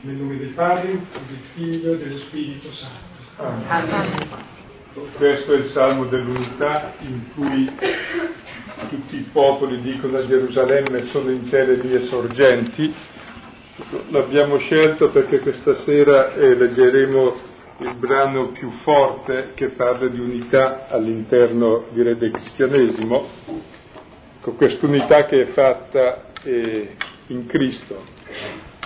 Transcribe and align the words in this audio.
Nel 0.00 0.14
nome 0.14 0.38
del 0.38 0.52
Padre, 0.54 0.92
del 0.92 1.38
Figlio 1.54 1.94
e 1.94 1.98
dello 1.98 2.18
Spirito 2.18 2.70
Santo. 2.70 3.64
Amen. 3.66 4.28
Questo 5.16 5.54
è 5.54 5.56
il 5.56 5.70
Salmo 5.70 6.04
dell'unità 6.04 6.92
in 7.00 7.32
cui 7.34 7.68
tutti 8.90 9.16
i 9.16 9.28
popoli 9.32 9.80
dicono 9.80 10.18
a 10.18 10.26
Gerusalemme 10.26 11.06
sono 11.06 11.30
in 11.30 11.48
te 11.48 11.64
le 11.64 11.82
mie 11.82 12.06
sorgenti. 12.06 12.94
L'abbiamo 14.10 14.58
scelto 14.58 15.10
perché 15.10 15.40
questa 15.40 15.74
sera 15.82 16.32
eh, 16.32 16.54
leggeremo 16.54 17.36
il 17.78 17.94
brano 17.96 18.52
più 18.52 18.70
forte 18.82 19.50
che 19.54 19.70
parla 19.70 20.08
di 20.08 20.20
unità 20.20 20.86
all'interno, 20.88 21.86
direi, 21.90 22.16
del 22.16 22.30
cristianesimo, 22.30 23.28
con 24.42 24.54
quest'unità 24.54 25.24
che 25.24 25.42
è 25.42 25.46
fatta 25.46 26.30
eh, 26.44 26.94
in 27.26 27.46
Cristo 27.46 28.17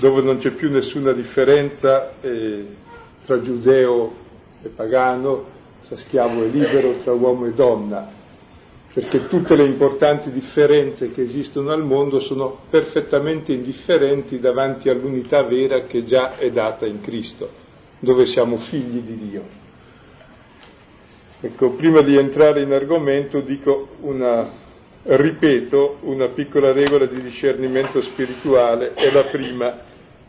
dove 0.01 0.23
non 0.23 0.39
c'è 0.39 0.53
più 0.53 0.71
nessuna 0.71 1.13
differenza 1.13 2.21
eh, 2.21 2.67
tra 3.25 3.41
giudeo 3.41 4.13
e 4.63 4.69
pagano, 4.69 5.46
tra 5.87 5.96
schiavo 5.96 6.43
e 6.45 6.49
libero, 6.49 7.00
tra 7.03 7.13
uomo 7.13 7.46
e 7.46 7.53
donna, 7.53 8.09
perché 8.93 9.27
tutte 9.29 9.57
le 9.57 9.64
importanti 9.64 10.31
differenze 10.31 11.11
che 11.13 11.23
esistono 11.23 11.73
al 11.73 11.85
mondo 11.85 12.21
sono 12.21 12.61
perfettamente 12.69 13.53
indifferenti 13.53 14.39
davanti 14.39 14.89
all'unità 14.89 15.43
vera 15.43 15.83
che 15.83 16.05
già 16.05 16.36
è 16.36 16.50
data 16.50 16.86
in 16.86 17.00
Cristo, 17.00 17.49
dove 18.00 18.27
siamo 18.27 18.59
figli 18.59 19.00
di 19.00 19.29
Dio. 19.29 19.61
Ecco, 21.41 21.71
prima 21.72 22.03
di 22.03 22.17
entrare 22.17 22.63
in 22.63 22.72
argomento 22.72 23.41
dico 23.41 23.97
una, 24.03 24.49
ripeto, 25.05 25.99
una 26.03 26.29
piccola 26.29 26.73
regola 26.73 27.07
di 27.07 27.21
discernimento 27.21 28.01
spirituale, 28.03 28.95
è 28.95 29.11
la 29.11 29.25
prima, 29.25 29.81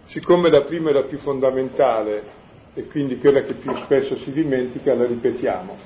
Siccome 0.05 0.49
la 0.49 0.63
prima 0.63 0.89
è 0.89 0.93
la 0.93 1.03
più 1.03 1.17
fondamentale 1.19 2.41
e 2.73 2.87
quindi 2.87 3.17
quella 3.19 3.41
che 3.41 3.53
più 3.53 3.73
spesso 3.83 4.17
si 4.17 4.31
dimentica, 4.31 4.93
la 4.93 5.05
ripetiamo. 5.05 5.77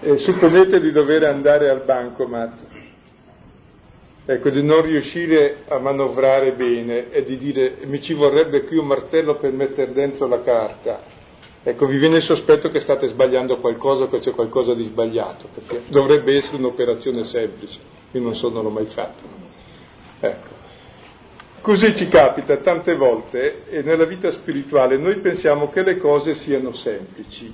E 0.00 0.18
supponete 0.18 0.80
di 0.80 0.92
dover 0.92 1.24
andare 1.24 1.68
al 1.68 1.84
bancomat, 1.84 2.58
ecco, 4.24 4.50
di 4.50 4.62
non 4.62 4.82
riuscire 4.82 5.64
a 5.66 5.78
manovrare 5.78 6.52
bene 6.52 7.10
e 7.10 7.24
di 7.24 7.36
dire 7.38 7.78
mi 7.84 8.00
ci 8.00 8.14
vorrebbe 8.14 8.64
qui 8.64 8.76
un 8.76 8.86
martello 8.86 9.36
per 9.36 9.52
mettere 9.52 9.92
dentro 9.92 10.28
la 10.28 10.42
carta. 10.42 11.15
Ecco, 11.68 11.86
vi 11.86 11.98
viene 11.98 12.18
il 12.18 12.22
sospetto 12.22 12.68
che 12.68 12.78
state 12.78 13.08
sbagliando 13.08 13.56
qualcosa, 13.56 14.06
che 14.06 14.20
c'è 14.20 14.30
qualcosa 14.30 14.72
di 14.72 14.84
sbagliato, 14.84 15.48
perché 15.52 15.82
dovrebbe 15.88 16.36
essere 16.36 16.58
un'operazione 16.58 17.24
semplice, 17.24 17.80
io 18.12 18.20
non 18.20 18.36
so, 18.36 18.50
non 18.50 18.62
l'ho 18.62 18.70
mai 18.70 18.84
fatto. 18.84 19.24
Ecco. 20.20 20.50
Così 21.62 21.96
ci 21.96 22.06
capita 22.06 22.58
tante 22.58 22.94
volte 22.94 23.64
e 23.66 23.82
nella 23.82 24.04
vita 24.04 24.30
spirituale 24.30 24.96
noi 24.96 25.18
pensiamo 25.18 25.68
che 25.70 25.82
le 25.82 25.96
cose 25.96 26.36
siano 26.36 26.72
semplici 26.72 27.52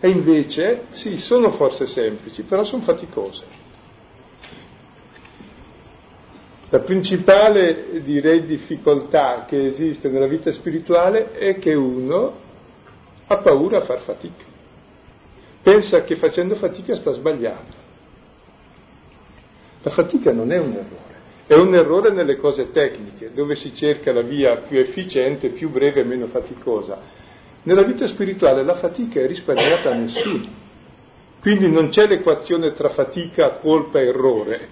e 0.00 0.10
invece 0.10 0.88
sì, 0.90 1.16
sono 1.16 1.52
forse 1.52 1.86
semplici, 1.86 2.42
però 2.42 2.62
sono 2.64 2.82
faticose. 2.82 3.44
La 6.68 6.80
principale, 6.80 8.02
direi, 8.02 8.44
difficoltà 8.44 9.46
che 9.48 9.64
esiste 9.64 10.10
nella 10.10 10.26
vita 10.26 10.52
spirituale 10.52 11.32
è 11.32 11.58
che 11.58 11.72
uno 11.72 12.48
ha 13.32 13.36
paura 13.36 13.78
a 13.78 13.82
far 13.82 14.00
fatica. 14.00 14.44
Pensa 15.62 16.02
che 16.02 16.16
facendo 16.16 16.56
fatica 16.56 16.96
sta 16.96 17.12
sbagliando. 17.12 17.78
La 19.82 19.90
fatica 19.90 20.32
non 20.32 20.50
è 20.50 20.58
un 20.58 20.72
errore. 20.72 21.18
È 21.46 21.54
un 21.54 21.72
errore 21.74 22.10
nelle 22.10 22.36
cose 22.36 22.72
tecniche, 22.72 23.32
dove 23.32 23.54
si 23.54 23.72
cerca 23.74 24.12
la 24.12 24.22
via 24.22 24.56
più 24.56 24.78
efficiente, 24.80 25.50
più 25.50 25.70
breve 25.70 26.00
e 26.00 26.04
meno 26.04 26.26
faticosa. 26.26 26.98
Nella 27.62 27.82
vita 27.82 28.08
spirituale 28.08 28.64
la 28.64 28.74
fatica 28.74 29.20
è 29.20 29.26
risparmiata 29.26 29.92
a 29.92 29.94
nessuno. 29.94 30.48
Quindi 31.40 31.70
non 31.70 31.90
c'è 31.90 32.08
l'equazione 32.08 32.72
tra 32.72 32.88
fatica, 32.88 33.58
colpa 33.60 34.00
e 34.00 34.06
errore. 34.06 34.68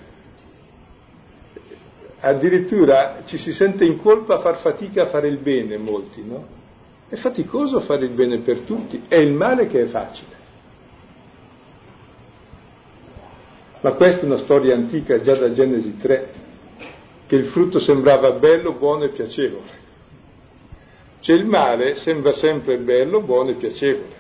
Addirittura 2.21 3.22
ci 3.25 3.38
si 3.38 3.53
sente 3.53 3.84
in 3.84 3.99
colpa 3.99 4.34
a 4.34 4.38
far 4.38 4.59
fatica 4.59 5.03
a 5.03 5.06
fare 5.06 5.28
il 5.28 5.38
bene, 5.38 5.77
molti, 5.77 6.25
no? 6.25 6.57
È 7.08 7.16
faticoso 7.16 7.80
fare 7.80 8.04
il 8.04 8.12
bene 8.12 8.41
per 8.41 8.60
tutti, 8.60 9.04
è 9.08 9.16
il 9.16 9.32
male 9.32 9.66
che 9.66 9.82
è 9.82 9.86
facile. 9.86 10.36
Ma 13.80 13.92
questa 13.92 14.22
è 14.22 14.24
una 14.24 14.38
storia 14.38 14.74
antica, 14.74 15.22
già 15.22 15.34
da 15.36 15.52
Genesi 15.52 15.96
3, 15.96 16.32
che 17.26 17.36
il 17.36 17.46
frutto 17.46 17.78
sembrava 17.78 18.32
bello, 18.32 18.74
buono 18.74 19.04
e 19.04 19.10
piacevole. 19.10 19.86
Cioè 21.20 21.36
il 21.36 21.46
male 21.46 21.94
sembra 21.96 22.32
sempre 22.32 22.78
bello, 22.78 23.22
buono 23.22 23.50
e 23.50 23.54
piacevole. 23.54 24.16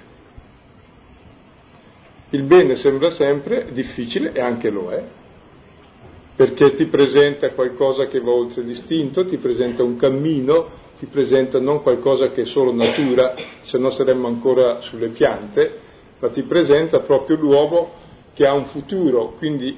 Il 2.30 2.42
bene 2.44 2.76
sembra 2.76 3.10
sempre 3.10 3.72
difficile 3.72 4.32
e 4.32 4.40
anche 4.40 4.70
lo 4.70 4.90
è, 4.90 5.02
perché 6.36 6.74
ti 6.74 6.86
presenta 6.86 7.50
qualcosa 7.50 8.06
che 8.06 8.20
va 8.20 8.30
oltre 8.30 8.62
l'istinto, 8.62 9.26
ti 9.26 9.38
presenta 9.38 9.82
un 9.82 9.96
cammino, 9.96 10.86
ti 10.98 11.06
presenta 11.06 11.60
non 11.60 11.82
qualcosa 11.82 12.30
che 12.30 12.42
è 12.42 12.46
solo 12.46 12.72
natura, 12.72 13.34
se 13.62 13.78
no 13.78 13.90
saremmo 13.90 14.26
ancora 14.26 14.80
sulle 14.82 15.08
piante, 15.08 15.80
ma 16.18 16.30
ti 16.30 16.42
presenta 16.42 17.00
proprio 17.00 17.36
l'uomo 17.36 17.92
che 18.34 18.46
ha 18.46 18.52
un 18.52 18.66
futuro, 18.66 19.34
quindi 19.38 19.76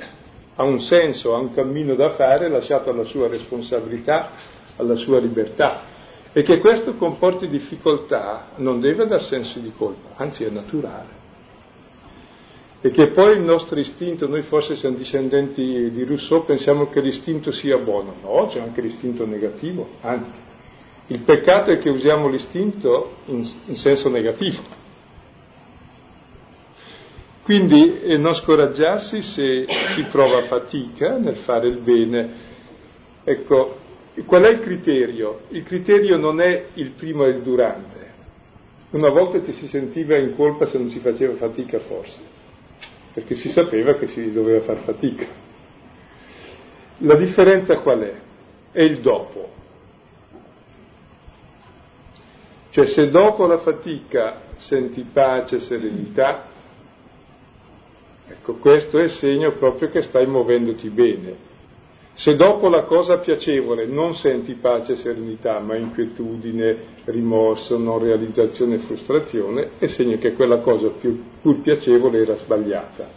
ha 0.55 0.65
un 0.65 0.81
senso, 0.81 1.35
ha 1.35 1.39
un 1.39 1.53
cammino 1.53 1.95
da 1.95 2.11
fare 2.11 2.49
lasciato 2.49 2.91
alla 2.91 3.05
sua 3.05 3.29
responsabilità, 3.29 4.31
alla 4.77 4.95
sua 4.97 5.19
libertà. 5.19 5.83
E 6.33 6.43
che 6.43 6.59
questo 6.59 6.95
comporti 6.95 7.49
difficoltà 7.49 8.51
non 8.57 8.81
deve 8.81 9.07
dar 9.07 9.23
senso 9.23 9.59
di 9.59 9.73
colpa, 9.77 10.11
anzi 10.17 10.45
è 10.45 10.51
naturale. 10.51 11.19
E 12.83 12.91
che 12.91 13.09
poi 13.09 13.37
il 13.37 13.43
nostro 13.43 13.79
istinto, 13.79 14.27
noi 14.27 14.43
forse 14.43 14.77
siamo 14.77 14.97
discendenti 14.97 15.91
di 15.91 16.05
Rousseau, 16.05 16.47
pensiamo 16.47 16.89
che 16.89 17.01
l'istinto 17.01 17.53
sia 17.53 17.77
buono. 17.77 18.15
No, 18.23 18.47
c'è 18.47 18.61
anche 18.61 18.81
l'istinto 18.81 19.27
negativo, 19.27 19.87
anzi. 20.01 20.49
Il 21.11 21.23
peccato 21.23 21.73
è 21.73 21.79
che 21.79 21.91
usiamo 21.91 22.29
l'istinto 22.29 23.17
in, 23.27 23.45
in 23.67 23.75
senso 23.75 24.09
negativo. 24.09 24.63
Quindi 27.43 28.01
eh, 28.01 28.17
non 28.17 28.33
scoraggiarsi 28.37 29.21
se 29.21 29.67
si 29.97 30.05
prova 30.13 30.43
fatica 30.45 31.17
nel 31.17 31.39
fare 31.39 31.67
il 31.67 31.81
bene. 31.81 32.31
Ecco, 33.25 33.77
qual 34.25 34.45
è 34.45 34.51
il 34.51 34.61
criterio? 34.61 35.41
Il 35.49 35.65
criterio 35.65 36.17
non 36.17 36.41
è 36.41 36.67
il 36.75 36.91
primo 36.91 37.25
e 37.25 37.31
il 37.31 37.43
durante. 37.43 38.09
Una 38.91 39.09
volta 39.09 39.43
ci 39.43 39.53
si 39.55 39.67
sentiva 39.67 40.17
in 40.17 40.37
colpa 40.37 40.67
se 40.67 40.79
non 40.79 40.91
si 40.91 41.01
faceva 41.01 41.35
fatica 41.35 41.81
forse, 41.81 42.19
perché 43.15 43.35
si 43.35 43.51
sapeva 43.51 43.95
che 43.95 44.07
si 44.07 44.33
doveva 44.33 44.61
far 44.61 44.83
fatica. 44.85 45.27
La 46.99 47.17
differenza 47.17 47.81
qual 47.81 47.99
è? 47.99 48.15
È 48.71 48.83
il 48.83 49.01
dopo. 49.01 49.59
Cioè 52.71 52.87
se 52.87 53.09
dopo 53.11 53.47
la 53.47 53.59
fatica 53.59 54.43
senti 54.57 55.05
pace, 55.13 55.61
serenità, 55.61 56.51
Ecco, 58.31 58.55
questo 58.55 59.01
è 59.01 59.03
il 59.03 59.11
segno 59.11 59.53
proprio 59.55 59.89
che 59.89 60.03
stai 60.03 60.25
muovendoti 60.25 60.89
bene. 60.89 61.49
Se 62.13 62.37
dopo 62.37 62.69
la 62.69 62.85
cosa 62.85 63.19
piacevole 63.19 63.87
non 63.87 64.15
senti 64.15 64.55
pace 64.55 64.93
e 64.93 64.97
serenità, 64.97 65.59
ma 65.59 65.77
inquietudine, 65.77 66.77
rimorso, 67.07 67.77
non 67.77 67.99
realizzazione 67.99 68.77
e 68.77 68.79
frustrazione, 68.79 69.71
è 69.79 69.87
segno 69.89 70.17
che 70.19 70.35
quella 70.35 70.59
cosa 70.59 70.91
più, 70.91 71.21
pur 71.43 71.61
piacevole 71.61 72.21
era 72.21 72.37
sbagliata. 72.37 73.09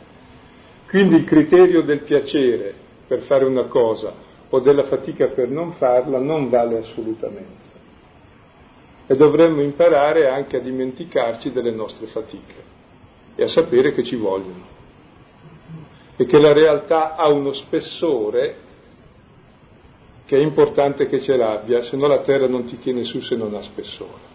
Quindi 0.90 1.16
il 1.16 1.26
criterio 1.26 1.84
del 1.84 2.02
piacere 2.02 2.74
per 3.08 3.22
fare 3.22 3.46
una 3.46 3.66
cosa 3.66 4.14
o 4.50 4.60
della 4.62 4.84
fatica 4.84 5.28
per 5.28 5.50
non 5.50 5.74
farla 5.74 6.18
non 6.18 6.50
vale 6.50 6.80
assolutamente. 6.80 7.63
E 9.14 9.16
dovremmo 9.16 9.62
imparare 9.62 10.28
anche 10.28 10.58
a 10.58 10.60
dimenticarci 10.60 11.52
delle 11.52 11.70
nostre 11.70 12.08
fatiche 12.08 12.64
e 13.36 13.44
a 13.44 13.48
sapere 13.48 13.92
che 13.92 14.04
ci 14.04 14.16
vogliono 14.16 14.66
e 16.16 16.26
che 16.26 16.40
la 16.40 16.52
realtà 16.52 17.16
ha 17.16 17.28
uno 17.28 17.54
spessore 17.54 18.56
che 20.26 20.36
è 20.36 20.42
importante 20.42 21.06
che 21.06 21.22
ce 21.22 21.38
l'abbia, 21.38 21.84
se 21.84 21.96
no 21.96 22.08
la 22.08 22.22
terra 22.22 22.48
non 22.48 22.66
ti 22.66 22.80
tiene 22.80 23.04
su 23.04 23.20
se 23.20 23.36
non 23.36 23.54
ha 23.54 23.62
spessore. 23.62 24.32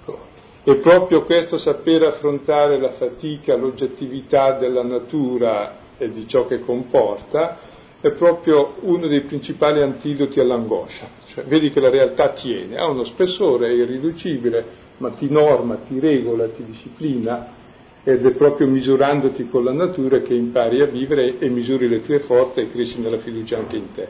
Ecco. 0.00 0.18
E 0.64 0.76
proprio 0.76 1.24
questo 1.24 1.58
saper 1.58 2.04
affrontare 2.04 2.80
la 2.80 2.92
fatica, 2.92 3.54
l'oggettività 3.56 4.52
della 4.52 4.84
natura 4.84 5.80
e 5.98 6.08
di 6.08 6.26
ciò 6.26 6.46
che 6.46 6.60
comporta, 6.60 7.58
è 8.02 8.10
proprio 8.10 8.74
uno 8.80 9.06
dei 9.06 9.22
principali 9.22 9.80
antidoti 9.80 10.40
all'angoscia. 10.40 11.06
Cioè, 11.28 11.44
vedi 11.44 11.70
che 11.70 11.78
la 11.78 11.88
realtà 11.88 12.30
tiene, 12.30 12.76
ha 12.76 12.90
uno 12.90 13.04
spessore, 13.04 13.68
è 13.68 13.72
irriducibile, 13.72 14.64
ma 14.98 15.10
ti 15.10 15.30
norma, 15.30 15.76
ti 15.88 16.00
regola, 16.00 16.48
ti 16.48 16.64
disciplina, 16.64 17.60
ed 18.02 18.26
è 18.26 18.32
proprio 18.32 18.66
misurandoti 18.66 19.48
con 19.48 19.62
la 19.62 19.72
natura 19.72 20.20
che 20.20 20.34
impari 20.34 20.82
a 20.82 20.86
vivere 20.86 21.38
e 21.38 21.48
misuri 21.48 21.88
le 21.88 22.02
tue 22.02 22.18
forze 22.18 22.62
e 22.62 22.70
cresci 22.72 23.00
nella 23.00 23.18
fiducia 23.18 23.56
anche 23.58 23.76
in 23.76 23.92
te. 23.94 24.08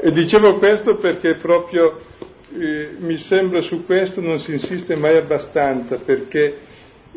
E 0.00 0.10
dicevo 0.10 0.56
questo 0.56 0.96
perché 0.96 1.36
proprio 1.36 2.00
eh, 2.58 2.96
mi 2.98 3.18
sembra 3.18 3.60
su 3.60 3.84
questo 3.86 4.20
non 4.20 4.40
si 4.40 4.52
insiste 4.52 4.96
mai 4.96 5.16
abbastanza, 5.16 5.98
perché 6.04 6.56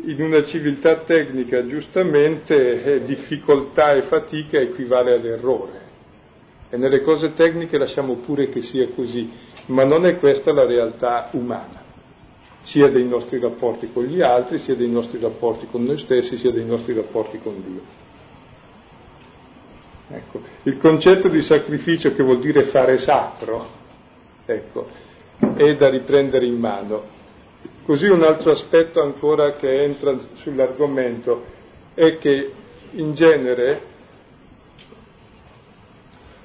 in 0.04 0.22
una 0.22 0.44
civiltà 0.44 0.98
tecnica 0.98 1.66
giustamente 1.66 3.02
difficoltà 3.04 3.92
e 3.94 4.02
fatica 4.02 4.58
equivale 4.58 5.14
all'errore. 5.14 5.84
E 6.68 6.76
nelle 6.76 7.00
cose 7.00 7.32
tecniche 7.32 7.78
lasciamo 7.78 8.16
pure 8.16 8.48
che 8.48 8.60
sia 8.60 8.88
così, 8.94 9.30
ma 9.66 9.84
non 9.84 10.04
è 10.04 10.16
questa 10.16 10.52
la 10.52 10.66
realtà 10.66 11.28
umana, 11.32 11.82
sia 12.62 12.88
dei 12.88 13.06
nostri 13.06 13.38
rapporti 13.38 13.90
con 13.92 14.04
gli 14.04 14.20
altri, 14.20 14.58
sia 14.58 14.74
dei 14.74 14.90
nostri 14.90 15.18
rapporti 15.18 15.66
con 15.70 15.84
noi 15.84 15.98
stessi, 15.98 16.36
sia 16.36 16.50
dei 16.50 16.64
nostri 16.64 16.92
rapporti 16.92 17.38
con 17.38 17.62
Dio. 17.64 18.04
Ecco, 20.08 20.40
il 20.64 20.76
concetto 20.78 21.28
di 21.28 21.42
sacrificio 21.42 22.12
che 22.14 22.22
vuol 22.22 22.40
dire 22.40 22.66
fare 22.66 22.98
sacro, 22.98 23.66
ecco, 24.44 24.88
è 25.56 25.74
da 25.74 25.88
riprendere 25.88 26.46
in 26.46 26.58
mano. 26.58 27.14
Così 27.86 28.08
un 28.08 28.24
altro 28.24 28.50
aspetto 28.50 29.00
ancora 29.00 29.54
che 29.54 29.84
entra 29.84 30.18
sull'argomento 30.42 31.44
è 31.94 32.18
che 32.18 32.52
in 32.90 33.14
genere, 33.14 33.80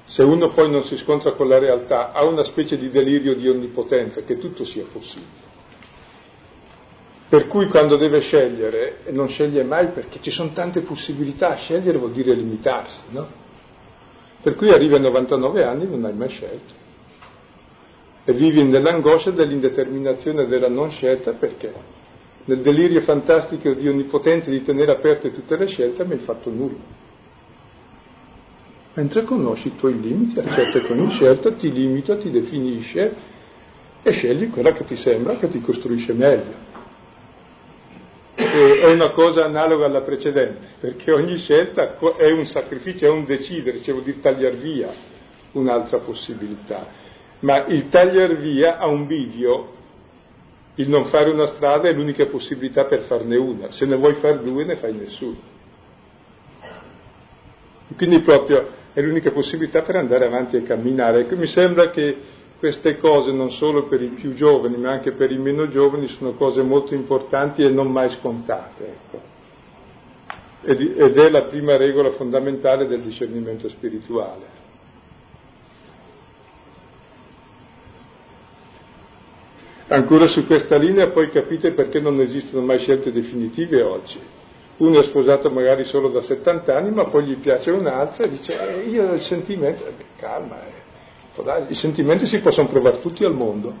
se 0.04 0.22
uno 0.22 0.50
poi 0.52 0.70
non 0.70 0.84
si 0.84 0.96
scontra 0.98 1.32
con 1.32 1.48
la 1.48 1.58
realtà, 1.58 2.12
ha 2.12 2.22
una 2.22 2.44
specie 2.44 2.76
di 2.76 2.90
delirio 2.90 3.34
di 3.34 3.48
onnipotenza, 3.48 4.22
che 4.22 4.38
tutto 4.38 4.64
sia 4.64 4.84
possibile. 4.84 5.50
Per 7.28 7.48
cui 7.48 7.66
quando 7.66 7.96
deve 7.96 8.20
scegliere, 8.20 8.98
non 9.08 9.26
sceglie 9.26 9.64
mai 9.64 9.88
perché 9.88 10.20
ci 10.20 10.30
sono 10.30 10.52
tante 10.52 10.82
possibilità, 10.82 11.56
scegliere 11.56 11.98
vuol 11.98 12.12
dire 12.12 12.36
limitarsi, 12.36 13.00
no? 13.08 13.26
Per 14.40 14.54
cui 14.54 14.70
arrivi 14.70 14.94
a 14.94 15.00
99 15.00 15.64
anni 15.64 15.82
e 15.82 15.86
non 15.88 16.04
hai 16.04 16.14
mai 16.14 16.28
scelto. 16.28 16.81
E 18.24 18.32
vivi 18.32 18.62
nell'angoscia 18.62 19.30
dell'indeterminazione 19.30 20.46
della 20.46 20.68
non 20.68 20.90
scelta 20.90 21.32
perché 21.32 21.72
nel 22.44 22.60
delirio 22.60 23.00
fantastico 23.00 23.72
di 23.72 23.88
onnipotente 23.88 24.50
di 24.50 24.62
tenere 24.62 24.92
aperte 24.92 25.32
tutte 25.32 25.56
le 25.56 25.66
scelte 25.66 26.02
non 26.02 26.12
hai 26.12 26.18
fatto 26.18 26.50
nulla. 26.50 27.00
Mentre 28.94 29.24
conosci 29.24 29.68
i 29.68 29.76
tuoi 29.76 30.00
limiti, 30.00 30.38
accetti 30.38 30.80
che 30.80 30.92
ogni 30.92 31.10
scelta 31.10 31.52
ti 31.52 31.72
limita, 31.72 32.16
ti 32.16 32.30
definisce 32.30 33.14
e 34.02 34.10
scegli 34.12 34.50
quella 34.50 34.72
che 34.72 34.84
ti 34.84 34.96
sembra 34.96 35.36
che 35.36 35.48
ti 35.48 35.60
costruisce 35.60 36.12
meglio 36.12 36.70
è 38.34 38.86
una 38.86 39.10
cosa 39.10 39.44
analoga 39.44 39.86
alla 39.86 40.02
precedente, 40.02 40.68
perché 40.80 41.12
ogni 41.12 41.38
scelta 41.38 41.96
è 42.18 42.30
un 42.30 42.44
sacrificio, 42.46 43.06
è 43.06 43.08
un 43.08 43.24
decidere, 43.24 43.82
cioè 43.82 43.92
vuol 43.92 44.04
dire 44.04 44.20
tagliare 44.20 44.56
via 44.56 44.92
un'altra 45.52 45.98
possibilità. 45.98 47.00
Ma 47.42 47.66
il 47.66 47.88
tagliare 47.88 48.36
via 48.36 48.78
ha 48.78 48.86
un 48.86 49.06
bivio, 49.06 49.72
il 50.76 50.88
non 50.88 51.06
fare 51.06 51.30
una 51.30 51.46
strada 51.46 51.88
è 51.88 51.92
l'unica 51.92 52.26
possibilità 52.26 52.84
per 52.84 53.02
farne 53.02 53.36
una, 53.36 53.70
se 53.70 53.84
ne 53.84 53.96
vuoi 53.96 54.14
fare 54.14 54.42
due 54.42 54.64
ne 54.64 54.76
fai 54.76 54.94
nessuno. 54.94 55.50
Quindi 57.96 58.20
proprio 58.20 58.68
è 58.92 59.00
l'unica 59.00 59.32
possibilità 59.32 59.82
per 59.82 59.96
andare 59.96 60.24
avanti 60.24 60.56
e 60.56 60.62
camminare. 60.62 61.22
Ecco, 61.22 61.36
mi 61.36 61.46
sembra 61.46 61.90
che 61.90 62.16
queste 62.58 62.96
cose 62.98 63.32
non 63.32 63.50
solo 63.50 63.88
per 63.88 64.00
i 64.00 64.10
più 64.10 64.34
giovani 64.34 64.76
ma 64.76 64.92
anche 64.92 65.12
per 65.12 65.32
i 65.32 65.38
meno 65.38 65.66
giovani 65.68 66.06
sono 66.06 66.32
cose 66.34 66.62
molto 66.62 66.94
importanti 66.94 67.62
e 67.62 67.70
non 67.70 67.90
mai 67.90 68.08
scontate. 68.10 68.86
Ecco. 68.86 69.30
Ed 70.64 71.18
è 71.18 71.28
la 71.28 71.42
prima 71.42 71.76
regola 71.76 72.10
fondamentale 72.10 72.86
del 72.86 73.02
discernimento 73.02 73.68
spirituale. 73.68 74.61
Ancora 79.92 80.26
su 80.28 80.46
questa 80.46 80.78
linea 80.78 81.10
poi 81.10 81.28
capite 81.28 81.74
perché 81.74 82.00
non 82.00 82.18
esistono 82.18 82.64
mai 82.64 82.78
scelte 82.78 83.12
definitive 83.12 83.82
oggi. 83.82 84.18
Uno 84.78 85.00
è 85.00 85.02
sposato 85.04 85.50
magari 85.50 85.84
solo 85.84 86.08
da 86.08 86.22
70 86.22 86.74
anni, 86.74 86.90
ma 86.92 87.04
poi 87.10 87.26
gli 87.26 87.36
piace 87.36 87.70
un'altra 87.70 88.24
e 88.24 88.30
dice 88.30 88.58
eh, 88.58 88.88
io 88.88 89.12
il 89.12 89.20
sentimento, 89.20 89.86
eh, 89.86 89.92
calma, 90.16 90.62
eh 90.64 91.66
i 91.68 91.74
sentimenti 91.74 92.24
si 92.24 92.38
possono 92.38 92.68
provare 92.68 93.00
tutti 93.00 93.22
al 93.22 93.34
mondo. 93.34 93.74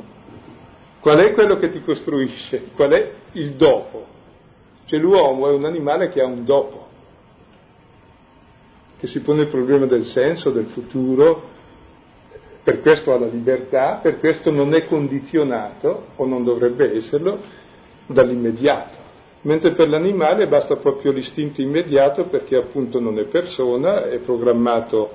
Qual 1.00 1.18
è 1.18 1.32
quello 1.32 1.56
che 1.56 1.70
ti 1.70 1.82
costruisce? 1.82 2.68
Qual 2.74 2.90
è 2.90 3.12
il 3.32 3.52
dopo? 3.52 4.06
Cioè 4.84 5.00
l'uomo 5.00 5.48
è 5.48 5.52
un 5.52 5.64
animale 5.64 6.10
che 6.10 6.20
ha 6.20 6.26
un 6.26 6.44
dopo, 6.44 6.88
che 8.98 9.06
si 9.06 9.20
pone 9.20 9.42
il 9.42 9.48
problema 9.48 9.86
del 9.86 10.04
senso, 10.04 10.50
del 10.50 10.66
futuro, 10.66 11.51
per 12.62 12.80
questo 12.80 13.12
ha 13.12 13.18
la 13.18 13.26
libertà, 13.26 13.98
per 14.02 14.18
questo 14.18 14.50
non 14.50 14.74
è 14.74 14.84
condizionato, 14.84 16.06
o 16.16 16.26
non 16.26 16.44
dovrebbe 16.44 16.96
esserlo, 16.96 17.38
dall'immediato. 18.06 19.00
Mentre 19.42 19.74
per 19.74 19.88
l'animale 19.88 20.46
basta 20.46 20.76
proprio 20.76 21.10
l'istinto 21.10 21.60
immediato 21.60 22.24
perché 22.26 22.56
appunto 22.56 23.00
non 23.00 23.18
è 23.18 23.24
persona, 23.24 24.08
è 24.08 24.18
programmato 24.18 25.10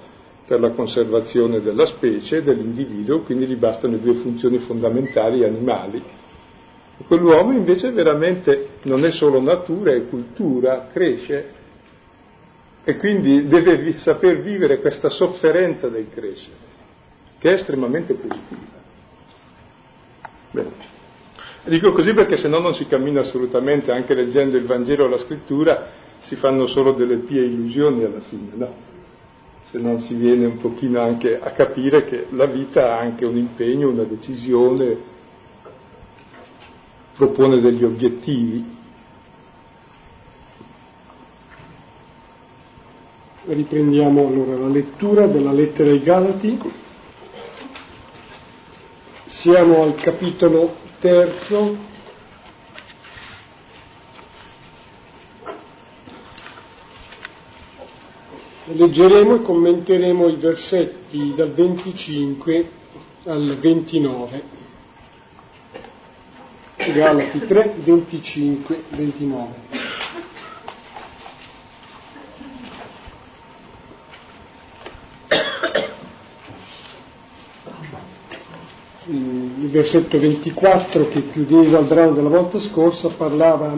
per 0.45 0.59
la 0.59 0.71
conservazione 0.71 1.61
della 1.61 1.85
specie, 1.85 2.41
dell'individuo, 2.41 3.21
quindi 3.21 3.45
gli 3.45 3.55
bastano 3.55 3.93
le 3.93 4.01
due 4.01 4.15
funzioni 4.15 4.59
fondamentali 4.59 5.45
animali. 5.45 6.03
E 6.99 7.03
quell'uomo 7.05 7.51
invece 7.51 7.91
veramente 7.91 8.69
non 8.83 9.05
è 9.05 9.11
solo 9.11 9.39
natura, 9.39 9.93
è 9.93 10.07
cultura, 10.07 10.87
cresce 10.91 11.55
e 12.83 12.95
quindi 12.95 13.47
deve 13.47 13.97
saper 13.97 14.41
vivere 14.41 14.79
questa 14.79 15.09
sofferenza 15.09 15.89
del 15.89 16.07
crescere, 16.09 16.55
che 17.47 17.53
è 17.53 17.53
estremamente 17.53 18.13
positiva. 18.13 18.75
Bene. 20.51 20.95
Dico 21.63 21.93
così 21.93 22.13
perché 22.13 22.35
se 22.37 22.49
no 22.49 22.59
non 22.59 22.73
si 22.73 22.85
cammina 22.87 23.21
assolutamente, 23.21 23.91
anche 23.91 24.13
leggendo 24.13 24.57
il 24.57 24.65
Vangelo 24.65 25.05
o 25.05 25.07
la 25.07 25.17
scrittura 25.17 25.87
si 26.21 26.35
fanno 26.35 26.67
solo 26.67 26.91
delle 26.91 27.19
pie 27.19 27.45
illusioni 27.45 28.03
alla 28.03 28.19
fine, 28.21 28.49
no? 28.53 28.73
se 29.69 29.77
non 29.79 29.99
si 30.01 30.13
viene 30.13 30.45
un 30.45 30.57
pochino 30.57 31.01
anche 31.01 31.39
a 31.39 31.51
capire 31.51 32.03
che 32.05 32.27
la 32.31 32.45
vita 32.45 32.93
ha 32.93 32.99
anche 32.99 33.25
un 33.25 33.37
impegno, 33.37 33.89
una 33.89 34.03
decisione, 34.03 34.97
propone 37.15 37.59
degli 37.59 37.83
obiettivi. 37.83 38.75
Riprendiamo 43.45 44.27
allora 44.27 44.57
la 44.57 44.67
lettura 44.67 45.27
della 45.27 45.53
lettera 45.53 45.91
ai 45.91 46.01
Galati. 46.01 46.85
Siamo 49.47 49.81
al 49.81 49.95
capitolo 49.95 50.75
terzo 50.99 51.77
Leggeremo 58.65 59.35
e 59.35 59.41
commenteremo 59.43 60.27
i 60.27 60.35
versetti 60.35 61.33
dal 61.33 61.53
25 61.53 62.69
al 63.23 63.57
29. 63.57 64.43
Galati 66.75 67.39
3, 67.47 67.75
25, 67.85 68.83
29. 68.89 69.96
Il 79.09 79.69
versetto 79.69 80.19
24 80.19 81.07
che 81.07 81.27
chiudeva 81.27 81.79
il 81.79 81.87
brano 81.87 82.11
della 82.11 82.27
volta 82.27 82.59
scorsa 82.59 83.07
parlava 83.15 83.73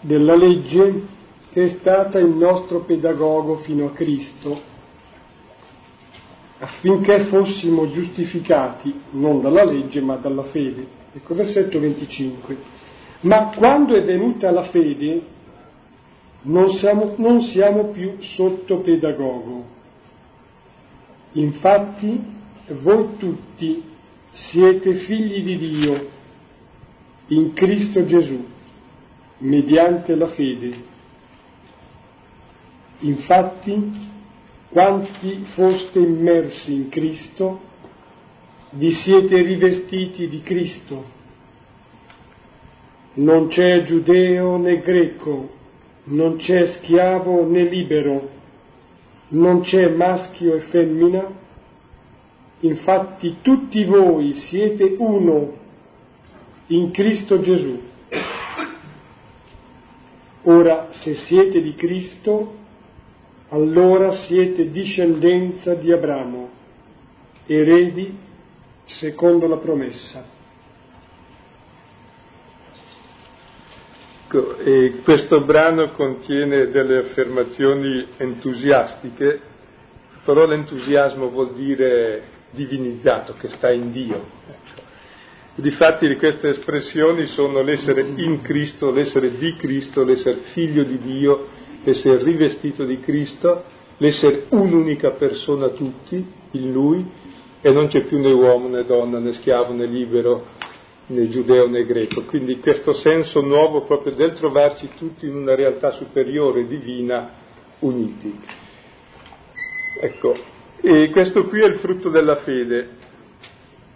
della 0.00 0.36
legge 0.36 1.02
che 1.50 1.62
è 1.62 1.68
stata 1.68 2.18
il 2.18 2.28
nostro 2.28 2.80
pedagogo 2.80 3.56
fino 3.56 3.86
a 3.86 3.90
Cristo, 3.92 4.60
affinché 6.58 7.24
fossimo 7.24 7.90
giustificati 7.90 9.00
non 9.12 9.40
dalla 9.40 9.64
legge 9.64 10.02
ma 10.02 10.16
dalla 10.16 10.44
fede. 10.44 10.86
Ecco, 11.14 11.34
versetto 11.34 11.78
25. 11.80 12.56
Ma 13.20 13.52
quando 13.56 13.94
è 13.94 14.04
venuta 14.04 14.50
la 14.50 14.64
fede 14.64 15.22
non 16.42 16.68
siamo, 16.72 17.14
non 17.16 17.40
siamo 17.40 17.84
più 17.86 18.16
sotto 18.20 18.80
pedagogo. 18.80 19.64
Infatti 21.32 22.40
voi 22.72 23.16
tutti 23.16 23.82
siete 24.32 24.94
figli 24.94 25.42
di 25.42 25.58
Dio 25.58 26.08
in 27.28 27.52
Cristo 27.52 28.04
Gesù, 28.04 28.46
mediante 29.38 30.14
la 30.14 30.28
fede. 30.28 30.90
Infatti, 33.00 34.10
quanti 34.68 35.44
foste 35.54 35.98
immersi 35.98 36.72
in 36.72 36.88
Cristo, 36.88 37.60
vi 38.70 38.92
siete 38.92 39.40
rivestiti 39.42 40.28
di 40.28 40.40
Cristo. 40.40 41.20
Non 43.14 43.48
c'è 43.48 43.82
giudeo 43.82 44.56
né 44.56 44.80
greco, 44.80 45.50
non 46.04 46.36
c'è 46.36 46.66
schiavo 46.66 47.46
né 47.46 47.64
libero, 47.64 48.30
non 49.28 49.60
c'è 49.60 49.88
maschio 49.90 50.54
e 50.54 50.60
femmina, 50.60 51.40
infatti 52.62 53.36
tutti 53.42 53.84
voi 53.84 54.34
siete 54.34 54.96
uno 54.98 55.56
in 56.66 56.90
Cristo 56.90 57.40
Gesù. 57.40 57.80
Ora, 60.44 60.88
se 60.90 61.14
siete 61.14 61.60
di 61.60 61.74
Cristo, 61.74 62.54
allora 63.50 64.12
siete 64.26 64.70
discendenza 64.70 65.74
di 65.74 65.92
Abramo, 65.92 66.50
eredi 67.46 68.16
secondo 68.84 69.46
la 69.46 69.58
promessa. 69.58 70.40
Ecco, 74.24 74.56
e 74.56 75.02
questo 75.04 75.42
brano 75.42 75.90
contiene 75.90 76.70
delle 76.70 77.00
affermazioni 77.00 78.06
entusiastiche, 78.16 79.40
però 80.24 80.46
l'entusiasmo 80.46 81.28
vuol 81.28 81.52
dire 81.52 82.22
divinizzato, 82.52 83.34
che 83.34 83.48
sta 83.48 83.70
in 83.70 83.90
Dio. 83.90 84.40
Difatti 85.54 86.14
queste 86.16 86.48
espressioni 86.48 87.26
sono 87.26 87.60
l'essere 87.60 88.00
in 88.16 88.40
Cristo, 88.40 88.90
l'essere 88.90 89.36
di 89.36 89.54
Cristo, 89.56 90.02
l'essere 90.02 90.36
figlio 90.52 90.82
di 90.82 90.98
Dio, 90.98 91.46
l'essere 91.84 92.22
rivestito 92.22 92.84
di 92.84 92.98
Cristo, 93.00 93.64
l'essere 93.98 94.46
un'unica 94.48 95.10
persona 95.10 95.68
tutti 95.68 96.24
in 96.52 96.72
Lui 96.72 97.06
e 97.60 97.70
non 97.70 97.88
c'è 97.88 98.02
più 98.04 98.18
né 98.18 98.32
uomo 98.32 98.68
né 98.68 98.84
donna 98.84 99.18
né 99.18 99.34
schiavo 99.34 99.74
né 99.74 99.86
libero 99.86 100.46
né 101.08 101.28
giudeo 101.28 101.68
né 101.68 101.84
greco. 101.84 102.22
Quindi 102.22 102.58
questo 102.58 102.94
senso 102.94 103.42
nuovo 103.42 103.82
proprio 103.82 104.14
del 104.14 104.32
trovarci 104.32 104.88
tutti 104.96 105.26
in 105.26 105.34
una 105.34 105.54
realtà 105.54 105.92
superiore, 105.92 106.66
divina, 106.66 107.30
uniti. 107.80 108.40
Ecco, 110.00 110.34
e 110.84 111.10
questo 111.10 111.44
qui 111.44 111.60
è 111.60 111.66
il 111.66 111.76
frutto 111.76 112.10
della 112.10 112.36
fede. 112.36 112.88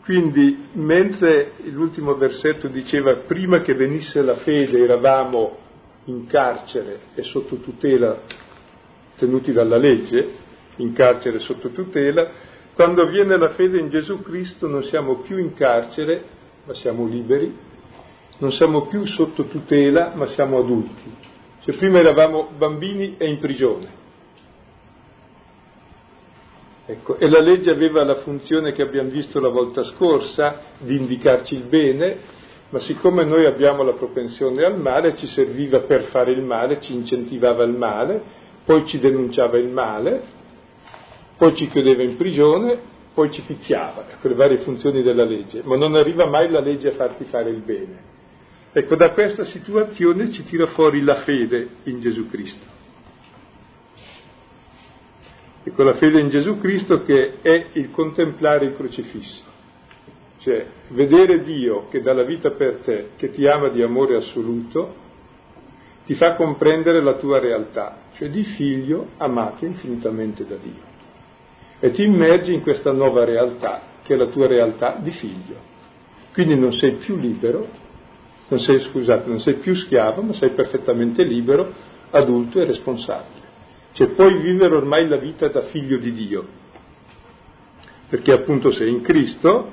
Quindi, 0.04 0.68
mentre 0.74 1.54
l'ultimo 1.64 2.14
versetto 2.14 2.68
diceva 2.68 3.12
prima 3.26 3.60
che 3.60 3.74
venisse 3.74 4.22
la 4.22 4.36
fede 4.36 4.78
eravamo 4.78 5.58
in 6.04 6.28
carcere 6.28 7.00
e 7.16 7.24
sotto 7.24 7.56
tutela, 7.56 8.20
tenuti 9.16 9.50
dalla 9.50 9.78
legge, 9.78 10.44
in 10.76 10.92
carcere 10.92 11.40
sotto 11.40 11.70
tutela, 11.70 12.30
quando 12.74 13.04
viene 13.06 13.36
la 13.36 13.48
fede 13.48 13.80
in 13.80 13.88
Gesù 13.88 14.22
Cristo 14.22 14.68
non 14.68 14.84
siamo 14.84 15.22
più 15.22 15.38
in 15.38 15.54
carcere, 15.54 16.22
ma 16.66 16.74
siamo 16.74 17.04
liberi, 17.04 17.52
non 18.38 18.52
siamo 18.52 18.86
più 18.86 19.04
sotto 19.06 19.46
tutela, 19.46 20.12
ma 20.14 20.26
siamo 20.26 20.58
adulti. 20.58 21.10
Cioè 21.64 21.74
prima 21.74 21.98
eravamo 21.98 22.50
bambini 22.56 23.16
e 23.18 23.26
in 23.26 23.40
prigione. 23.40 24.04
Ecco, 26.88 27.18
e 27.18 27.28
la 27.28 27.40
legge 27.40 27.70
aveva 27.70 28.04
la 28.04 28.16
funzione 28.16 28.72
che 28.72 28.82
abbiamo 28.82 29.10
visto 29.10 29.40
la 29.40 29.48
volta 29.48 29.82
scorsa 29.82 30.60
di 30.78 30.96
indicarci 30.96 31.56
il 31.56 31.64
bene, 31.64 32.16
ma 32.70 32.78
siccome 32.78 33.24
noi 33.24 33.44
abbiamo 33.44 33.82
la 33.82 33.94
propensione 33.94 34.64
al 34.64 34.78
male, 34.78 35.16
ci 35.16 35.26
serviva 35.26 35.80
per 35.80 36.04
fare 36.04 36.30
il 36.30 36.42
male, 36.42 36.80
ci 36.80 36.94
incentivava 36.94 37.64
il 37.64 37.76
male, 37.76 38.22
poi 38.64 38.86
ci 38.86 39.00
denunciava 39.00 39.58
il 39.58 39.68
male, 39.68 40.22
poi 41.36 41.56
ci 41.56 41.66
chiudeva 41.66 42.04
in 42.04 42.16
prigione, 42.16 42.78
poi 43.14 43.32
ci 43.32 43.42
picchiava, 43.42 44.04
ecco 44.08 44.28
le 44.28 44.34
varie 44.34 44.58
funzioni 44.58 45.02
della 45.02 45.24
legge, 45.24 45.62
ma 45.64 45.76
non 45.76 45.96
arriva 45.96 46.26
mai 46.26 46.48
la 46.50 46.60
legge 46.60 46.88
a 46.88 46.92
farti 46.92 47.24
fare 47.24 47.50
il 47.50 47.62
bene. 47.62 48.14
Ecco, 48.72 48.94
da 48.94 49.10
questa 49.10 49.44
situazione 49.44 50.30
ci 50.30 50.44
tira 50.44 50.66
fuori 50.66 51.02
la 51.02 51.22
fede 51.22 51.68
in 51.84 51.98
Gesù 51.98 52.28
Cristo. 52.28 52.75
Ecco, 55.68 55.82
la 55.82 55.94
fede 55.94 56.20
in 56.20 56.28
Gesù 56.28 56.60
Cristo 56.60 57.02
che 57.02 57.40
è 57.42 57.66
il 57.72 57.90
contemplare 57.90 58.66
il 58.66 58.76
crocifisso. 58.76 59.42
Cioè, 60.38 60.64
vedere 60.90 61.40
Dio 61.40 61.88
che 61.88 62.00
dà 62.00 62.12
la 62.12 62.22
vita 62.22 62.52
per 62.52 62.76
te, 62.76 63.08
che 63.16 63.30
ti 63.30 63.48
ama 63.48 63.68
di 63.68 63.82
amore 63.82 64.14
assoluto, 64.14 64.94
ti 66.04 66.14
fa 66.14 66.36
comprendere 66.36 67.02
la 67.02 67.14
tua 67.14 67.40
realtà, 67.40 67.96
cioè 68.14 68.30
di 68.30 68.44
figlio 68.44 69.08
amato 69.16 69.64
infinitamente 69.64 70.46
da 70.46 70.54
Dio. 70.54 70.94
E 71.80 71.90
ti 71.90 72.04
immergi 72.04 72.54
in 72.54 72.62
questa 72.62 72.92
nuova 72.92 73.24
realtà, 73.24 73.82
che 74.04 74.14
è 74.14 74.16
la 74.16 74.28
tua 74.28 74.46
realtà 74.46 74.98
di 75.00 75.10
figlio. 75.10 75.56
Quindi 76.32 76.54
non 76.54 76.74
sei 76.74 76.92
più 76.92 77.16
libero, 77.16 77.66
non 78.46 78.60
sei, 78.60 78.78
scusate, 78.78 79.28
non 79.28 79.40
sei 79.40 79.54
più 79.54 79.74
schiavo, 79.74 80.22
ma 80.22 80.32
sei 80.32 80.50
perfettamente 80.50 81.24
libero, 81.24 81.72
adulto 82.10 82.60
e 82.60 82.66
responsabile. 82.66 83.35
Cioè 83.96 84.08
puoi 84.08 84.36
vivere 84.42 84.74
ormai 84.74 85.08
la 85.08 85.16
vita 85.16 85.48
da 85.48 85.62
figlio 85.68 85.96
di 85.96 86.12
Dio, 86.12 86.46
perché 88.10 88.30
appunto 88.30 88.70
sei 88.70 88.90
in 88.90 89.00
Cristo 89.00 89.72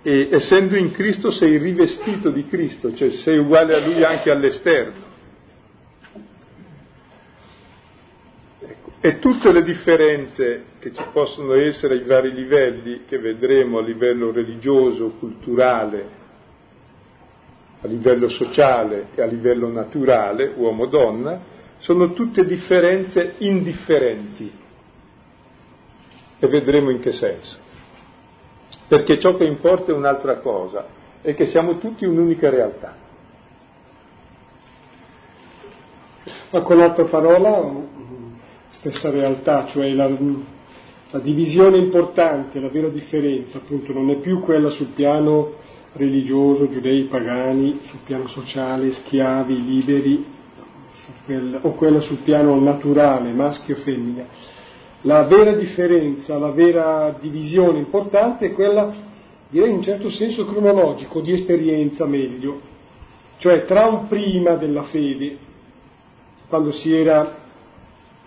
e 0.00 0.28
essendo 0.30 0.76
in 0.76 0.92
Cristo 0.92 1.32
sei 1.32 1.58
rivestito 1.58 2.30
di 2.30 2.46
Cristo, 2.46 2.94
cioè 2.94 3.10
sei 3.10 3.38
uguale 3.38 3.74
a 3.74 3.84
Lui 3.84 4.04
anche 4.04 4.30
all'esterno. 4.30 5.02
Ecco. 8.60 8.92
E 9.00 9.18
tutte 9.18 9.50
le 9.50 9.64
differenze 9.64 10.66
che 10.78 10.92
ci 10.92 11.02
possono 11.12 11.54
essere 11.54 11.94
ai 11.94 12.04
vari 12.04 12.32
livelli, 12.32 13.00
che 13.08 13.18
vedremo 13.18 13.78
a 13.78 13.82
livello 13.82 14.30
religioso, 14.30 15.14
culturale, 15.18 16.08
a 17.80 17.88
livello 17.88 18.28
sociale 18.28 19.08
e 19.16 19.20
a 19.20 19.26
livello 19.26 19.68
naturale, 19.68 20.52
uomo-donna, 20.54 21.53
sono 21.84 22.12
tutte 22.12 22.44
differenze 22.44 23.36
indifferenti. 23.38 24.52
E 26.38 26.46
vedremo 26.48 26.90
in 26.90 26.98
che 26.98 27.12
senso 27.12 27.62
perché 28.86 29.18
ciò 29.18 29.36
che 29.36 29.44
importa 29.44 29.92
è 29.92 29.94
un'altra 29.94 30.38
cosa, 30.38 30.86
è 31.22 31.34
che 31.34 31.46
siamo 31.46 31.78
tutti 31.78 32.04
un'unica 32.04 32.50
realtà. 32.50 32.94
Ma 36.50 36.62
con 36.62 36.76
l'altra 36.76 37.04
parola, 37.04 37.72
stessa 38.70 39.10
realtà, 39.10 39.66
cioè 39.66 39.92
la, 39.94 40.08
la 41.10 41.18
divisione 41.18 41.78
importante, 41.78 42.60
la 42.60 42.68
vera 42.68 42.88
differenza, 42.88 43.58
appunto, 43.58 43.92
non 43.92 44.10
è 44.10 44.16
più 44.16 44.40
quella 44.40 44.68
sul 44.70 44.88
piano 44.88 45.54
religioso, 45.94 46.68
giudei, 46.68 47.04
pagani, 47.04 47.80
sul 47.86 48.00
piano 48.04 48.28
sociale, 48.28 48.92
schiavi, 48.92 49.64
liberi, 49.64 50.26
o 51.60 51.74
quella 51.74 52.00
sul 52.00 52.18
piano 52.18 52.58
naturale, 52.58 53.32
maschio 53.32 53.76
e 53.76 53.78
femmina. 53.80 54.26
La 55.02 55.24
vera 55.24 55.52
differenza, 55.52 56.38
la 56.38 56.50
vera 56.50 57.14
divisione 57.20 57.78
importante 57.78 58.46
è 58.46 58.52
quella, 58.52 58.92
direi 59.48 59.68
in 59.70 59.76
un 59.76 59.82
certo 59.82 60.10
senso 60.10 60.46
cronologico, 60.46 61.20
di 61.20 61.32
esperienza 61.32 62.06
meglio, 62.06 62.60
cioè 63.36 63.64
tra 63.64 63.86
un 63.86 64.06
prima 64.06 64.54
della 64.54 64.84
fede, 64.84 65.36
quando 66.48 66.72
si 66.72 66.94
era 66.94 67.42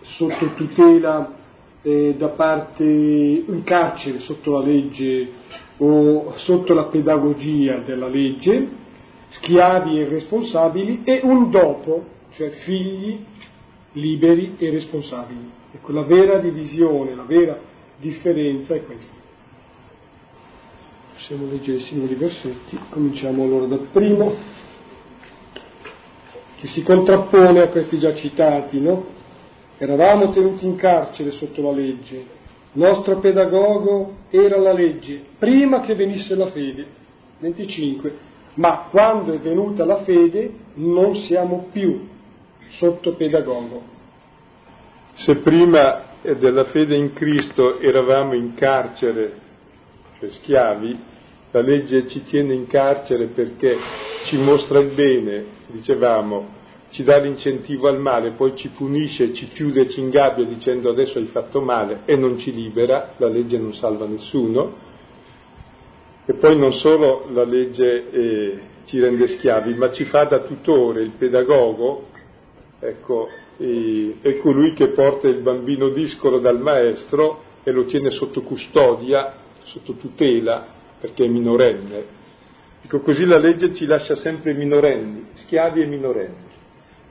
sotto 0.02 0.54
tutela 0.54 1.34
eh, 1.82 2.16
da 2.18 2.30
parte 2.30 2.84
in 2.84 3.62
carcere 3.64 4.20
sotto 4.20 4.52
la 4.52 4.66
legge 4.66 5.30
o 5.78 6.34
sotto 6.38 6.74
la 6.74 6.86
pedagogia 6.86 7.78
della 7.78 8.08
legge, 8.08 8.68
schiavi 9.30 10.00
e 10.00 10.08
responsabili, 10.08 11.02
e 11.04 11.22
un 11.24 11.50
dopo, 11.50 12.16
cioè 12.38 12.52
figli 12.52 13.26
liberi 13.94 14.56
e 14.60 14.70
responsabili. 14.70 15.52
Ecco, 15.74 15.92
la 15.92 16.04
vera 16.04 16.38
divisione, 16.38 17.16
la 17.16 17.24
vera 17.24 17.60
differenza 17.98 18.76
è 18.76 18.86
questa. 18.86 19.16
Possiamo 21.16 21.50
leggere 21.50 21.80
i 21.80 21.82
singoli 21.82 22.14
versetti, 22.14 22.78
cominciamo 22.90 23.44
allora 23.44 23.66
dal 23.66 23.88
primo, 23.92 24.36
che 26.58 26.68
si 26.68 26.84
contrappone 26.84 27.60
a 27.60 27.70
questi 27.70 27.98
già 27.98 28.14
citati, 28.14 28.80
no? 28.80 29.16
Eravamo 29.80 30.30
tenuti 30.30 30.66
in 30.66 30.76
carcere 30.76 31.32
sotto 31.32 31.64
la 31.64 31.72
legge, 31.72 32.24
nostro 32.74 33.18
pedagogo 33.18 34.14
era 34.30 34.60
la 34.60 34.74
legge, 34.74 35.24
prima 35.40 35.82
che 35.82 35.96
venisse 35.96 36.36
la 36.36 36.48
fede. 36.48 36.86
25. 37.40 38.26
Ma 38.56 38.88
quando 38.90 39.34
è 39.34 39.40
venuta 39.40 39.86
la 39.86 40.04
fede 40.04 40.52
non 40.76 41.16
siamo 41.16 41.68
più 41.72 42.16
sotto 42.68 43.16
pedagogo. 43.16 43.96
Se 45.16 45.38
prima 45.38 46.04
della 46.22 46.66
fede 46.66 46.96
in 46.96 47.14
Cristo 47.14 47.80
eravamo 47.80 48.34
in 48.34 48.54
carcere, 48.54 49.34
cioè 50.20 50.30
schiavi, 50.30 51.00
la 51.52 51.62
legge 51.62 52.08
ci 52.08 52.24
tiene 52.24 52.54
in 52.54 52.68
carcere 52.68 53.28
perché 53.28 53.78
ci 54.26 54.38
mostra 54.38 54.80
il 54.80 54.94
bene, 54.94 55.46
dicevamo, 55.68 56.56
ci 56.90 57.04
dà 57.04 57.18
l'incentivo 57.18 57.88
al 57.88 58.00
male, 58.00 58.32
poi 58.32 58.56
ci 58.56 58.70
punisce, 58.70 59.34
ci 59.34 59.48
chiude, 59.48 59.90
ci 59.90 60.00
ingabbia 60.00 60.46
dicendo 60.46 60.90
adesso 60.90 61.18
hai 61.18 61.26
fatto 61.26 61.62
male 61.62 62.02
e 62.06 62.16
non 62.16 62.38
ci 62.38 62.54
libera, 62.54 63.14
la 63.18 63.28
legge 63.28 63.58
non 63.58 63.74
salva 63.74 64.06
nessuno. 64.06 64.86
E 66.26 66.34
poi 66.34 66.58
non 66.58 66.74
solo 66.74 67.28
la 67.32 67.44
legge 67.46 68.10
eh, 68.12 68.60
ci 68.86 69.00
rende 69.00 69.28
schiavi, 69.28 69.74
ma 69.76 69.92
ci 69.92 70.04
fa 70.06 70.26
da 70.26 70.40
tutore, 70.40 71.02
il 71.02 71.12
pedagogo, 71.18 72.08
ecco, 72.80 73.30
è 73.58 74.38
colui 74.38 74.74
che 74.74 74.90
porta 74.90 75.28
il 75.28 75.42
bambino 75.42 75.90
discolo 75.90 76.40
dal 76.40 76.60
maestro 76.60 77.44
e 77.64 77.72
lo 77.72 77.86
tiene 77.86 78.12
sotto 78.12 78.42
custodia, 78.42 79.34
sotto 79.64 79.94
tutela, 79.94 80.68
perché 81.00 81.26
è 81.26 81.28
minorenne. 81.28 82.06
Ecco, 82.84 83.00
così 83.00 83.26
la 83.26 83.40
legge 83.40 83.74
ci 83.74 83.86
lascia 83.86 84.16
sempre 84.16 84.54
minorenni, 84.54 85.28
schiavi 85.34 85.82
e 85.82 85.86
minorenni. 85.86 86.46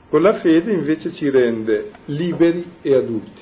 Con 0.09 0.21
la 0.21 0.35
fede 0.35 0.71
invece 0.71 1.13
ci 1.13 1.29
rende 1.29 1.91
liberi 2.05 2.65
e 2.81 2.95
adulti. 2.95 3.41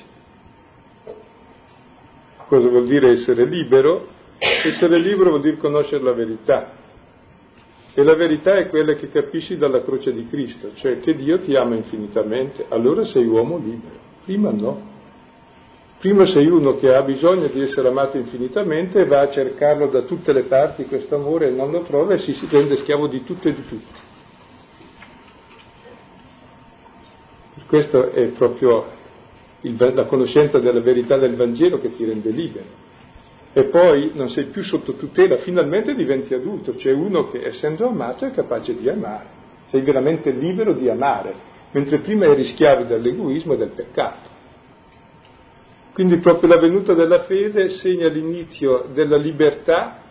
Cosa 2.48 2.68
vuol 2.68 2.86
dire 2.86 3.10
essere 3.10 3.44
libero? 3.44 4.08
Essere 4.38 4.98
libero 4.98 5.30
vuol 5.30 5.42
dire 5.42 5.56
conoscere 5.56 6.02
la 6.02 6.12
verità. 6.12 6.75
E 7.98 8.02
la 8.02 8.14
verità 8.14 8.58
è 8.58 8.68
quella 8.68 8.92
che 8.92 9.08
capisci 9.08 9.56
dalla 9.56 9.82
croce 9.82 10.12
di 10.12 10.26
Cristo, 10.26 10.74
cioè 10.74 11.00
che 11.00 11.14
Dio 11.14 11.38
ti 11.38 11.56
ama 11.56 11.76
infinitamente, 11.76 12.66
allora 12.68 13.06
sei 13.06 13.24
uomo 13.24 13.56
libero. 13.56 13.96
Prima 14.22 14.50
no. 14.50 14.82
Prima 15.98 16.26
sei 16.26 16.46
uno 16.46 16.76
che 16.76 16.94
ha 16.94 17.00
bisogno 17.00 17.46
di 17.46 17.58
essere 17.62 17.88
amato 17.88 18.18
infinitamente 18.18 19.00
e 19.00 19.06
va 19.06 19.22
a 19.22 19.30
cercarlo 19.30 19.86
da 19.86 20.02
tutte 20.02 20.34
le 20.34 20.42
parti 20.42 20.84
questo 20.84 21.14
amore 21.14 21.48
e 21.48 21.52
non 21.52 21.70
lo 21.70 21.84
trova 21.84 22.12
e 22.12 22.18
si, 22.18 22.36
rende 22.50 22.76
schiavo 22.76 23.06
di 23.06 23.24
tutto 23.24 23.48
e 23.48 23.54
di 23.54 23.66
tutti. 23.66 24.00
Questo 27.66 28.10
è 28.10 28.28
proprio 28.32 28.84
il, 29.62 29.74
la 29.94 30.04
conoscenza 30.04 30.58
della 30.58 30.82
verità 30.82 31.16
del 31.16 31.34
Vangelo 31.34 31.78
che 31.78 31.96
ti 31.96 32.04
rende 32.04 32.28
libero. 32.28 32.84
E 33.58 33.64
poi 33.68 34.10
non 34.12 34.28
sei 34.28 34.48
più 34.48 34.62
sotto 34.62 34.96
tutela, 34.96 35.38
finalmente 35.38 35.94
diventi 35.94 36.34
adulto, 36.34 36.74
c'è 36.74 36.92
uno 36.92 37.30
che 37.30 37.42
essendo 37.42 37.88
amato 37.88 38.26
è 38.26 38.30
capace 38.30 38.76
di 38.76 38.86
amare, 38.86 39.24
sei 39.68 39.80
veramente 39.80 40.30
libero 40.30 40.74
di 40.74 40.90
amare, 40.90 41.32
mentre 41.70 42.00
prima 42.00 42.26
eri 42.26 42.44
schiavo 42.44 42.82
dell'egoismo 42.82 43.54
e 43.54 43.56
del 43.56 43.70
peccato. 43.70 44.28
Quindi 45.94 46.18
proprio 46.18 46.50
la 46.50 46.58
venuta 46.58 46.92
della 46.92 47.22
fede 47.22 47.70
segna 47.70 48.08
l'inizio 48.08 48.88
della 48.92 49.16
libertà 49.16 50.02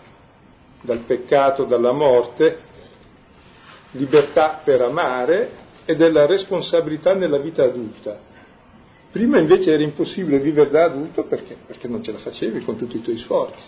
dal 0.82 1.02
peccato, 1.06 1.66
dalla 1.66 1.92
morte, 1.92 2.58
libertà 3.92 4.62
per 4.64 4.82
amare 4.82 5.52
e 5.86 5.94
della 5.94 6.26
responsabilità 6.26 7.14
nella 7.14 7.38
vita 7.38 7.64
adulta. 7.64 8.18
Prima 9.16 9.40
invece 9.40 9.72
era 9.72 9.82
impossibile 9.82 10.40
vivere 10.40 10.70
da 10.70 10.84
adulto 10.84 11.24
perché? 11.24 11.56
Perché 11.66 11.88
non 11.88 12.04
ce 12.04 12.12
la 12.12 12.18
facevi 12.18 12.66
con 12.66 12.76
tutti 12.76 12.98
i 12.98 13.02
tuoi 13.02 13.16
sforzi. 13.16 13.66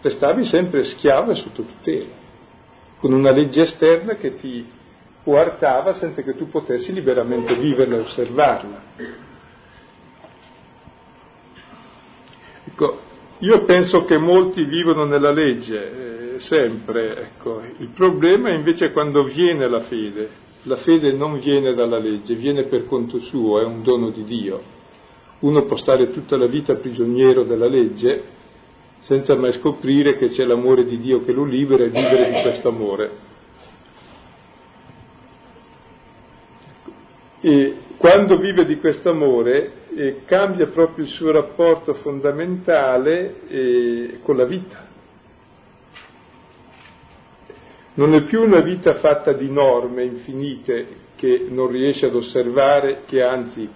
Restavi 0.00 0.46
sempre 0.46 0.82
schiavo 0.84 1.32
e 1.32 1.34
sotto 1.34 1.62
tutela, 1.62 2.14
con 3.00 3.12
una 3.12 3.32
legge 3.32 3.60
esterna 3.60 4.14
che 4.14 4.36
ti 4.36 4.66
coartava 5.22 5.92
senza 5.92 6.22
che 6.22 6.34
tu 6.36 6.48
potessi 6.48 6.90
liberamente 6.90 7.54
viverla 7.54 7.96
e 7.96 8.00
osservarla. 8.00 8.82
Ecco, 12.64 13.00
io 13.40 13.64
penso 13.66 14.06
che 14.06 14.16
molti 14.16 14.64
vivono 14.64 15.04
nella 15.04 15.32
legge, 15.32 16.36
eh, 16.36 16.40
sempre, 16.40 17.24
ecco. 17.24 17.60
il 17.76 17.88
problema 17.88 18.48
è 18.48 18.54
invece 18.54 18.90
quando 18.90 19.22
viene 19.22 19.68
la 19.68 19.80
fede, 19.80 20.30
la 20.64 20.76
fede 20.76 21.12
non 21.12 21.38
viene 21.38 21.72
dalla 21.72 21.98
legge, 21.98 22.34
viene 22.34 22.64
per 22.64 22.86
conto 22.86 23.18
suo, 23.20 23.60
è 23.60 23.64
un 23.64 23.82
dono 23.82 24.10
di 24.10 24.24
Dio. 24.24 24.78
Uno 25.40 25.64
può 25.64 25.76
stare 25.76 26.10
tutta 26.10 26.36
la 26.36 26.46
vita 26.46 26.74
prigioniero 26.74 27.44
della 27.44 27.66
legge 27.66 28.38
senza 29.00 29.34
mai 29.36 29.52
scoprire 29.52 30.16
che 30.16 30.28
c'è 30.28 30.44
l'amore 30.44 30.84
di 30.84 30.98
Dio 30.98 31.20
che 31.20 31.32
lo 31.32 31.44
libera 31.44 31.84
e 31.84 31.88
vivere 31.88 32.30
di 32.30 32.42
questo 32.42 32.68
amore. 32.68 33.10
E 37.40 37.74
quando 37.96 38.36
vive 38.36 38.66
di 38.66 38.76
questo 38.76 39.10
amore 39.10 39.72
eh, 39.94 40.22
cambia 40.26 40.66
proprio 40.66 41.06
il 41.06 41.10
suo 41.10 41.30
rapporto 41.30 41.94
fondamentale 41.94 43.48
eh, 43.48 44.18
con 44.22 44.36
la 44.36 44.44
vita. 44.44 44.88
Non 47.94 48.14
è 48.14 48.22
più 48.22 48.42
una 48.42 48.60
vita 48.60 48.94
fatta 48.94 49.32
di 49.32 49.50
norme 49.50 50.04
infinite 50.04 50.86
che 51.16 51.46
non 51.48 51.68
riesce 51.68 52.06
ad 52.06 52.14
osservare, 52.14 53.02
che 53.06 53.22
anzi 53.22 53.68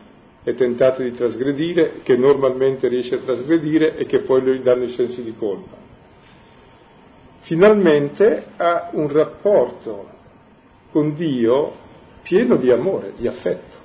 è 0.42 0.54
tentato 0.54 1.02
di 1.02 1.12
trasgredire, 1.12 2.00
che 2.02 2.16
normalmente 2.16 2.88
riesce 2.88 3.16
a 3.16 3.18
trasgredire 3.18 3.96
e 3.96 4.04
che 4.04 4.20
poi 4.20 4.42
gli 4.42 4.60
danno 4.60 4.84
i 4.84 4.94
sensi 4.94 5.22
di 5.22 5.34
colpa. 5.36 5.76
Finalmente 7.40 8.46
ha 8.56 8.90
un 8.92 9.08
rapporto 9.08 10.08
con 10.90 11.14
Dio 11.14 11.74
pieno 12.22 12.56
di 12.56 12.70
amore, 12.70 13.12
di 13.16 13.26
affetto. 13.26 13.82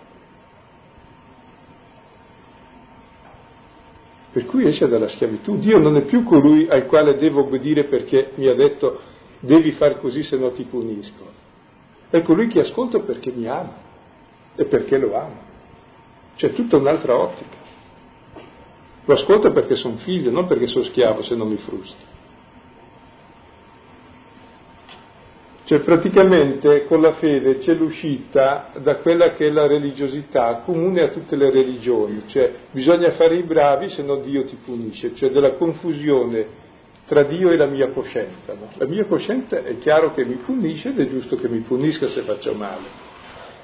Per 4.31 4.45
cui 4.45 4.67
esce 4.67 4.87
dalla 4.87 5.09
schiavitù. 5.09 5.57
Dio 5.57 5.79
non 5.79 5.97
è 5.97 6.03
più 6.03 6.23
colui 6.23 6.67
al 6.69 6.85
quale 6.85 7.17
devo 7.17 7.41
obbedire 7.41 7.85
perché 7.85 8.31
mi 8.35 8.47
ha 8.47 8.53
detto 8.53 9.01
devi 9.39 9.71
far 9.71 9.99
così 9.99 10.23
se 10.23 10.37
no 10.37 10.51
ti 10.51 10.63
punisco. 10.63 11.37
È 12.09 12.21
colui 12.23 12.47
che 12.47 12.61
ascolto 12.61 13.01
perché 13.01 13.31
mi 13.31 13.47
ama 13.47 13.75
e 14.55 14.65
perché 14.65 14.97
lo 14.97 15.15
amo. 15.15 15.47
C'è 16.35 16.53
tutta 16.53 16.77
un'altra 16.77 17.17
ottica. 17.17 17.57
Lo 19.05 19.13
ascolto 19.13 19.51
perché 19.51 19.75
sono 19.75 19.97
figlio, 19.97 20.31
non 20.31 20.47
perché 20.47 20.67
sono 20.67 20.83
schiavo 20.85 21.21
se 21.23 21.35
non 21.35 21.47
mi 21.47 21.57
frusta. 21.57 22.17
Cioè 25.69 25.81
praticamente 25.81 26.85
con 26.85 26.99
la 26.99 27.11
fede 27.11 27.57
c'è 27.57 27.75
l'uscita 27.75 28.71
da 28.81 28.95
quella 28.97 29.33
che 29.33 29.47
è 29.47 29.51
la 29.51 29.67
religiosità 29.67 30.61
comune 30.65 31.03
a 31.03 31.09
tutte 31.09 31.35
le 31.35 31.51
religioni, 31.51 32.23
cioè 32.25 32.51
bisogna 32.71 33.11
fare 33.11 33.35
i 33.35 33.43
bravi 33.43 33.87
se 33.89 34.01
no 34.01 34.15
Dio 34.15 34.45
ti 34.45 34.57
punisce, 34.65 35.13
cioè 35.13 35.29
della 35.29 35.53
confusione 35.53 36.47
tra 37.09 37.23
Dio 37.23 37.49
e 37.49 37.57
la 37.57 37.65
mia 37.65 37.89
coscienza. 37.89 38.53
No? 38.53 38.69
La 38.75 38.85
mia 38.85 39.03
coscienza 39.05 39.63
è 39.63 39.79
chiaro 39.79 40.13
che 40.13 40.23
mi 40.23 40.35
punisce 40.35 40.89
ed 40.89 40.99
è 40.99 41.07
giusto 41.09 41.37
che 41.37 41.49
mi 41.49 41.61
punisca 41.61 42.07
se 42.07 42.21
faccio 42.21 42.53
male. 42.53 42.85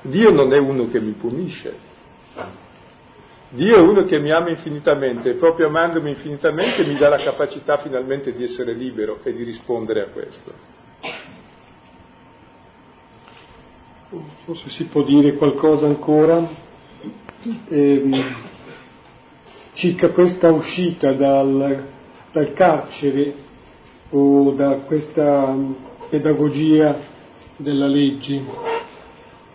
Dio 0.02 0.32
non 0.32 0.52
è 0.52 0.58
uno 0.58 0.90
che 0.90 1.00
mi 1.00 1.12
punisce. 1.12 1.94
Dio 3.50 3.76
è 3.76 3.80
uno 3.80 4.04
che 4.06 4.20
mi 4.20 4.32
ama 4.32 4.50
infinitamente 4.50 5.30
e 5.30 5.34
proprio 5.36 5.68
amandomi 5.68 6.10
infinitamente 6.10 6.84
mi 6.86 6.98
dà 6.98 7.08
la 7.08 7.18
capacità 7.18 7.78
finalmente 7.78 8.34
di 8.34 8.44
essere 8.44 8.74
libero 8.74 9.20
e 9.24 9.32
di 9.32 9.44
rispondere 9.44 10.02
a 10.02 10.08
questo. 10.08 10.74
forse 14.46 14.70
si 14.70 14.86
può 14.86 15.04
dire 15.04 15.34
qualcosa 15.34 15.86
ancora 15.86 16.48
ehm, 17.68 18.36
circa 19.74 20.12
questa 20.12 20.52
uscita 20.52 21.12
dal, 21.12 21.95
dal, 22.36 22.54
carcere 22.54 23.34
o 24.10 24.52
da 24.52 24.80
questa 24.86 25.56
pedagogia 26.10 27.00
della 27.56 27.88
legge. 27.88 28.42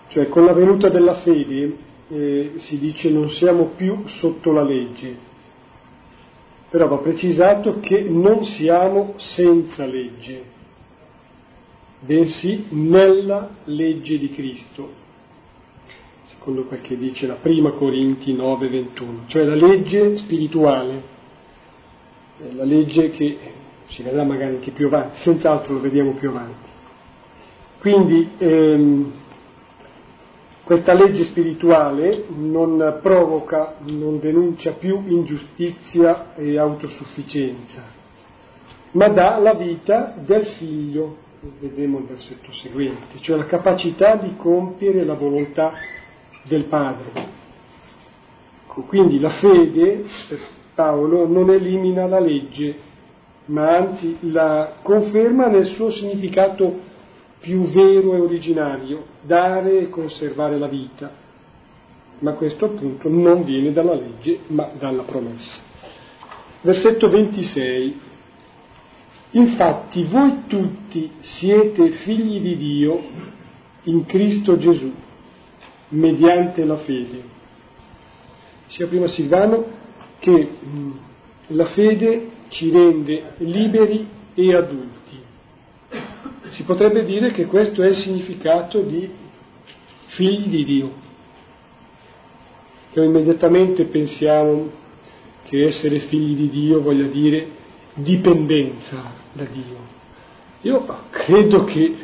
Cioè 0.09 0.29
con 0.29 0.45
la 0.45 0.53
venuta 0.53 0.88
della 0.88 1.14
fede 1.16 1.77
eh, 2.09 2.53
si 2.59 2.79
dice 2.79 3.11
non 3.11 3.29
siamo 3.29 3.73
più 3.77 4.03
sotto 4.07 4.53
la 4.53 4.62
legge, 4.62 5.14
però 6.71 6.88
va 6.88 6.99
precisato 6.99 7.79
che 7.81 8.01
non 8.01 8.45
siamo 8.45 9.14
senza 9.16 9.85
legge 9.85 10.59
bensì 12.01 12.66
nella 12.71 13.51
legge 13.64 14.19
di 14.19 14.31
Cristo, 14.31 14.88
secondo 16.33 16.64
quel 16.64 16.81
che 16.81 16.97
dice 16.97 17.27
la 17.27 17.35
prima 17.35 17.73
Corinti 17.73 18.35
9:21, 18.35 19.27
cioè 19.27 19.45
la 19.45 19.55
legge 19.55 20.16
spirituale, 20.16 21.19
la 22.55 22.64
legge 22.64 23.11
che 23.11 23.38
si 23.88 24.03
vedrà 24.03 24.24
magari 24.24 24.57
anche 24.57 24.70
più 24.70 24.87
avanti, 24.87 25.20
senz'altro 25.22 25.74
lo 25.74 25.81
vediamo 25.81 26.12
più 26.12 26.31
avanti. 26.31 26.68
Quindi 27.81 28.31
ehm, 28.38 29.12
questa 30.64 30.92
legge 30.92 31.24
spirituale 31.24 32.24
non 32.29 32.98
provoca, 33.03 33.76
non 33.87 34.20
denuncia 34.20 34.72
più 34.72 35.03
ingiustizia 35.07 36.35
e 36.37 36.59
autosufficienza, 36.59 37.83
ma 38.92 39.09
dà 39.09 39.38
la 39.38 39.55
vita 39.55 40.14
del 40.16 40.46
figlio 40.59 41.29
vedremo 41.59 41.98
il 41.98 42.05
versetto 42.05 42.53
seguente, 42.53 43.18
cioè 43.20 43.38
la 43.38 43.46
capacità 43.46 44.16
di 44.16 44.37
compiere 44.37 45.05
la 45.05 45.14
volontà 45.14 45.72
del 46.42 46.64
Padre. 46.64 47.38
Quindi 48.66 49.18
la 49.18 49.31
fede, 49.31 50.05
Paolo, 50.81 51.27
non 51.27 51.51
elimina 51.51 52.07
la 52.07 52.21
legge, 52.21 52.75
ma 53.47 53.77
anzi 53.77 54.16
la 54.33 54.77
conferma 54.81 55.49
nel 55.49 55.66
suo 55.66 55.90
significato 55.90 56.88
più 57.38 57.64
vero 57.64 58.14
e 58.14 58.21
originario, 58.21 59.05
dare 59.21 59.79
e 59.79 59.90
conservare 59.90 60.57
la 60.57 60.69
vita. 60.69 61.12
Ma 62.21 62.33
questo 62.33 62.64
appunto 62.64 63.11
non 63.11 63.43
viene 63.43 63.73
dalla 63.73 63.93
legge, 63.93 64.38
ma 64.47 64.71
dalla 64.79 65.03
promessa. 65.03 65.61
Versetto 66.62 67.11
26. 67.11 68.01
Infatti 69.33 70.05
voi 70.05 70.45
tutti 70.47 71.11
siete 71.21 71.90
figli 71.90 72.40
di 72.40 72.57
Dio 72.57 73.03
in 73.83 74.07
Cristo 74.07 74.57
Gesù. 74.57 74.90
mediante 75.93 76.64
la 76.64 76.77
fede. 76.77 77.23
Sia 78.69 78.87
prima 78.87 79.09
Silvano 79.09 79.80
che 80.20 80.30
mh, 80.30 80.90
la 81.48 81.66
fede 81.66 82.30
ci 82.50 82.70
rende 82.70 83.33
liberi 83.38 84.06
e 84.35 84.54
adulti. 84.54 85.18
Si 86.50 86.62
potrebbe 86.64 87.04
dire 87.04 87.30
che 87.33 87.46
questo 87.46 87.83
è 87.83 87.88
il 87.88 87.96
significato 87.96 88.80
di 88.80 89.09
figli 90.06 90.48
di 90.48 90.64
Dio. 90.64 90.92
Noi 92.92 93.06
immediatamente 93.06 93.85
pensiamo 93.85 94.70
che 95.44 95.62
essere 95.62 96.00
figli 96.00 96.35
di 96.35 96.48
Dio 96.48 96.80
voglia 96.80 97.06
dire 97.06 97.48
dipendenza 97.94 99.12
da 99.33 99.44
Dio. 99.44 99.98
Io 100.62 100.85
credo 101.11 101.64
che, 101.64 101.94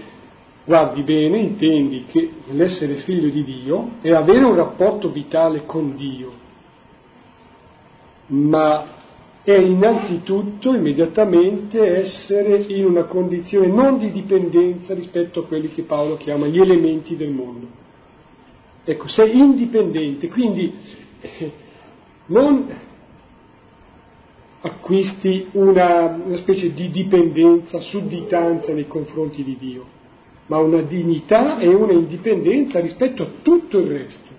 guardi 0.64 1.02
bene, 1.02 1.38
intendi 1.38 2.06
che 2.06 2.30
l'essere 2.50 2.96
figlio 2.96 3.28
di 3.28 3.44
Dio 3.44 3.90
è 4.00 4.12
avere 4.12 4.44
un 4.44 4.54
rapporto 4.54 5.10
vitale 5.10 5.64
con 5.66 5.94
Dio, 5.96 6.32
ma 8.28 8.94
è 9.42 9.56
innanzitutto, 9.56 10.74
immediatamente, 10.74 11.80
essere 11.80 12.64
in 12.66 12.84
una 12.84 13.04
condizione 13.04 13.68
non 13.68 13.98
di 13.98 14.10
dipendenza 14.10 14.92
rispetto 14.92 15.40
a 15.40 15.46
quelli 15.46 15.68
che 15.68 15.82
Paolo 15.82 16.16
chiama 16.16 16.46
gli 16.46 16.58
elementi 16.58 17.14
del 17.16 17.30
mondo. 17.30 17.68
Ecco, 18.84 19.06
sei 19.08 19.38
indipendente, 19.38 20.28
quindi 20.28 20.72
eh, 21.20 21.52
non 22.26 22.66
acquisti 24.62 25.46
una, 25.52 26.20
una 26.24 26.36
specie 26.38 26.72
di 26.72 26.90
dipendenza, 26.90 27.78
sudditanza 27.80 28.72
nei 28.72 28.88
confronti 28.88 29.44
di 29.44 29.56
Dio, 29.58 29.84
ma 30.46 30.58
una 30.58 30.82
dignità 30.82 31.58
e 31.58 31.68
una 31.68 31.92
indipendenza 31.92 32.80
rispetto 32.80 33.22
a 33.22 33.28
tutto 33.42 33.78
il 33.78 33.86
resto. 33.86 34.34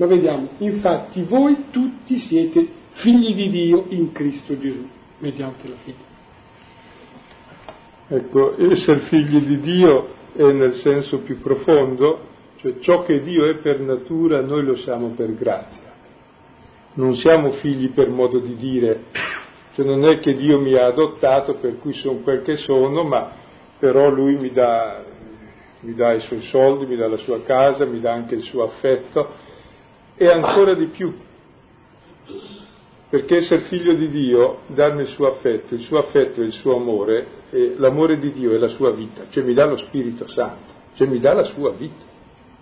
Ma 0.00 0.06
vediamo, 0.06 0.48
infatti 0.60 1.24
voi 1.24 1.66
tutti 1.70 2.16
siete 2.16 2.66
figli 2.92 3.34
di 3.34 3.50
Dio 3.50 3.84
in 3.90 4.12
Cristo 4.12 4.58
Gesù, 4.58 4.88
mediante 5.18 5.68
la 5.68 5.74
fede. 5.84 6.08
Ecco, 8.08 8.54
essere 8.72 9.00
figli 9.00 9.42
di 9.42 9.60
Dio 9.60 10.14
è 10.32 10.50
nel 10.52 10.76
senso 10.76 11.18
più 11.18 11.38
profondo, 11.40 12.28
cioè 12.56 12.78
ciò 12.78 13.02
che 13.02 13.20
Dio 13.20 13.44
è 13.50 13.56
per 13.56 13.80
natura 13.80 14.40
noi 14.40 14.64
lo 14.64 14.76
siamo 14.76 15.08
per 15.08 15.34
grazia. 15.34 15.92
Non 16.94 17.14
siamo 17.16 17.50
figli 17.52 17.90
per 17.90 18.08
modo 18.08 18.38
di 18.38 18.54
dire, 18.54 19.02
cioè 19.74 19.84
non 19.84 20.06
è 20.06 20.18
che 20.18 20.34
Dio 20.34 20.58
mi 20.60 20.76
ha 20.76 20.86
adottato 20.86 21.56
per 21.56 21.78
cui 21.78 21.92
sono 21.92 22.20
quel 22.20 22.40
che 22.40 22.56
sono, 22.56 23.04
ma 23.04 23.32
però 23.78 24.08
Lui 24.08 24.36
mi 24.36 24.50
dà, 24.50 25.04
mi 25.80 25.92
dà 25.92 26.14
i 26.14 26.20
suoi 26.20 26.40
soldi, 26.44 26.86
mi 26.86 26.96
dà 26.96 27.06
la 27.06 27.18
sua 27.18 27.42
casa, 27.42 27.84
mi 27.84 28.00
dà 28.00 28.14
anche 28.14 28.36
il 28.36 28.42
suo 28.42 28.62
affetto 28.62 29.39
e 30.22 30.28
ancora 30.28 30.74
di 30.74 30.88
più, 30.88 31.14
perché 33.08 33.36
essere 33.38 33.62
figlio 33.62 33.94
di 33.94 34.10
Dio, 34.10 34.58
darmi 34.66 35.00
il 35.00 35.06
suo 35.06 35.28
affetto, 35.28 35.72
il 35.74 35.80
suo 35.80 35.96
affetto 35.96 36.42
e 36.42 36.44
il 36.44 36.52
suo 36.52 36.76
amore, 36.76 37.26
l'amore 37.78 38.18
di 38.18 38.30
Dio 38.30 38.52
è 38.52 38.58
la 38.58 38.68
sua 38.68 38.90
vita, 38.90 39.22
cioè 39.30 39.42
mi 39.42 39.54
dà 39.54 39.64
lo 39.64 39.78
Spirito 39.78 40.28
Santo, 40.28 40.74
cioè 40.96 41.06
mi 41.06 41.18
dà 41.20 41.32
la 41.32 41.44
sua 41.44 41.70
vita, 41.70 42.04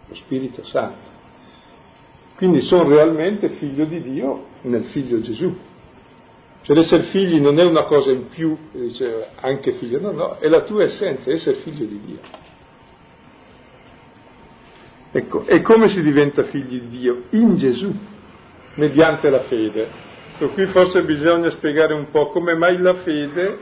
lo 0.07 0.15
Spirito 0.15 0.65
Santo. 0.67 1.17
Quindi 2.37 2.61
sono 2.61 2.89
realmente 2.89 3.49
figlio 3.49 3.87
di 3.87 4.03
Dio 4.03 4.45
nel 4.63 4.85
figlio 4.85 5.21
Gesù. 5.21 5.53
Cioè 6.63 6.77
l'essere 6.77 7.05
figli 7.11 7.41
non 7.41 7.59
è 7.59 7.65
una 7.65 7.83
cosa 7.87 8.13
in 8.13 8.29
più, 8.29 8.57
dice 8.71 9.31
anche 9.41 9.73
figlio, 9.73 10.01
no, 10.01 10.13
no, 10.13 10.37
è 10.39 10.47
la 10.47 10.61
tua 10.61 10.85
essenza, 10.85 11.33
essere 11.33 11.57
figlio 11.57 11.87
di 11.87 12.01
Dio. 12.07 12.19
Ecco, 15.11 15.47
e 15.47 15.63
come 15.63 15.89
si 15.89 16.03
diventa 16.03 16.43
figli 16.45 16.81
di 16.81 16.89
Dio? 16.89 17.23
In 17.31 17.57
Gesù, 17.57 17.95
mediante 18.75 19.31
la 19.31 19.41
fede. 19.41 20.07
Per 20.39 20.53
cui 20.53 20.67
forse 20.67 21.03
bisogna 21.03 21.51
spiegare 21.51 21.95
un 21.95 22.11
po' 22.11 22.29
come 22.29 22.55
mai 22.55 22.77
la 22.77 22.95
fede 22.95 23.59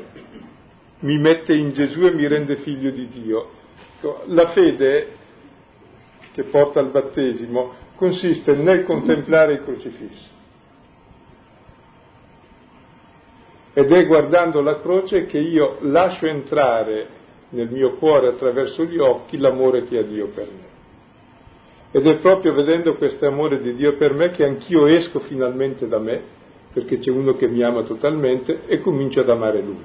mi 1.00 1.18
mette 1.18 1.54
in 1.54 1.70
Gesù 1.70 2.02
e 2.02 2.12
mi 2.12 2.26
rende 2.26 2.56
figlio 2.56 2.90
di 2.90 3.08
Dio. 3.08 3.50
Ecco, 3.96 4.22
la 4.26 4.48
fede 4.48 5.14
che 6.32 6.42
porta 6.44 6.80
al 6.80 6.90
battesimo 6.90 7.72
consiste 7.94 8.54
nel 8.54 8.84
contemplare 8.84 9.54
il 9.54 9.62
crocifisso. 9.62 10.34
Ed 13.72 13.92
è 13.92 14.06
guardando 14.06 14.60
la 14.60 14.80
croce 14.80 15.26
che 15.26 15.38
io 15.38 15.78
lascio 15.82 16.26
entrare 16.26 17.08
nel 17.50 17.70
mio 17.70 17.96
cuore 17.96 18.28
attraverso 18.28 18.84
gli 18.84 18.98
occhi 18.98 19.38
l'amore 19.38 19.84
che 19.84 19.98
ha 19.98 20.02
Dio 20.02 20.28
per 20.28 20.46
me. 20.46 20.75
Ed 21.90 22.06
è 22.06 22.16
proprio 22.16 22.52
vedendo 22.52 22.94
questo 22.96 23.26
amore 23.26 23.60
di 23.60 23.74
Dio 23.74 23.94
per 23.94 24.12
me 24.12 24.30
che 24.30 24.44
anch'io 24.44 24.86
esco 24.86 25.20
finalmente 25.20 25.88
da 25.88 25.98
me, 25.98 26.20
perché 26.72 26.98
c'è 26.98 27.10
uno 27.10 27.34
che 27.34 27.48
mi 27.48 27.62
ama 27.62 27.82
totalmente, 27.82 28.62
e 28.66 28.80
comincio 28.80 29.20
ad 29.20 29.30
amare 29.30 29.62
Lui. 29.62 29.84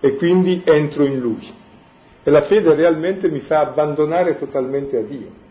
E 0.00 0.16
quindi 0.16 0.62
entro 0.64 1.04
in 1.04 1.18
Lui. 1.20 1.48
E 2.24 2.30
la 2.30 2.42
fede 2.42 2.74
realmente 2.74 3.28
mi 3.28 3.40
fa 3.40 3.60
abbandonare 3.60 4.38
totalmente 4.38 4.96
a 4.96 5.02
Dio 5.02 5.42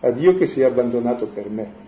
a 0.00 0.10
Dio 0.10 0.36
che 0.36 0.46
si 0.48 0.60
è 0.60 0.64
abbandonato 0.64 1.26
per 1.26 1.48
me. 1.48 1.86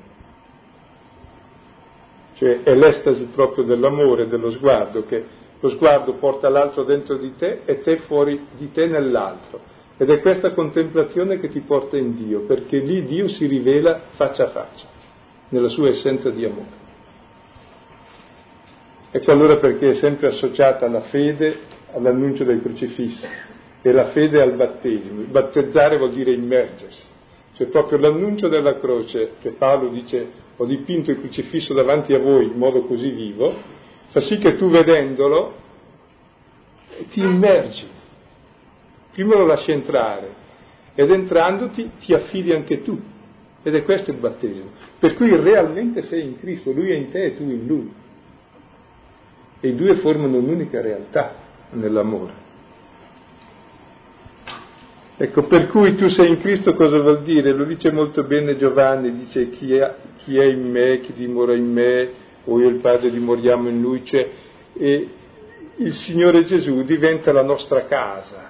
Cioè 2.34 2.62
è 2.62 2.74
l'estasi 2.74 3.26
proprio 3.26 3.64
dell'amore, 3.64 4.26
dello 4.26 4.50
sguardo, 4.50 5.04
che 5.04 5.24
lo 5.60 5.68
sguardo 5.68 6.14
porta 6.14 6.48
l'altro 6.48 6.84
dentro 6.84 7.16
di 7.16 7.34
te 7.36 7.60
e 7.64 7.80
te 7.80 7.98
fuori 7.98 8.46
di 8.56 8.72
te 8.72 8.86
nell'altro. 8.86 9.60
Ed 10.00 10.08
è 10.08 10.20
questa 10.20 10.52
contemplazione 10.52 11.38
che 11.38 11.48
ti 11.48 11.60
porta 11.60 11.98
in 11.98 12.14
Dio, 12.14 12.40
perché 12.46 12.78
lì 12.78 13.04
Dio 13.04 13.28
si 13.28 13.46
rivela 13.46 14.00
faccia 14.12 14.44
a 14.44 14.48
faccia, 14.48 14.86
nella 15.50 15.68
sua 15.68 15.88
essenza 15.88 16.30
di 16.30 16.44
amore. 16.44 16.78
Ecco 19.10 19.30
allora 19.30 19.58
perché 19.58 19.90
è 19.90 19.94
sempre 19.94 20.28
associata 20.28 20.88
la 20.88 21.02
fede 21.02 21.58
all'annuncio 21.92 22.44
del 22.44 22.62
crocifisso 22.62 23.26
e 23.82 23.92
la 23.92 24.06
fede 24.06 24.40
al 24.40 24.54
battesimo. 24.54 25.22
Battezzare 25.24 25.98
vuol 25.98 26.12
dire 26.12 26.32
immergersi 26.32 27.18
cioè 27.60 27.68
proprio 27.68 27.98
l'annuncio 27.98 28.48
della 28.48 28.78
croce, 28.78 29.32
che 29.38 29.50
Paolo 29.50 29.90
dice 29.90 30.26
ho 30.56 30.64
dipinto 30.64 31.10
il 31.10 31.20
crocifisso 31.20 31.74
davanti 31.74 32.14
a 32.14 32.18
voi 32.18 32.46
in 32.46 32.56
modo 32.56 32.84
così 32.86 33.10
vivo, 33.10 33.54
fa 34.12 34.22
sì 34.22 34.38
che 34.38 34.56
tu 34.56 34.70
vedendolo 34.70 35.56
ti 37.10 37.20
immergi, 37.20 37.86
prima 39.12 39.36
lo 39.36 39.46
lasci 39.46 39.70
entrare 39.72 40.28
ed 40.94 41.10
entrandoti 41.10 41.90
ti 42.00 42.12
affidi 42.12 42.52
anche 42.52 42.82
tu. 42.82 42.98
Ed 43.62 43.74
è 43.74 43.82
questo 43.84 44.10
il 44.10 44.16
battesimo. 44.16 44.70
Per 44.98 45.14
cui 45.14 45.34
realmente 45.36 46.02
sei 46.04 46.22
in 46.22 46.38
Cristo, 46.38 46.72
Lui 46.72 46.90
è 46.90 46.94
in 46.94 47.10
te 47.10 47.24
e 47.24 47.36
tu 47.36 47.42
in 47.42 47.66
Lui. 47.66 47.92
E 49.60 49.68
i 49.68 49.74
due 49.74 49.96
formano 49.96 50.38
un'unica 50.38 50.80
realtà 50.80 51.34
nell'amore. 51.72 52.48
Ecco, 55.18 55.42
per 55.42 55.68
cui 55.68 55.94
tu 55.96 56.08
sei 56.08 56.30
in 56.30 56.40
Cristo 56.40 56.72
cosa 56.72 56.98
vuol 56.98 57.22
dire? 57.22 57.52
Lo 57.52 57.64
dice 57.64 57.90
molto 57.92 58.24
bene 58.24 58.56
Giovanni, 58.56 59.14
dice 59.14 59.50
chi 59.50 59.74
è, 59.74 59.94
chi 60.16 60.38
è 60.38 60.44
in 60.44 60.70
me, 60.70 61.00
chi 61.00 61.12
dimora 61.12 61.54
in 61.54 61.70
me, 61.70 62.10
o 62.44 62.58
io 62.58 62.68
e 62.68 62.70
il 62.70 62.78
Padre 62.80 63.10
dimoriamo 63.10 63.68
in 63.68 63.82
Lui, 63.82 64.02
cioè 64.06 64.30
e 64.72 65.08
il 65.76 65.92
Signore 65.92 66.44
Gesù 66.44 66.82
diventa 66.84 67.32
la 67.32 67.42
nostra 67.42 67.84
casa. 67.84 68.49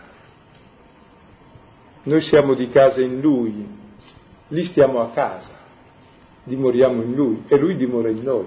Noi 2.03 2.21
siamo 2.23 2.55
di 2.55 2.69
casa 2.69 3.01
in 3.01 3.21
Lui, 3.21 3.67
lì 4.49 4.65
stiamo 4.65 5.01
a 5.01 5.11
casa, 5.11 5.51
dimoriamo 6.45 7.03
in 7.03 7.15
Lui 7.15 7.45
e 7.47 7.59
Lui 7.59 7.77
dimora 7.77 8.09
in 8.09 8.23
noi 8.23 8.47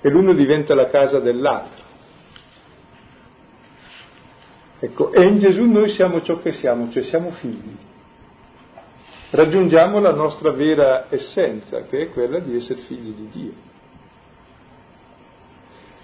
e 0.00 0.08
l'uno 0.08 0.32
diventa 0.32 0.74
la 0.74 0.88
casa 0.88 1.18
dell'altro. 1.18 1.88
Ecco, 4.80 5.12
e 5.12 5.26
in 5.26 5.38
Gesù 5.38 5.64
noi 5.64 5.90
siamo 5.90 6.22
ciò 6.22 6.38
che 6.38 6.52
siamo, 6.52 6.90
cioè 6.90 7.02
siamo 7.02 7.30
figli. 7.32 7.76
Raggiungiamo 9.30 10.00
la 10.00 10.12
nostra 10.12 10.50
vera 10.50 11.06
essenza, 11.10 11.82
che 11.82 12.02
è 12.02 12.08
quella 12.10 12.38
di 12.40 12.56
essere 12.56 12.80
figli 12.80 13.12
di 13.12 13.28
Dio. 13.30 13.52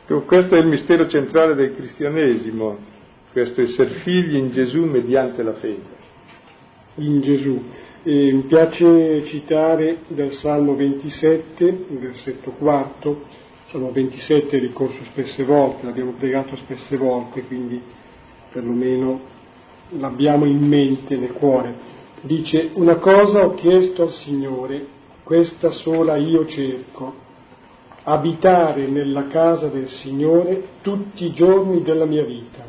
Ecco, 0.05 0.23
questo 0.23 0.55
è 0.55 0.59
il 0.59 0.67
mistero 0.67 1.09
centrale 1.09 1.55
del 1.55 1.75
cristianesimo, 1.75 2.79
questo 3.33 3.63
essere 3.63 3.89
figli 4.03 4.37
in 4.37 4.51
Gesù 4.51 4.85
mediante 4.85 5.43
la 5.43 5.55
fede. 5.55 6.05
In 6.97 7.21
Gesù. 7.21 7.63
E 8.03 8.33
mi 8.33 8.43
piace 8.43 9.25
citare 9.27 9.99
dal 10.09 10.33
Salmo 10.33 10.75
27, 10.77 11.65
il 11.65 11.99
versetto 11.99 12.53
quarto, 12.53 13.25
Salmo 13.67 13.91
27 13.91 14.57
è 14.57 14.61
ricorso 14.61 15.03
spesse 15.11 15.45
volte, 15.45 15.85
l'abbiamo 15.85 16.13
pregato 16.13 16.55
spesse 16.57 16.97
volte, 16.97 17.43
quindi 17.43 17.83
perlomeno 18.53 19.21
l'abbiamo 19.99 20.45
in 20.45 20.67
mente, 20.67 21.17
nel 21.17 21.33
cuore. 21.33 21.75
Dice, 22.23 22.71
una 22.75 22.97
cosa 22.97 23.45
ho 23.45 23.55
chiesto 23.55 24.03
al 24.05 24.13
Signore, 24.13 24.87
questa 25.23 25.73
sola 25.73 26.17
io 26.17 26.47
cerco, 26.47 27.13
abitare 28.05 28.87
nella 28.87 29.27
casa 29.27 29.67
del 29.67 29.89
Signore 29.89 30.69
tutti 30.81 31.27
i 31.27 31.33
giorni 31.33 31.83
della 31.83 32.05
mia 32.05 32.25
vita, 32.25 32.65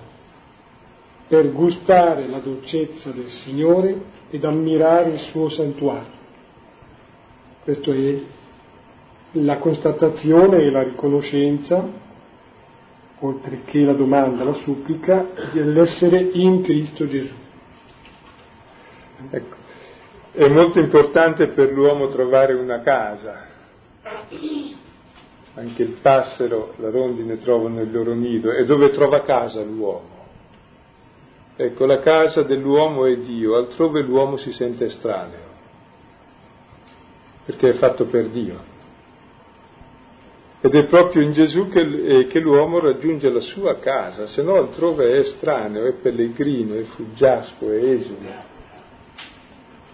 per 1.27 1.51
gustare 1.51 2.27
la 2.27 2.39
dolcezza 2.39 3.11
del 3.11 3.29
Signore 3.29 4.15
ed 4.29 4.43
ammirare 4.43 5.11
il 5.11 5.19
suo 5.19 5.49
santuario. 5.49 6.15
Questa 7.63 7.91
è 7.91 8.19
la 9.33 9.57
constatazione 9.57 10.61
e 10.61 10.71
la 10.71 10.83
riconoscenza, 10.83 11.85
oltre 13.19 13.61
che 13.65 13.79
la 13.83 13.93
domanda, 13.93 14.43
la 14.43 14.53
supplica, 14.53 15.27
dell'essere 15.51 16.19
in 16.19 16.61
Cristo 16.61 17.07
Gesù. 17.07 17.33
Ecco, 19.29 19.55
è 20.31 20.47
molto 20.47 20.79
importante 20.79 21.47
per 21.47 21.71
l'uomo 21.71 22.09
trovare 22.09 22.53
una 22.53 22.81
casa. 22.81 23.45
Anche 25.55 25.81
il 25.81 25.97
passero, 26.01 26.75
la 26.77 26.89
rondine 26.91 27.39
trovano 27.39 27.81
il 27.81 27.91
loro 27.91 28.13
nido. 28.13 28.51
E 28.51 28.65
dove 28.65 28.91
trova 28.91 29.21
casa 29.21 29.63
l'uomo? 29.63 30.16
Ecco, 31.59 31.85
la 31.85 31.97
casa 31.99 32.43
dell'uomo 32.43 33.07
è 33.07 33.17
Dio, 33.17 33.55
altrove 33.55 34.01
l'uomo 34.03 34.37
si 34.37 34.51
sente 34.51 34.85
estraneo, 34.85 35.39
perché 37.45 37.69
è 37.69 37.73
fatto 37.73 38.05
per 38.05 38.27
Dio. 38.27 38.75
Ed 40.61 40.75
è 40.75 40.85
proprio 40.85 41.23
in 41.23 41.31
Gesù 41.33 41.67
che, 41.67 41.81
eh, 41.81 42.27
che 42.27 42.39
l'uomo 42.39 42.79
raggiunge 42.79 43.29
la 43.29 43.39
sua 43.39 43.79
casa, 43.79 44.27
se 44.27 44.43
no 44.43 44.55
altrove 44.55 45.11
è 45.11 45.17
estraneo, 45.17 45.85
è 45.85 45.93
pellegrino, 45.93 46.75
è 46.75 46.83
fuggiasco, 46.83 47.71
è. 47.71 47.79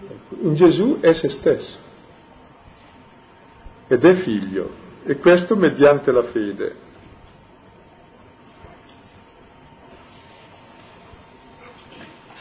Ecco, 0.06 0.36
in 0.40 0.54
Gesù 0.54 0.98
è 1.00 1.14
se 1.14 1.28
stesso 1.30 1.78
ed 3.88 4.04
è 4.04 4.14
figlio, 4.16 4.70
e 5.04 5.16
questo 5.16 5.56
mediante 5.56 6.12
la 6.12 6.24
fede. 6.24 6.83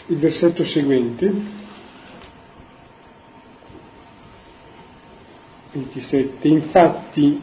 Il 0.08 0.18
versetto 0.18 0.66
seguente, 0.66 1.62
27, 5.72 6.48
infatti 6.48 7.42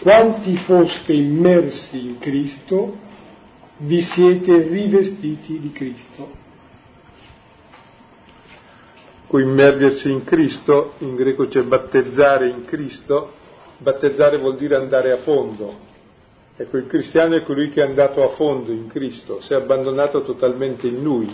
quanti 0.00 0.56
foste 0.56 1.12
immersi 1.12 2.06
in 2.06 2.18
Cristo, 2.18 2.98
vi 3.78 4.02
siete 4.02 4.62
rivestiti 4.68 5.58
di 5.60 5.72
Cristo. 5.72 6.40
Immergersi 9.34 10.10
in 10.10 10.24
Cristo, 10.24 10.94
in 10.98 11.14
greco 11.14 11.46
c'è 11.46 11.62
battezzare 11.62 12.50
in 12.50 12.66
Cristo, 12.66 13.32
battezzare 13.78 14.36
vuol 14.36 14.58
dire 14.58 14.76
andare 14.76 15.10
a 15.10 15.18
fondo, 15.18 15.90
Ecco, 16.62 16.76
il 16.76 16.86
cristiano 16.86 17.34
è 17.34 17.42
colui 17.42 17.70
che 17.70 17.82
è 17.82 17.86
andato 17.88 18.22
a 18.22 18.34
fondo 18.36 18.70
in 18.70 18.86
Cristo, 18.86 19.40
si 19.40 19.52
è 19.52 19.56
abbandonato 19.56 20.20
totalmente 20.20 20.86
in 20.86 21.02
Lui. 21.02 21.28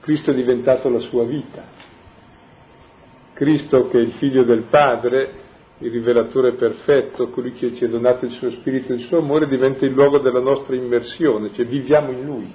Cristo 0.00 0.30
è 0.30 0.34
diventato 0.34 0.88
la 0.88 1.00
sua 1.00 1.24
vita. 1.24 1.64
Cristo 3.32 3.88
che 3.88 3.98
è 3.98 4.00
il 4.00 4.12
figlio 4.12 4.44
del 4.44 4.66
Padre, 4.70 5.42
il 5.78 5.90
rivelatore 5.90 6.52
perfetto, 6.52 7.30
colui 7.30 7.54
che 7.54 7.74
ci 7.74 7.82
ha 7.82 7.88
donato 7.88 8.26
il 8.26 8.30
suo 8.30 8.48
spirito 8.52 8.92
e 8.92 8.96
il 8.96 9.06
suo 9.06 9.18
amore, 9.18 9.48
diventa 9.48 9.84
il 9.86 9.92
luogo 9.92 10.18
della 10.18 10.38
nostra 10.38 10.76
immersione, 10.76 11.52
cioè 11.52 11.66
viviamo 11.66 12.12
in 12.12 12.24
Lui. 12.24 12.54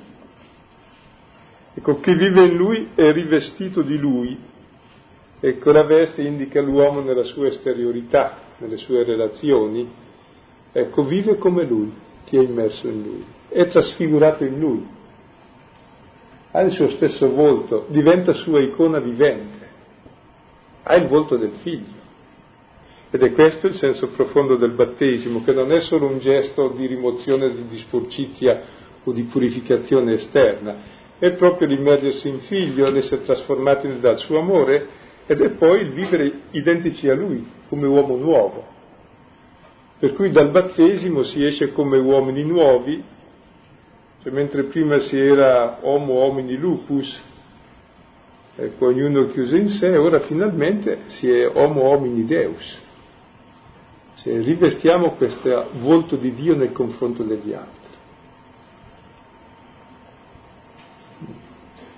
Ecco, 1.73 1.99
chi 1.99 2.13
vive 2.13 2.43
in 2.43 2.55
Lui 2.55 2.91
è 2.95 3.12
rivestito 3.12 3.81
di 3.81 3.97
Lui. 3.97 4.39
Ecco, 5.41 5.71
la 5.73 5.83
veste 5.83 6.21
indica 6.21 6.62
l'uomo 6.62 7.01
nella 7.01 7.23
sua 7.23 7.47
esteriorità, 7.47 8.38
nelle 8.59 8.77
sue 8.77 9.03
relazioni, 9.03 10.07
Ecco, 10.71 11.03
vive 11.03 11.38
come 11.38 11.65
lui, 11.65 11.91
chi 12.25 12.38
è 12.38 12.41
immerso 12.41 12.88
in 12.88 13.01
lui, 13.01 13.25
è 13.49 13.65
trasfigurato 13.65 14.43
in 14.43 14.60
lui, 14.60 14.88
ha 16.51 16.62
il 16.62 16.71
suo 16.71 16.89
stesso 16.89 17.29
volto, 17.32 17.86
diventa 17.89 18.34
sua 18.34 18.62
icona 18.62 18.99
vivente, 18.99 19.67
ha 20.84 20.95
il 20.95 21.08
volto 21.08 21.38
del 21.38 21.53
figlio. 21.62 21.97
Ed 23.12 23.23
è 23.23 23.32
questo 23.32 23.67
il 23.67 23.75
senso 23.75 24.10
profondo 24.10 24.55
del 24.55 24.73
battesimo, 24.73 25.43
che 25.43 25.53
non 25.53 25.71
è 25.71 25.79
solo 25.82 26.08
un 26.08 26.19
gesto 26.19 26.69
di 26.69 26.86
rimozione 26.86 27.51
di 27.67 27.77
sporcizia 27.77 28.62
o 29.03 29.12
di 29.12 29.23
purificazione 29.23 30.13
esterna, 30.13 30.97
è 31.17 31.34
proprio 31.34 31.67
l'immergersi 31.67 32.29
in 32.29 32.39
figlio, 32.39 32.89
l'essere 32.89 33.23
trasformati 33.23 33.99
dal 33.99 34.17
suo 34.19 34.39
amore 34.39 34.88
ed 35.25 35.41
è 35.41 35.49
poi 35.51 35.82
il 35.82 35.91
vivere 35.91 36.41
identici 36.51 37.10
a 37.10 37.15
lui, 37.15 37.45
come 37.67 37.88
uomo 37.88 38.15
nuovo. 38.15 38.77
Per 39.99 40.13
cui 40.13 40.31
dal 40.31 40.49
battesimo 40.49 41.23
si 41.23 41.43
esce 41.43 41.73
come 41.73 41.97
uomini 41.97 42.43
nuovi, 42.43 43.03
cioè 44.23 44.31
mentre 44.31 44.63
prima 44.63 44.99
si 44.99 45.17
era 45.17 45.79
homo 45.81 46.13
homini 46.13 46.55
lupus, 46.55 47.21
ecco, 48.55 48.85
ognuno 48.85 49.27
chiuso 49.27 49.57
in 49.57 49.67
sé, 49.67 49.97
ora 49.97 50.21
finalmente 50.21 51.01
si 51.07 51.29
è 51.29 51.49
homo 51.53 51.83
homini 51.83 52.23
deus. 52.25 52.81
Cioè, 54.19 54.41
rivestiamo 54.41 55.12
questo 55.12 55.69
volto 55.79 56.15
di 56.15 56.33
Dio 56.33 56.55
nel 56.55 56.71
confronto 56.71 57.23
degli 57.23 57.53
altri. 57.53 57.77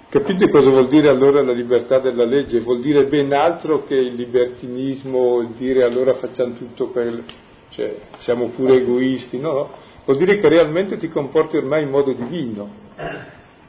Capite 0.09 0.49
cosa 0.49 0.69
vuol 0.69 0.87
dire 0.87 1.07
allora 1.07 1.41
la 1.41 1.53
libertà 1.53 1.99
della 1.99 2.25
legge? 2.25 2.59
Vuol 2.59 2.81
dire 2.81 3.05
ben 3.05 3.31
altro 3.31 3.85
che 3.85 3.95
il 3.95 4.15
libertinismo, 4.15 5.39
il 5.39 5.51
dire 5.55 5.83
allora 5.83 6.15
facciamo 6.15 6.53
tutto 6.55 6.89
per 6.89 7.23
cioè 7.71 7.95
siamo 8.19 8.47
pure 8.49 8.75
egoisti, 8.77 9.39
no? 9.39 9.69
Vuol 10.05 10.17
dire 10.17 10.39
che 10.39 10.49
realmente 10.49 10.97
ti 10.97 11.10
comporti 11.10 11.57
ormai 11.57 11.84
in 11.84 11.89
modo 11.89 12.13
divino. 12.13 12.69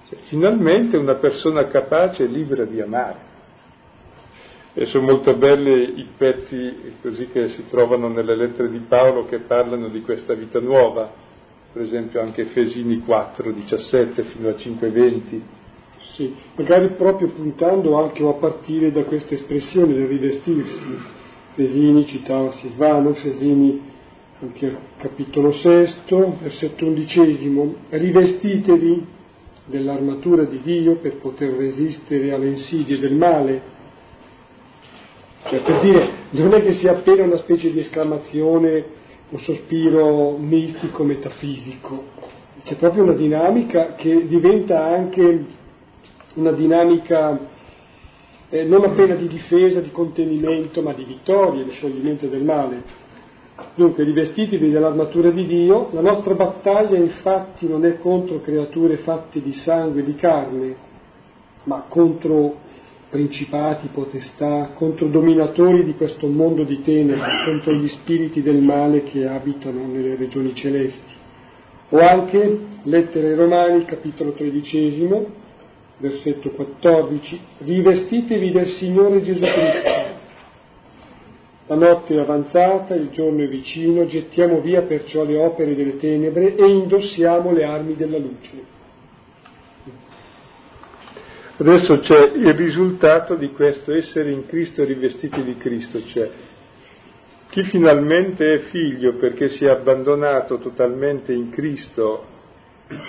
Cioè, 0.09 0.19
finalmente 0.29 0.97
una 0.97 1.15
persona 1.15 1.67
capace 1.67 2.25
e 2.25 2.27
libera 2.27 2.65
di 2.65 2.81
amare. 2.81 3.31
E 4.75 4.87
sono 4.87 5.05
molto 5.05 5.37
belli 5.37 6.01
i 6.01 6.07
pezzi 6.17 6.95
così 7.03 7.29
che 7.29 7.51
si 7.51 7.67
trovano 7.69 8.09
nelle 8.09 8.35
lettere 8.35 8.71
di 8.71 8.79
Paolo 8.89 9.27
che 9.27 9.41
parlano 9.41 9.89
di 9.89 10.01
questa 10.01 10.33
vita 10.33 10.61
nuova, 10.61 11.13
per 11.73 11.83
esempio 11.83 12.23
anche 12.23 12.43
Efesini 12.43 13.01
4, 13.01 13.53
17 13.53 14.23
fino 14.25 14.49
a 14.49 14.57
5, 14.57 14.89
20. 14.89 15.45
Sì, 16.15 16.35
magari 16.57 16.89
proprio 16.89 17.29
puntando 17.29 18.03
anche 18.03 18.27
a 18.27 18.33
partire 18.33 18.91
da 18.91 19.05
questa 19.05 19.35
espressione 19.35 19.93
del 19.93 20.07
rivestirsi. 20.07 21.21
Fesini 21.55 22.07
citava 22.07 22.51
Silvano, 22.53 23.13
Fesini 23.13 23.92
anche 24.43 24.77
capitolo 24.99 25.53
sesto, 25.53 26.37
versetto 26.41 26.85
undicesimo, 26.85 27.75
rivestitevi 27.91 29.07
dell'armatura 29.67 30.43
di 30.45 30.61
Dio 30.61 30.97
per 30.97 31.19
poter 31.19 31.53
resistere 31.53 32.33
alle 32.33 32.49
insidie 32.49 32.99
del 32.99 33.15
male. 33.15 33.63
Cioè, 35.45 35.61
per 35.63 35.81
dire, 35.81 36.09
non 36.31 36.53
è 36.55 36.63
che 36.63 36.73
sia 36.73 36.93
appena 36.93 37.23
una 37.23 37.37
specie 37.37 37.71
di 37.71 37.79
esclamazione, 37.79 38.85
un 39.29 39.39
sospiro 39.41 40.37
mistico, 40.37 41.05
metafisico, 41.05 42.05
c'è 42.65 42.77
proprio 42.77 43.05
una 43.05 43.15
dinamica 43.15 43.95
che 43.95 44.27
diventa 44.27 44.85
anche 44.85 45.45
una 46.35 46.53
dinamica 46.53 47.51
eh, 48.49 48.65
non 48.65 48.85
appena 48.85 49.15
di 49.15 49.27
difesa, 49.27 49.81
di 49.81 49.91
contenimento, 49.91 50.83
ma 50.83 50.93
di 50.93 51.05
vittoria, 51.05 51.65
di 51.65 51.71
scioglimento 51.71 52.27
del 52.27 52.45
male. 52.45 53.01
Dunque, 53.75 54.05
rivestitevi 54.05 54.71
dell'armatura 54.71 55.31
di 55.31 55.47
Dio, 55.47 55.89
la 55.93 56.01
nostra 56.01 56.35
battaglia 56.35 56.97
infatti 56.97 57.69
non 57.69 57.85
è 57.85 57.99
contro 57.99 58.41
creature 58.41 58.99
fatte 58.99 59.41
di 59.41 59.53
sangue 59.53 60.01
e 60.01 60.05
di 60.05 60.15
carne, 60.15 60.77
ma 61.65 61.85
contro 61.89 62.57
principati, 63.09 63.89
potestà, 63.89 64.71
contro 64.75 65.07
dominatori 65.07 65.85
di 65.85 65.95
questo 65.95 66.27
mondo 66.29 66.65
di 66.65 66.81
tenebre, 66.81 67.45
contro 67.45 67.73
gli 67.75 67.89
spiriti 67.89 68.41
del 68.41 68.63
male 68.63 69.03
che 69.03 69.27
abitano 69.27 69.87
nelle 69.87 70.17
regioni 70.17 70.55
celesti. 70.55 71.21
O 71.91 71.99
anche 71.99 72.59
lettere 72.85 73.29
ai 73.29 73.35
Romani, 73.35 73.85
capitolo 73.85 74.33
tredicesimo, 74.33 75.27
versetto 75.99 76.51
14, 76.51 77.41
rivestitevi 77.59 78.51
del 78.51 78.67
Signore 78.69 79.21
Gesù 79.21 79.45
Cristo 79.45 80.02
la 81.73 81.75
notte 81.75 82.15
è 82.15 82.19
avanzata, 82.19 82.95
il 82.95 83.09
giorno 83.11 83.43
è 83.43 83.49
vicino, 83.49 84.07
gettiamo 84.07 84.61
via 84.61 84.83
perciò 84.83 85.25
le 85.25 85.39
opere 85.39 85.75
delle 85.75 85.97
tenebre 85.97 86.55
e 86.55 86.67
indossiamo 86.67 87.53
le 87.53 87.65
armi 87.65 87.97
della 87.97 88.19
luce. 88.19 88.81
Adesso 91.57 92.01
c'è 92.01 92.33
il 92.35 92.53
risultato 92.55 93.37
di 93.37 93.51
questo 93.53 93.95
essere 93.95 94.31
in 94.31 94.47
Cristo 94.47 94.85
rivestiti 94.85 95.43
di 95.43 95.57
Cristo, 95.57 96.03
cioè 96.07 96.31
chi 97.49 97.63
finalmente 97.65 98.55
è 98.55 98.59
figlio 98.59 99.17
perché 99.17 99.49
si 99.49 99.65
è 99.65 99.69
abbandonato 99.69 100.59
totalmente 100.59 101.33
in 101.33 101.51
Cristo 101.51 102.25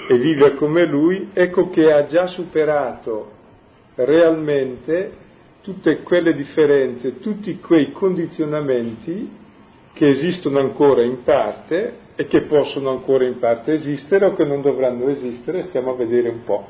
e 0.08 0.18
vive 0.18 0.56
come 0.56 0.86
Lui, 0.86 1.30
ecco 1.34 1.70
che 1.70 1.92
ha 1.92 2.06
già 2.06 2.28
superato 2.28 3.32
realmente 3.96 5.22
tutte 5.64 6.02
quelle 6.04 6.34
differenze, 6.34 7.20
tutti 7.20 7.58
quei 7.60 7.92
condizionamenti 7.92 9.42
che 9.94 10.10
esistono 10.10 10.60
ancora 10.60 11.04
in 11.04 11.24
parte 11.24 12.00
e 12.16 12.26
che 12.26 12.42
possono 12.42 12.90
ancora 12.90 13.26
in 13.26 13.40
parte 13.40 13.74
esistere 13.74 14.26
o 14.26 14.34
che 14.34 14.44
non 14.44 14.62
dovranno 14.62 15.08
esistere, 15.08 15.64
stiamo 15.64 15.92
a 15.92 15.96
vedere 15.96 16.30
un 16.30 16.44
po'. 16.44 16.68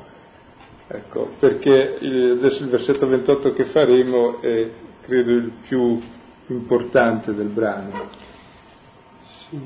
Ecco, 0.86 1.30
perché 1.40 1.96
adesso 1.96 2.62
il 2.62 2.68
versetto 2.68 3.06
28 3.06 3.52
che 3.52 3.64
faremo 3.64 4.40
è, 4.40 4.70
credo, 5.02 5.30
il 5.32 5.52
più 5.66 6.00
importante 6.48 7.34
del 7.34 7.48
brano. 7.48 8.08
Sì, 9.48 9.58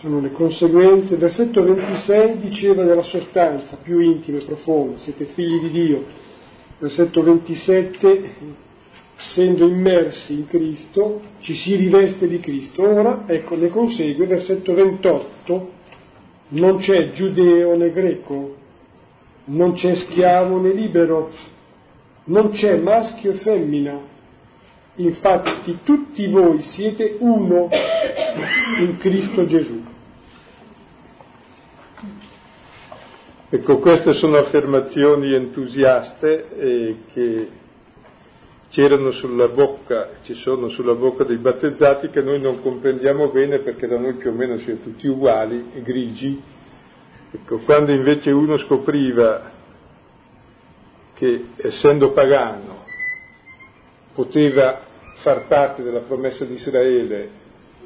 sono 0.00 0.20
le 0.20 0.32
conseguenze. 0.32 1.16
Versetto 1.16 1.62
26 1.62 2.38
diceva 2.38 2.82
della 2.82 3.04
sostanza 3.04 3.76
più 3.82 3.98
intima 3.98 4.38
e 4.38 4.44
profonda, 4.44 4.98
siete 4.98 5.24
figli 5.26 5.60
di 5.60 5.70
Dio. 5.70 6.04
Versetto 6.78 7.22
27, 7.22 8.34
essendo 9.16 9.66
immersi 9.66 10.32
in 10.32 10.46
Cristo, 10.46 11.20
ci 11.40 11.54
si 11.54 11.76
riveste 11.76 12.26
di 12.26 12.40
Cristo. 12.40 12.82
Ora, 12.82 13.24
ecco, 13.26 13.56
ne 13.56 13.68
consegue, 13.68 14.26
versetto 14.26 14.74
28, 14.74 15.70
non 16.48 16.78
c'è 16.78 17.12
giudeo 17.12 17.76
né 17.76 17.90
greco, 17.90 18.56
non 19.46 19.74
c'è 19.74 19.94
schiavo 19.94 20.60
né 20.60 20.72
libero, 20.72 21.30
non 22.24 22.50
c'è 22.50 22.76
maschio 22.76 23.32
e 23.32 23.34
femmina, 23.34 24.12
Infatti 24.96 25.80
tutti 25.82 26.28
voi 26.28 26.60
siete 26.60 27.16
uno 27.18 27.68
in 28.78 28.96
Cristo 28.98 29.44
Gesù. 29.44 29.82
Ecco, 33.50 33.78
queste 33.78 34.12
sono 34.14 34.36
affermazioni 34.36 35.34
entusiaste 35.34 36.48
eh, 36.56 36.96
che 37.12 37.48
c'erano 38.74 39.12
sulla 39.12 39.46
bocca, 39.46 40.14
ci 40.22 40.34
sono 40.34 40.68
sulla 40.68 40.94
bocca 40.94 41.22
dei 41.22 41.36
battezzati 41.36 42.10
che 42.10 42.22
noi 42.22 42.40
non 42.40 42.60
comprendiamo 42.60 43.30
bene 43.30 43.60
perché 43.60 43.86
da 43.86 43.96
noi 43.96 44.14
più 44.14 44.30
o 44.30 44.32
meno 44.32 44.58
siamo 44.58 44.80
tutti 44.82 45.06
uguali, 45.06 45.64
grigi. 45.84 46.42
Ecco, 47.30 47.58
quando 47.58 47.92
invece 47.92 48.32
uno 48.32 48.56
scopriva 48.56 49.52
che 51.14 51.44
essendo 51.54 52.10
pagano 52.10 52.84
poteva 54.12 54.80
far 55.22 55.46
parte 55.46 55.84
della 55.84 56.00
promessa 56.00 56.44
di 56.44 56.54
Israele 56.54 57.42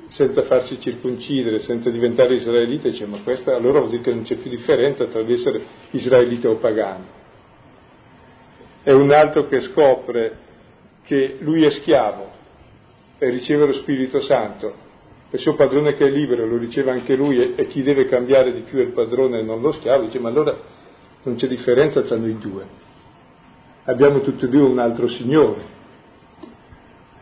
senza 0.06 0.44
farsi 0.44 0.80
circoncidere, 0.80 1.58
senza 1.58 1.90
diventare 1.90 2.32
israelita, 2.32 2.88
dice 2.88 3.04
ma 3.04 3.20
questa 3.22 3.54
allora 3.54 3.80
vuol 3.80 3.90
dire 3.90 4.04
che 4.04 4.14
non 4.14 4.22
c'è 4.22 4.36
più 4.36 4.48
differenza 4.48 5.04
tra 5.04 5.20
l'essere 5.20 5.60
israelita 5.90 6.48
o 6.48 6.56
pagano. 6.56 7.04
È 8.82 8.92
un 8.92 9.12
altro 9.12 9.48
che 9.48 9.60
scopre 9.60 10.46
che 11.08 11.38
lui 11.40 11.64
è 11.64 11.70
schiavo 11.70 12.28
e 13.18 13.30
riceve 13.30 13.64
lo 13.64 13.72
Spirito 13.72 14.20
Santo, 14.20 14.74
il 15.30 15.38
suo 15.38 15.54
padrone 15.54 15.94
che 15.94 16.04
è 16.04 16.10
libero 16.10 16.46
lo 16.46 16.58
riceve 16.58 16.90
anche 16.90 17.16
lui 17.16 17.54
e, 17.54 17.66
chi 17.66 17.82
deve 17.82 18.04
cambiare 18.04 18.52
di 18.52 18.60
più 18.60 18.78
è 18.78 18.82
il 18.82 18.92
padrone 18.92 19.38
e 19.38 19.42
non 19.42 19.62
lo 19.62 19.72
schiavo, 19.72 20.04
dice 20.04 20.18
ma 20.18 20.28
allora 20.28 20.54
non 21.22 21.36
c'è 21.36 21.48
differenza 21.48 22.02
tra 22.02 22.16
noi 22.16 22.36
due, 22.36 22.62
abbiamo 23.84 24.20
tutti 24.20 24.44
e 24.44 24.48
due 24.48 24.60
un 24.60 24.78
altro 24.78 25.08
Signore. 25.08 25.76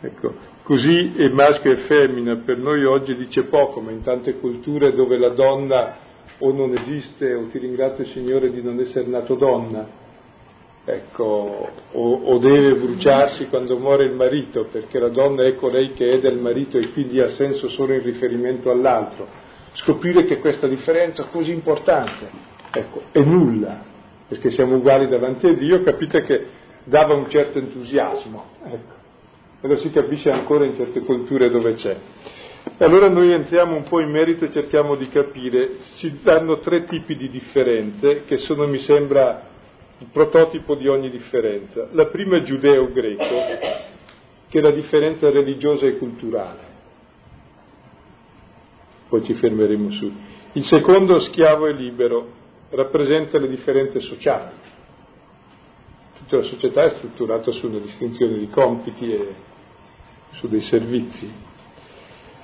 Ecco, 0.01 0.35
così 0.65 1.15
è 1.17 1.29
maschio 1.29 1.71
e 1.71 1.77
femmina. 1.87 2.43
Per 2.45 2.59
noi 2.59 2.85
oggi 2.85 3.15
dice 3.15 3.45
poco, 3.45 3.81
ma 3.81 3.93
in 3.93 4.03
tante 4.03 4.35
culture 4.35 4.93
dove 4.93 5.17
la 5.17 5.31
donna 5.31 5.97
o 6.39 6.53
non 6.53 6.77
esiste 6.77 7.35
o 7.35 7.47
ti 7.47 7.59
ringrazio 7.59 8.05
Signore 8.07 8.51
di 8.51 8.63
non 8.63 8.81
essere 8.81 9.07
nato 9.07 9.37
donna, 9.37 10.05
ecco, 10.87 11.69
o, 11.93 12.13
o, 12.15 12.39
deve 12.39 12.77
bruciarsi 12.77 13.49
quando 13.49 13.77
muore 13.77 14.05
il 14.05 14.15
marito, 14.15 14.69
perché 14.71 14.99
la 14.99 15.11
donna 15.11 15.45
è 15.45 15.55
colei 15.57 15.93
che 15.93 16.13
è 16.13 16.19
del 16.19 16.39
marito 16.39 16.79
e 16.79 16.91
quindi 16.93 17.21
ha 17.21 17.29
senso 17.29 17.69
solo 17.69 17.93
in 17.93 18.03
riferimento 18.03 18.71
all'altro. 18.71 19.27
Scoprire 19.75 20.25
che 20.25 20.39
questa 20.39 20.67
differenza 20.67 21.25
così 21.25 21.53
importante, 21.53 22.31
ecco, 22.71 23.03
è 23.13 23.21
nulla, 23.21 23.83
perché 24.27 24.51
siamo 24.51 24.77
uguali 24.77 25.09
davanti 25.09 25.47
a 25.47 25.53
Dio, 25.53 25.83
capite 25.83 26.23
che 26.23 26.47
dava 26.85 27.13
un 27.13 27.29
certo 27.29 27.59
entusiasmo. 27.59 28.45
Ecco 28.65 28.97
e 29.61 29.69
lo 29.69 29.77
si 29.77 29.91
capisce 29.91 30.31
ancora 30.31 30.65
in 30.65 30.77
certe 30.77 31.01
culture 31.01 31.51
dove 31.51 31.75
c'è. 31.75 31.97
E 32.79 32.85
allora 32.85 33.09
noi 33.09 33.33
entriamo 33.33 33.75
un 33.75 33.85
po' 33.85 34.01
in 34.01 34.11
merito 34.11 34.45
e 34.45 34.53
cerchiamo 34.53 34.97
di 34.97 35.09
capire, 35.09 35.77
ci 35.97 36.21
danno 36.23 36.59
tre 36.59 36.85
tipi 36.85 37.17
di 37.17 37.31
differenze 37.31 38.25
che 38.27 38.39
sono, 38.39 38.67
mi 38.67 38.79
sembra, 38.79 39.55
il 39.99 40.09
prototipo 40.13 40.75
di 40.75 40.89
ogni 40.89 41.11
differenza. 41.11 41.89
La 41.93 42.07
prima 42.07 42.37
è 42.37 42.43
giudeo-greco, 42.43 43.25
che 44.49 44.59
è 44.59 44.61
la 44.61 44.71
differenza 44.71 45.31
religiosa 45.31 45.87
e 45.87 45.97
culturale. 45.97 46.75
Poi 49.09 49.25
ci 49.25 49.35
fermeremo 49.35 49.91
su. 49.91 50.13
Il 50.53 50.65
secondo, 50.65 51.19
schiavo 51.21 51.67
e 51.67 51.73
libero, 51.73 52.33
rappresenta 52.71 53.39
le 53.39 53.49
differenze 53.49 54.01
sociali. 54.01 54.55
Tutta 56.19 56.37
la 56.37 56.43
società 56.43 56.83
è 56.83 56.91
strutturata 56.97 57.51
su 57.53 57.69
una 57.69 57.79
distinzione 57.79 58.37
di 58.37 58.49
compiti 58.49 59.13
e 59.13 59.35
su 60.33 60.49
dei 60.49 60.63
servizi. 60.63 61.31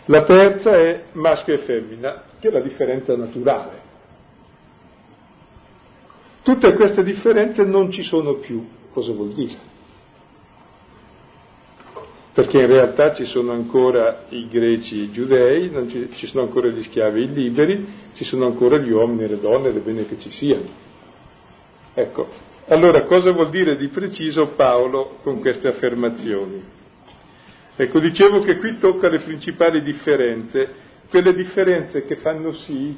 La 0.07 0.25
terza 0.25 0.77
è 0.77 1.05
maschio 1.13 1.55
e 1.55 1.59
femmina, 1.59 2.25
che 2.41 2.49
è 2.49 2.51
la 2.51 2.61
differenza 2.61 3.17
naturale. 3.17 3.91
Tutte 6.43 6.75
queste 6.75 7.05
differenze 7.05 7.65
non 7.65 7.91
ci 7.91 8.03
sono 8.03 8.35
più. 8.35 8.67
Cosa 8.93 9.13
vuol 9.13 9.33
dire? 9.33 9.71
Perché 12.33 12.61
in 12.61 12.67
realtà 12.67 13.15
ci 13.15 13.27
sono 13.27 13.53
ancora 13.53 14.25
i 14.31 14.49
greci 14.49 14.99
e 14.99 15.03
i 15.05 15.11
giudei, 15.13 15.71
ci, 15.89 16.09
ci, 16.15 16.27
sono 16.27 16.45
ancora 16.45 16.69
gli 16.69 16.83
schiavi 16.83 17.21
e 17.21 17.25
i 17.25 17.33
liberi, 17.33 17.87
ci 18.15 18.25
sono 18.25 18.47
ancora 18.47 18.79
gli 18.79 18.91
uomini 18.91 19.25
e 19.25 19.29
le 19.29 19.41
donne, 19.41 19.69
ed 19.69 19.77
è 19.77 19.81
bene 19.81 20.07
che 20.07 20.19
ci 20.19 20.31
siano. 20.31 20.69
Ecco, 21.95 22.29
allora 22.69 23.03
cosa 23.03 23.33
vuol 23.33 23.51
dire 23.51 23.77
di 23.77 23.89
preciso 23.89 24.49
Paolo 24.57 25.19
con 25.23 25.41
queste 25.41 25.69
affermazioni? 25.69 26.65
Ecco, 27.77 27.99
dicevo 28.01 28.41
che 28.41 28.57
qui 28.59 28.79
tocca 28.79 29.09
le 29.09 29.21
principali 29.21 29.83
differenze, 29.83 30.69
quelle 31.11 31.35
differenze 31.35 32.03
che 32.05 32.17
fanno 32.17 32.53
sì 32.53 32.97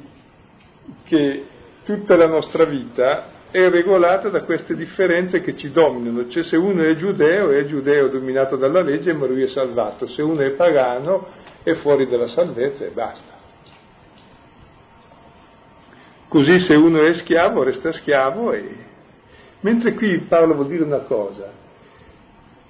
che 1.04 1.44
tutta 1.84 2.16
la 2.16 2.26
nostra 2.26 2.64
vita 2.64 3.33
è 3.54 3.70
regolata 3.70 4.30
da 4.30 4.42
queste 4.42 4.74
differenze 4.74 5.40
che 5.40 5.56
ci 5.56 5.70
dominano, 5.70 6.28
cioè 6.28 6.42
se 6.42 6.56
uno 6.56 6.82
è 6.82 6.96
giudeo 6.96 7.50
è 7.50 7.64
giudeo 7.66 8.08
dominato 8.08 8.56
dalla 8.56 8.82
legge 8.82 9.12
ma 9.12 9.26
lui 9.26 9.44
è 9.44 9.46
salvato, 9.46 10.08
se 10.08 10.22
uno 10.22 10.40
è 10.40 10.50
pagano 10.50 11.28
è 11.62 11.72
fuori 11.74 12.08
dalla 12.08 12.26
salvezza 12.26 12.84
e 12.84 12.88
basta. 12.88 13.32
Così 16.26 16.58
se 16.62 16.74
uno 16.74 17.00
è 17.00 17.14
schiavo 17.14 17.62
resta 17.62 17.92
schiavo 17.92 18.50
e... 18.50 18.76
Mentre 19.60 19.94
qui 19.94 20.18
Paolo 20.26 20.54
vuol 20.54 20.66
dire 20.66 20.82
una 20.82 21.02
cosa, 21.02 21.52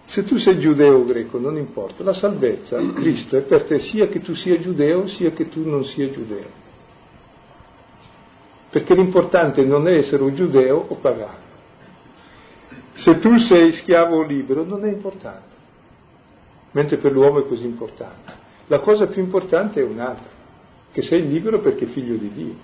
se 0.05 0.23
tu 0.25 0.37
sei 0.37 0.59
giudeo 0.59 0.99
o 0.99 1.05
greco, 1.07 1.39
non 1.39 1.57
importa, 1.57 2.05
la 2.05 2.13
salvezza, 2.13 2.79
Cristo 2.93 3.39
è 3.39 3.41
per 3.41 3.65
te 3.65 3.79
sia 3.79 4.07
che 4.09 4.21
tu 4.21 4.35
sia 4.35 4.61
giudeo 4.61 5.07
sia 5.07 5.31
che 5.31 5.49
tu 5.49 5.67
non 5.67 5.83
sia 5.87 6.11
giudeo. 6.11 6.64
Perché 8.75 8.93
l'importante 8.97 9.63
non 9.63 9.87
è 9.87 9.93
essere 9.93 10.25
un 10.25 10.35
giudeo 10.35 10.87
o 10.89 10.97
pagano. 10.97 11.39
Se 12.95 13.21
tu 13.21 13.39
sei 13.39 13.71
schiavo 13.71 14.17
o 14.17 14.23
libero 14.25 14.65
non 14.65 14.85
è 14.85 14.89
importante, 14.91 15.55
mentre 16.73 16.97
per 16.97 17.13
l'uomo 17.13 17.45
è 17.45 17.47
così 17.47 17.67
importante. 17.67 18.33
La 18.67 18.81
cosa 18.81 19.07
più 19.07 19.23
importante 19.23 19.79
è 19.79 19.85
un'altra, 19.85 20.29
che 20.91 21.03
sei 21.03 21.25
libero 21.29 21.61
perché 21.61 21.87
figlio 21.87 22.17
di 22.17 22.33
Dio 22.33 22.55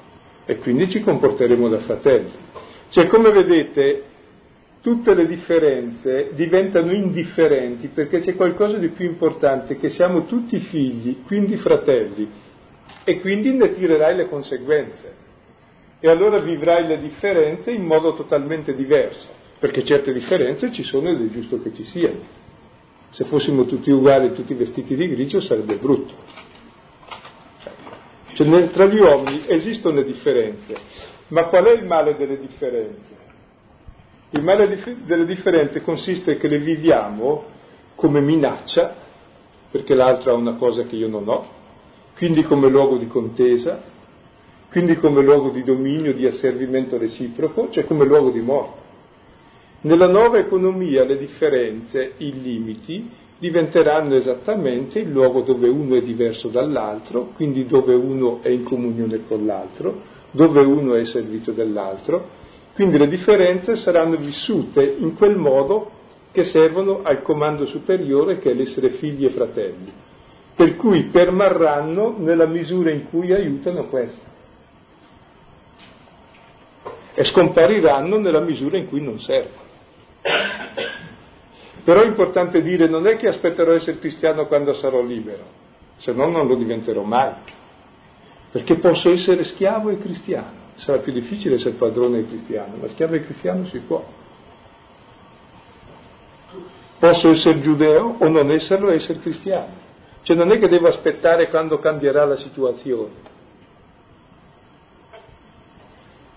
e 0.46 0.58
quindi 0.58 0.90
ci 0.90 1.00
comporteremo 1.00 1.68
da 1.68 1.78
fratelli. 1.78 2.32
Cioè, 2.88 3.06
come 3.06 3.30
vedete, 3.30 4.02
tutte 4.80 5.14
le 5.14 5.28
differenze 5.28 6.30
diventano 6.32 6.90
indifferenti 6.90 7.86
perché 7.86 8.18
c'è 8.18 8.34
qualcosa 8.34 8.78
di 8.78 8.88
più 8.88 9.06
importante, 9.06 9.76
che 9.76 9.90
siamo 9.90 10.24
tutti 10.24 10.58
figli, 10.58 11.22
quindi 11.24 11.54
fratelli, 11.54 12.28
e 13.04 13.20
quindi 13.20 13.52
ne 13.52 13.72
tirerai 13.72 14.16
le 14.16 14.28
conseguenze. 14.28 15.19
E 16.00 16.08
allora 16.08 16.38
vivrai 16.38 16.86
le 16.86 16.98
differenze 16.98 17.70
in 17.70 17.84
modo 17.84 18.14
totalmente 18.14 18.74
diverso, 18.74 19.28
perché 19.58 19.84
certe 19.84 20.12
differenze 20.12 20.72
ci 20.72 20.82
sono 20.82 21.10
ed 21.10 21.20
è 21.20 21.30
giusto 21.30 21.60
che 21.60 21.74
ci 21.74 21.84
siano. 21.84 22.38
Se 23.10 23.24
fossimo 23.24 23.66
tutti 23.66 23.90
uguali, 23.90 24.32
tutti 24.32 24.54
vestiti 24.54 24.96
di 24.96 25.08
grigio, 25.08 25.40
sarebbe 25.40 25.76
brutto. 25.76 26.14
Cioè, 28.32 28.70
tra 28.70 28.86
gli 28.86 28.98
uomini 28.98 29.42
esistono 29.46 29.96
le 29.96 30.05
differenze, 30.05 30.74
ma 31.28 31.44
qual 31.44 31.64
è 31.64 31.72
il 31.72 31.84
male 31.84 32.16
delle 32.16 32.38
differenze? 32.38 33.18
Il 34.30 34.42
male 34.42 34.80
delle 35.05 35.26
differenze 35.26 35.82
consiste 35.82 36.36
che 36.36 36.48
le 36.48 36.59
viviamo 36.59 37.44
come 37.94 38.20
minaccia, 38.20 38.94
perché 39.70 39.94
l'altro 39.94 40.30
ha 40.30 40.34
una 40.34 40.55
cosa 40.55 40.84
che 40.84 40.96
io 40.96 41.09
non 41.09 41.28
ho, 41.28 41.46
quindi 42.16 42.42
come 42.44 42.68
luogo 42.68 42.96
di 42.96 43.09
contesa, 43.09 43.82
quindi 44.70 44.96
come 44.96 45.22
luogo 45.22 45.50
di 45.50 45.64
dominio, 45.64 46.14
di 46.14 46.26
asservimento 46.26 46.96
reciproco, 46.96 47.70
cioè 47.70 47.84
come 47.84 48.04
luogo 48.04 48.30
di 48.30 48.40
morte. 48.40 48.78
Nella 49.82 50.06
nuova 50.06 50.38
economia 50.38 51.04
le 51.04 51.18
differenze, 51.18 52.12
i 52.18 52.40
limiti, 52.40 53.10
diventeranno 53.38 54.14
esattamente 54.14 55.00
il 55.00 55.10
luogo 55.10 55.40
dove 55.40 55.68
uno 55.68 55.96
è 55.96 56.02
diverso 56.02 56.48
dall'altro, 56.48 57.30
quindi 57.34 57.66
dove 57.66 57.94
uno 57.94 58.40
è 58.42 58.48
in 58.50 58.62
comunione 58.62 59.22
con 59.26 59.44
l'altro, 59.44 60.02
dove 60.30 60.60
uno 60.60 60.94
è 60.94 61.04
servito 61.04 61.50
dell'altro, 61.52 62.38
quindi 62.74 62.98
le 62.98 63.08
differenze 63.08 63.76
saranno 63.76 64.16
vissute 64.16 64.96
in 64.98 65.16
quel 65.16 65.36
modo 65.36 65.90
che 66.30 66.44
servono 66.44 67.00
al 67.02 67.22
comando 67.22 67.66
superiore 67.66 68.38
che 68.38 68.50
è 68.50 68.54
l'essere 68.54 68.90
figli 68.90 69.24
e 69.24 69.30
fratelli. 69.30 69.92
per 70.54 70.76
cui 70.76 71.04
permarranno 71.04 72.16
nella 72.18 72.46
misura 72.46 72.90
in 72.90 73.08
cui 73.08 73.32
aiutano 73.32 73.86
questo 73.86 74.30
e 77.20 77.24
scompariranno 77.24 78.16
nella 78.16 78.40
misura 78.40 78.78
in 78.78 78.86
cui 78.86 79.02
non 79.02 79.20
servono. 79.20 79.68
Però 81.84 82.00
è 82.00 82.06
importante 82.06 82.62
dire 82.62 82.88
non 82.88 83.06
è 83.06 83.16
che 83.16 83.28
aspetterò 83.28 83.74
essere 83.74 83.98
cristiano 83.98 84.46
quando 84.46 84.72
sarò 84.72 85.02
libero, 85.02 85.44
se 85.98 86.12
no 86.12 86.30
non 86.30 86.46
lo 86.46 86.56
diventerò 86.56 87.02
mai, 87.02 87.34
perché 88.50 88.76
posso 88.76 89.10
essere 89.10 89.44
schiavo 89.44 89.90
e 89.90 89.98
cristiano, 89.98 90.72
sarà 90.76 91.00
più 91.00 91.12
difficile 91.12 91.56
essere 91.56 91.74
padrone 91.74 92.20
e 92.20 92.26
cristiano, 92.26 92.76
ma 92.80 92.88
schiavo 92.88 93.14
e 93.16 93.20
cristiano 93.20 93.66
si 93.66 93.80
può. 93.80 94.02
Posso 96.98 97.32
essere 97.32 97.60
giudeo 97.60 98.16
o 98.18 98.28
non 98.28 98.50
esserlo 98.50 98.90
e 98.90 98.94
essere 98.94 99.18
cristiano. 99.18 99.88
Cioè 100.22 100.36
non 100.36 100.50
è 100.52 100.58
che 100.58 100.68
devo 100.68 100.88
aspettare 100.88 101.50
quando 101.50 101.78
cambierà 101.80 102.24
la 102.24 102.36
situazione. 102.36 103.38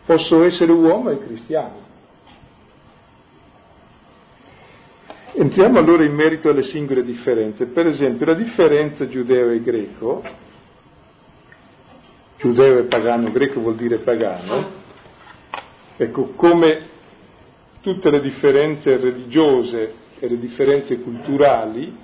Posso 0.05 0.43
essere 0.43 0.71
uomo 0.71 1.11
e 1.11 1.17
cristiano. 1.17 1.81
Entriamo 5.35 5.79
allora 5.79 6.03
in 6.03 6.13
merito 6.13 6.49
alle 6.49 6.61
singole 6.61 7.03
differenze. 7.03 7.65
Per 7.65 7.87
esempio, 7.87 8.27
la 8.27 8.33
differenza 8.35 9.07
giudeo 9.07 9.49
e 9.49 9.61
greco, 9.61 10.21
giudeo 12.37 12.77
e 12.79 12.83
pagano, 12.83 13.31
greco 13.31 13.59
vuol 13.59 13.75
dire 13.75 13.99
pagano, 13.99 14.65
ecco, 15.97 16.33
come 16.35 16.89
tutte 17.81 18.11
le 18.11 18.21
differenze 18.21 18.95
religiose 18.97 19.93
e 20.19 20.27
le 20.27 20.37
differenze 20.37 20.99
culturali 21.01 21.97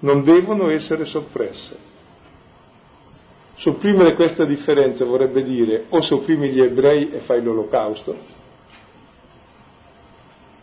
non 0.00 0.22
devono 0.22 0.70
essere 0.70 1.04
soppresse. 1.04 1.89
Sopprimere 3.60 4.14
questa 4.14 4.46
differenza 4.46 5.04
vorrebbe 5.04 5.42
dire 5.42 5.84
o 5.90 6.00
sopprimi 6.00 6.50
gli 6.50 6.62
ebrei 6.62 7.10
e 7.10 7.20
fai 7.20 7.42
l'olocausto, 7.42 8.16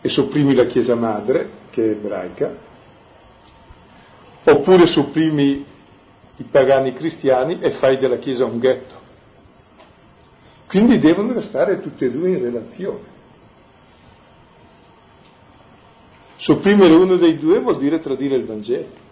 e 0.00 0.08
sopprimi 0.08 0.52
la 0.52 0.64
Chiesa 0.64 0.96
madre, 0.96 1.48
che 1.70 1.84
è 1.84 1.90
ebraica, 1.90 2.56
oppure 4.42 4.88
sopprimi 4.88 5.64
i 6.38 6.44
pagani 6.50 6.92
cristiani 6.92 7.60
e 7.60 7.70
fai 7.78 7.98
della 7.98 8.16
Chiesa 8.16 8.44
un 8.44 8.58
ghetto. 8.58 8.94
Quindi 10.66 10.98
devono 10.98 11.32
restare 11.32 11.80
tutti 11.80 12.04
e 12.04 12.10
due 12.10 12.30
in 12.30 12.42
relazione. 12.42 13.16
Sopprimere 16.38 16.94
uno 16.94 17.14
dei 17.14 17.38
due 17.38 17.60
vuol 17.60 17.78
dire 17.78 18.00
tradire 18.00 18.34
il 18.34 18.44
Vangelo. 18.44 19.06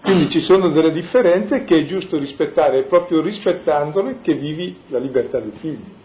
Quindi 0.00 0.30
ci 0.30 0.40
sono 0.40 0.70
delle 0.70 0.92
differenze 0.92 1.64
che 1.64 1.78
è 1.78 1.84
giusto 1.84 2.18
rispettare, 2.18 2.80
è 2.80 2.84
proprio 2.86 3.20
rispettandole 3.20 4.18
che 4.22 4.34
vivi 4.34 4.78
la 4.88 4.98
libertà 4.98 5.40
dei 5.40 5.52
figli 5.58 5.96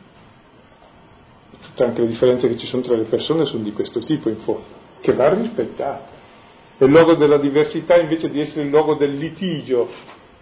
tutte 1.73 1.83
anche 1.83 2.01
le 2.01 2.07
differenze 2.07 2.47
che 2.47 2.57
ci 2.57 2.67
sono 2.67 2.83
tra 2.83 2.95
le 2.95 3.03
persone 3.03 3.45
sono 3.45 3.63
di 3.63 3.71
questo 3.71 3.99
tipo 3.99 4.29
in 4.29 4.37
fondo, 4.37 4.63
che 5.01 5.13
va 5.13 5.33
rispettata. 5.33 6.21
E 6.77 6.85
il 6.85 6.91
luogo 6.91 7.15
della 7.15 7.37
diversità 7.37 7.99
invece 7.99 8.29
di 8.29 8.39
essere 8.39 8.61
il 8.61 8.69
luogo 8.69 8.95
del 8.95 9.15
litigio, 9.17 9.89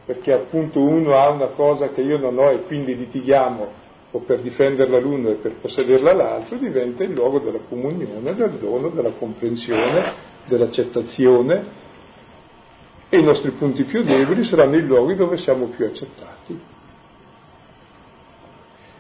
perché 0.06 0.34
appunto 0.34 0.82
uno 0.82 1.14
ha 1.14 1.30
una 1.30 1.48
cosa 1.48 1.90
che 1.90 2.02
io 2.02 2.18
non 2.18 2.38
ho 2.38 2.52
e 2.52 2.64
quindi 2.64 2.96
litighiamo 2.96 3.80
o 4.14 4.20
per 4.20 4.42
difenderla 4.42 5.00
l'uno 5.00 5.30
e 5.30 5.36
per 5.36 5.56
possederla 5.56 6.14
l'altro, 6.14 6.58
diventa 6.58 7.04
il 7.04 7.14
luogo 7.14 7.40
della 7.40 7.60
comunione, 7.70 8.36
del 8.36 8.52
dono, 8.60 8.90
della 8.90 9.12
comprensione, 9.12 10.14
dell'accettazione 10.48 11.80
e 13.14 13.20
i 13.20 13.24
nostri 13.24 13.52
punti 13.52 13.84
più 13.84 14.04
deboli 14.04 14.46
saranno 14.46 14.78
i 14.78 14.86
luoghi 14.86 15.16
dove 15.16 15.36
siamo 15.36 15.66
più 15.66 15.84
accettati. 15.84 16.58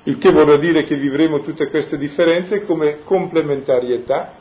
Il 0.03 0.17
che 0.17 0.31
vorrà 0.33 0.57
dire 0.57 0.83
che 0.83 0.97
vivremo 0.97 1.39
tutte 1.39 1.69
queste 1.69 1.95
differenze 1.95 2.65
come 2.65 3.03
complementarietà, 3.05 4.33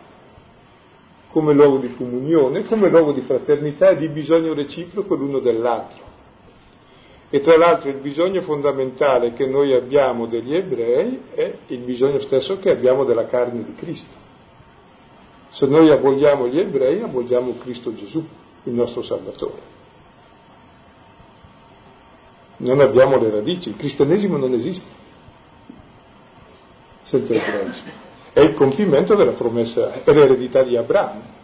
come 1.30 1.52
luogo 1.52 1.78
di 1.78 1.94
comunione, 1.94 2.64
come 2.64 2.88
luogo 2.88 3.12
di 3.12 3.20
fraternità 3.20 3.90
e 3.90 3.96
di 3.98 4.08
bisogno 4.08 4.54
reciproco 4.54 5.14
l'uno 5.14 5.38
dell'altro. 5.38 6.02
E 7.30 7.38
tra 7.38 7.56
l'altro 7.56 7.90
il 7.90 8.00
bisogno 8.00 8.40
fondamentale 8.40 9.34
che 9.34 9.46
noi 9.46 9.72
abbiamo 9.72 10.26
degli 10.26 10.52
ebrei 10.52 11.20
è 11.32 11.58
il 11.68 11.82
bisogno 11.82 12.18
stesso 12.22 12.58
che 12.58 12.70
abbiamo 12.70 13.04
della 13.04 13.26
carne 13.26 13.62
di 13.62 13.74
Cristo. 13.74 14.16
Se 15.50 15.64
noi 15.66 15.92
avvogliamo 15.92 16.48
gli 16.48 16.58
ebrei, 16.58 17.02
avvogliamo 17.02 17.58
Cristo 17.58 17.94
Gesù, 17.94 18.26
il 18.64 18.72
nostro 18.72 19.02
Salvatore. 19.02 19.78
Non 22.58 22.80
abbiamo 22.80 23.18
le 23.18 23.30
radici, 23.30 23.70
il 23.70 23.76
cristianesimo 23.76 24.36
non 24.36 24.52
esiste 24.54 24.98
senza 27.10 27.34
ebraismo. 27.34 28.08
È 28.32 28.40
il 28.40 28.54
compimento 28.54 29.16
della 29.16 29.32
promessa 29.32 30.04
e 30.04 30.12
l'eredità 30.12 30.62
di 30.62 30.76
Abramo. 30.76 31.38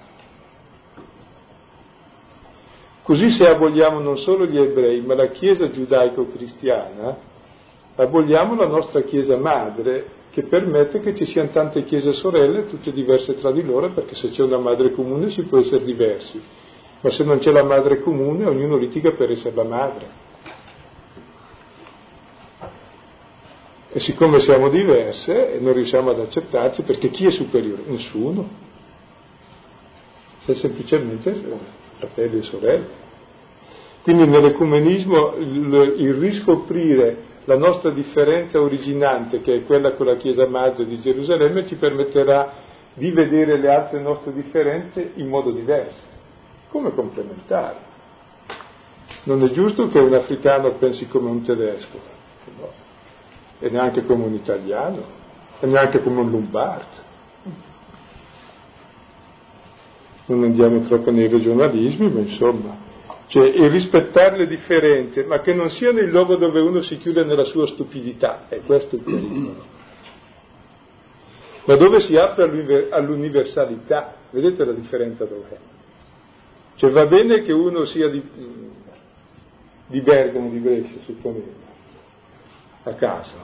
Così 3.03 3.31
se 3.31 3.49
aboliamo 3.49 3.99
non 4.01 4.17
solo 4.19 4.47
gli 4.47 4.59
ebrei, 4.59 5.01
ma 5.01 5.15
la 5.15 5.29
Chiesa 5.29 5.71
giudaico-cristiana, 5.71 7.17
aboliamo 7.97 8.55
la 8.57 8.67
nostra 8.67 9.03
Chiesa 9.03 9.37
madre, 9.37 10.15
che 10.31 10.43
permette 10.43 11.01
che 11.01 11.15
ci 11.15 11.25
siano 11.25 11.51
tante 11.51 11.85
chiese 11.85 12.13
sorelle, 12.13 12.67
tutte 12.67 12.93
diverse 12.93 13.35
tra 13.35 13.51
di 13.53 13.65
loro, 13.65 13.91
perché 13.93 14.15
se 14.15 14.31
c'è 14.31 14.43
una 14.43 14.59
madre 14.59 14.93
comune 14.93 15.31
si 15.31 15.43
può 15.45 15.59
essere 15.59 15.83
diversi, 15.83 16.43
ma 17.07 17.13
se 17.13 17.23
non 17.23 17.39
c'è 17.39 17.53
la 17.53 17.63
madre 17.63 18.01
comune 18.01 18.45
ognuno 18.47 18.77
litiga 18.77 19.13
per 19.13 19.31
essere 19.31 19.55
la 19.55 19.63
madre. 19.63 20.09
E 23.93 24.01
siccome 24.01 24.41
siamo 24.41 24.69
diverse 24.69 25.57
non 25.61 25.73
riusciamo 25.73 26.11
ad 26.11 26.19
accettarci 26.19 26.83
perché 26.83 27.11
chi 27.11 27.27
è 27.27 27.31
superiore? 27.31 27.83
Nessuno. 27.87 28.49
Sei 30.41 30.57
semplicemente 30.57 31.33
fratelli 31.99 32.39
e 32.39 32.43
sorelle. 32.43 32.89
Quindi 34.03 34.27
nell'ecumenismo 34.27 35.37
il, 35.37 35.95
il 35.99 36.15
riscoprire 36.15 37.35
la 37.45 37.57
nostra 37.57 37.93
differenza 37.93 38.61
originante, 38.61 39.41
che 39.41 39.55
è 39.55 39.63
quella 39.63 39.93
con 39.93 40.07
la 40.07 40.17
Chiesa 40.17 40.49
Madre 40.49 40.85
di 40.87 40.99
Gerusalemme, 40.99 41.67
ci 41.69 41.77
permetterà 41.77 42.53
di 42.95 43.13
vedere 43.13 43.61
le 43.61 43.69
altre 43.73 44.01
nostre 44.01 44.33
differenze 44.33 45.13
in 45.15 45.29
modo 45.29 45.53
diverso, 45.53 46.16
come 46.77 46.95
complementari. 46.95 47.79
Non 49.25 49.43
è 49.43 49.51
giusto 49.51 49.89
che 49.89 49.99
un 49.99 50.15
africano 50.15 50.73
pensi 50.75 51.07
come 51.09 51.31
un 51.31 51.43
tedesco. 51.43 51.99
No 52.59 52.85
e 53.59 53.71
neanche 53.71 54.05
come 54.05 54.25
un 54.25 54.35
italiano, 54.35 55.03
e 55.61 55.67
neanche 55.67 56.03
come 56.03 56.21
un 56.21 56.31
lombardo. 56.31 57.05
Non 60.27 60.43
andiamo 60.43 60.81
troppo 60.81 61.11
nei 61.11 61.29
regionalismi, 61.29 62.11
ma 62.11 62.21
insomma, 62.21 62.77
cioè 63.29 63.47
il 63.47 63.71
rispettare 63.71 64.37
le 64.37 64.47
differenze, 64.47 65.25
ma 65.25 65.41
che 65.41 65.55
non 65.55 65.71
siano 65.71 66.01
il 66.01 66.11
luogo 66.11 66.37
dove 66.37 66.61
uno 66.61 66.83
si 66.83 66.99
chiude 66.99 67.25
nella 67.25 67.45
sua 67.45 67.67
stupidità, 67.67 68.47
e 68.49 68.61
questo 68.61 68.97
è 68.97 68.99
il 68.99 69.05
pericolo. 69.05 69.75
Ma 71.65 71.77
dove 71.77 72.01
si 72.01 72.17
apre 72.17 72.89
all'universalità, 72.91 74.15
vedete 74.31 74.65
la 74.65 74.73
differenza 74.73 75.25
dov'è? 75.25 75.59
Cioè 76.77 76.91
va 76.91 77.07
bene 77.07 77.43
che 77.43 77.53
uno 77.53 77.85
sia 77.85 78.09
di, 78.09 78.23
di 79.87 80.01
Bergamo, 80.03 80.51
di 80.51 80.59
Brescia, 80.59 80.99
supponete, 81.01 81.55
a 82.85 82.93
caso. 82.93 83.35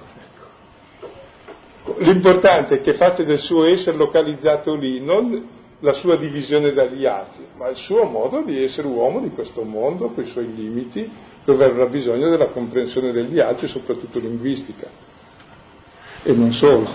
Ecco. 1.84 1.96
L'importante 1.98 2.76
è 2.76 2.82
che 2.82 2.92
faccia 2.94 3.24
del 3.24 3.38
suo 3.38 3.64
essere 3.64 3.96
localizzato 3.96 4.74
lì, 4.74 5.00
non 5.00 5.60
la 5.80 5.94
sua 5.94 6.16
divisione 6.16 6.72
dagli 6.72 7.06
altri, 7.06 7.44
ma 7.56 7.68
il 7.68 7.76
suo 7.76 8.04
modo 8.04 8.42
di 8.42 8.62
essere 8.62 8.86
uomo 8.86 9.20
di 9.20 9.30
questo 9.30 9.62
mondo, 9.64 10.10
con 10.10 10.22
i 10.22 10.28
suoi 10.28 10.54
limiti, 10.54 11.10
dove 11.44 11.64
avrà 11.64 11.86
bisogno 11.86 12.28
della 12.30 12.48
comprensione 12.48 13.12
degli 13.12 13.40
altri, 13.40 13.66
soprattutto 13.66 14.18
linguistica. 14.20 14.88
E 16.22 16.32
non 16.32 16.52
solo. 16.52 16.88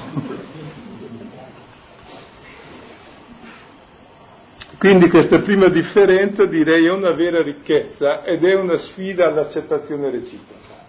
Quindi 4.77 5.09
questa 5.09 5.39
prima 5.39 5.69
differenza 5.69 6.45
direi 6.45 6.85
è 6.85 6.91
una 6.91 7.11
vera 7.11 7.41
ricchezza 7.41 8.23
ed 8.23 8.43
è 8.43 8.53
una 8.53 8.77
sfida 8.77 9.25
all'accettazione 9.27 10.11
reciproca. 10.11 10.85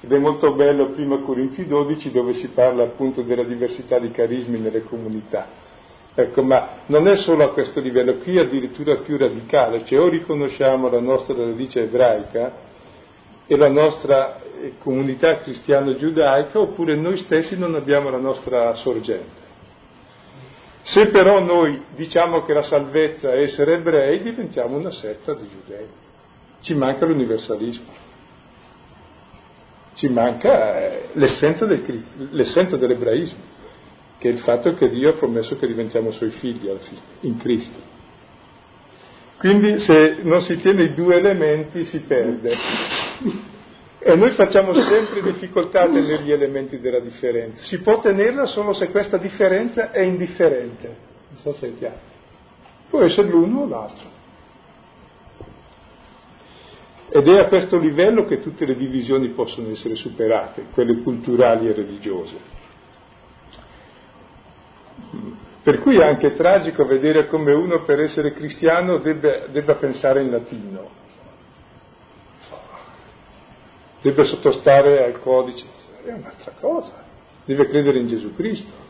Ed 0.00 0.12
è 0.12 0.18
molto 0.18 0.54
bello 0.54 0.90
prima 0.92 1.20
Corinzi 1.22 1.66
12 1.66 2.12
dove 2.12 2.34
si 2.34 2.48
parla 2.54 2.84
appunto 2.84 3.22
della 3.22 3.42
diversità 3.42 3.98
di 3.98 4.12
carismi 4.12 4.60
nelle 4.60 4.84
comunità. 4.84 5.48
Ecco, 6.14 6.42
ma 6.42 6.82
non 6.86 7.08
è 7.08 7.16
solo 7.16 7.42
a 7.42 7.52
questo 7.52 7.80
livello, 7.80 8.18
qui 8.18 8.38
addirittura 8.38 8.98
più 8.98 9.16
radicale, 9.16 9.84
cioè 9.86 9.98
o 9.98 10.08
riconosciamo 10.08 10.88
la 10.88 11.00
nostra 11.00 11.34
radice 11.34 11.82
ebraica 11.82 12.52
e 13.44 13.56
la 13.56 13.68
nostra 13.68 14.40
eh, 14.40 14.74
comunità 14.78 15.38
cristiano-giudaica 15.38 16.60
oppure 16.60 16.94
noi 16.94 17.16
stessi 17.18 17.58
non 17.58 17.74
abbiamo 17.74 18.08
la 18.08 18.18
nostra 18.18 18.72
sorgente. 18.74 19.49
Se 20.82 21.08
però 21.08 21.40
noi 21.40 21.82
diciamo 21.94 22.42
che 22.42 22.52
la 22.52 22.62
salvezza 22.62 23.32
è 23.32 23.42
essere 23.42 23.74
ebrei, 23.74 24.22
diventiamo 24.22 24.76
una 24.76 24.90
setta 24.90 25.34
di 25.34 25.48
giudei. 25.48 25.86
Ci 26.60 26.74
manca 26.74 27.06
l'universalismo. 27.06 27.98
Ci 29.94 30.08
manca 30.08 30.80
eh, 30.80 31.08
l'essenza, 31.12 31.66
del, 31.66 32.04
l'essenza 32.30 32.76
dell'ebraismo, 32.76 33.38
che 34.18 34.28
è 34.28 34.32
il 34.32 34.38
fatto 34.38 34.72
che 34.72 34.88
Dio 34.88 35.10
ha 35.10 35.14
promesso 35.14 35.56
che 35.56 35.66
diventiamo 35.66 36.10
suoi 36.10 36.30
figli 36.30 36.70
in 37.20 37.36
Cristo. 37.36 37.98
Quindi 39.38 39.78
se 39.80 40.18
non 40.22 40.42
si 40.42 40.56
tiene 40.56 40.84
i 40.84 40.94
due 40.94 41.16
elementi 41.16 41.84
si 41.84 42.00
perde. 42.00 42.54
E 44.02 44.16
noi 44.16 44.30
facciamo 44.30 44.72
sempre 44.72 45.20
difficoltà 45.20 45.82
a 45.82 45.88
tenere 45.88 46.22
gli 46.22 46.32
elementi 46.32 46.80
della 46.80 47.00
differenza. 47.00 47.62
Si 47.64 47.80
può 47.80 48.00
tenerla 48.00 48.46
solo 48.46 48.72
se 48.72 48.88
questa 48.88 49.18
differenza 49.18 49.90
è 49.90 50.00
indifferente. 50.00 50.86
Non 51.28 51.36
so 51.36 51.52
se 51.52 51.66
è 51.68 51.76
chiaro. 51.76 51.98
Può 52.88 53.02
essere 53.02 53.28
l'uno 53.28 53.60
o 53.60 53.68
l'altro. 53.68 54.18
Ed 57.10 57.28
è 57.28 57.40
a 57.40 57.48
questo 57.48 57.76
livello 57.76 58.24
che 58.24 58.40
tutte 58.40 58.64
le 58.64 58.74
divisioni 58.74 59.28
possono 59.30 59.70
essere 59.70 59.96
superate, 59.96 60.68
quelle 60.72 61.02
culturali 61.02 61.68
e 61.68 61.72
religiose. 61.74 62.36
Per 65.62 65.78
cui 65.80 65.98
è 65.98 66.04
anche 66.04 66.32
tragico 66.32 66.86
vedere 66.86 67.26
come 67.26 67.52
uno 67.52 67.82
per 67.82 68.00
essere 68.00 68.32
cristiano 68.32 68.96
debba, 68.98 69.46
debba 69.48 69.74
pensare 69.74 70.22
in 70.22 70.30
latino 70.30 70.99
deve 74.02 74.24
sottostare 74.24 75.04
al 75.04 75.20
codice, 75.20 75.64
è 76.04 76.12
un'altra 76.12 76.52
cosa, 76.60 76.92
deve 77.44 77.68
credere 77.68 77.98
in 77.98 78.06
Gesù 78.06 78.34
Cristo. 78.34 78.88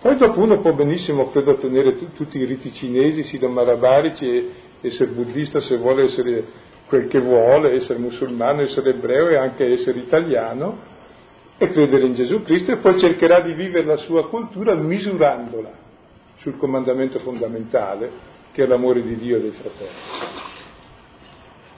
Poi 0.00 0.16
dopo 0.16 0.40
uno 0.40 0.60
può 0.60 0.72
benissimo, 0.72 1.30
credo, 1.30 1.56
tenere 1.56 1.96
t- 1.96 2.12
tutti 2.14 2.38
i 2.38 2.44
riti 2.44 2.72
cinesi, 2.72 3.22
sido-marabarici 3.22 4.26
e 4.26 4.50
essere 4.80 5.10
buddista 5.12 5.60
se 5.60 5.76
vuole 5.76 6.04
essere 6.04 6.44
quel 6.86 7.06
che 7.06 7.20
vuole, 7.20 7.74
essere 7.74 7.98
musulmano, 7.98 8.62
essere 8.62 8.90
ebreo 8.90 9.28
e 9.28 9.36
anche 9.36 9.64
essere 9.64 10.00
italiano 10.00 10.90
e 11.56 11.70
credere 11.70 12.04
in 12.06 12.14
Gesù 12.14 12.42
Cristo 12.42 12.72
e 12.72 12.76
poi 12.76 12.98
cercherà 12.98 13.40
di 13.40 13.52
vivere 13.52 13.86
la 13.86 13.96
sua 13.98 14.28
cultura 14.28 14.74
misurandola 14.74 15.70
sul 16.38 16.56
comandamento 16.56 17.20
fondamentale 17.20 18.10
che 18.52 18.64
è 18.64 18.66
l'amore 18.66 19.02
di 19.02 19.16
Dio 19.16 19.36
e 19.36 19.40
dei 19.40 19.50
fratelli. 19.52 20.51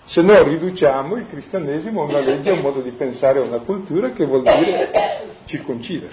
Se 0.07 0.21
no 0.21 0.43
riduciamo 0.43 1.17
il 1.17 1.27
cristianesimo 1.29 2.03
a 2.03 2.05
una 2.05 2.21
legge, 2.21 2.51
a 2.51 2.55
un 2.55 2.61
modo 2.61 2.83
di 2.83 2.91
pensare, 2.91 3.39
a 3.39 3.43
una 3.43 3.61
cultura 3.61 4.11
che 4.11 4.27
vuol 4.27 4.43
dire 4.43 4.91
circoncidere, 5.47 6.13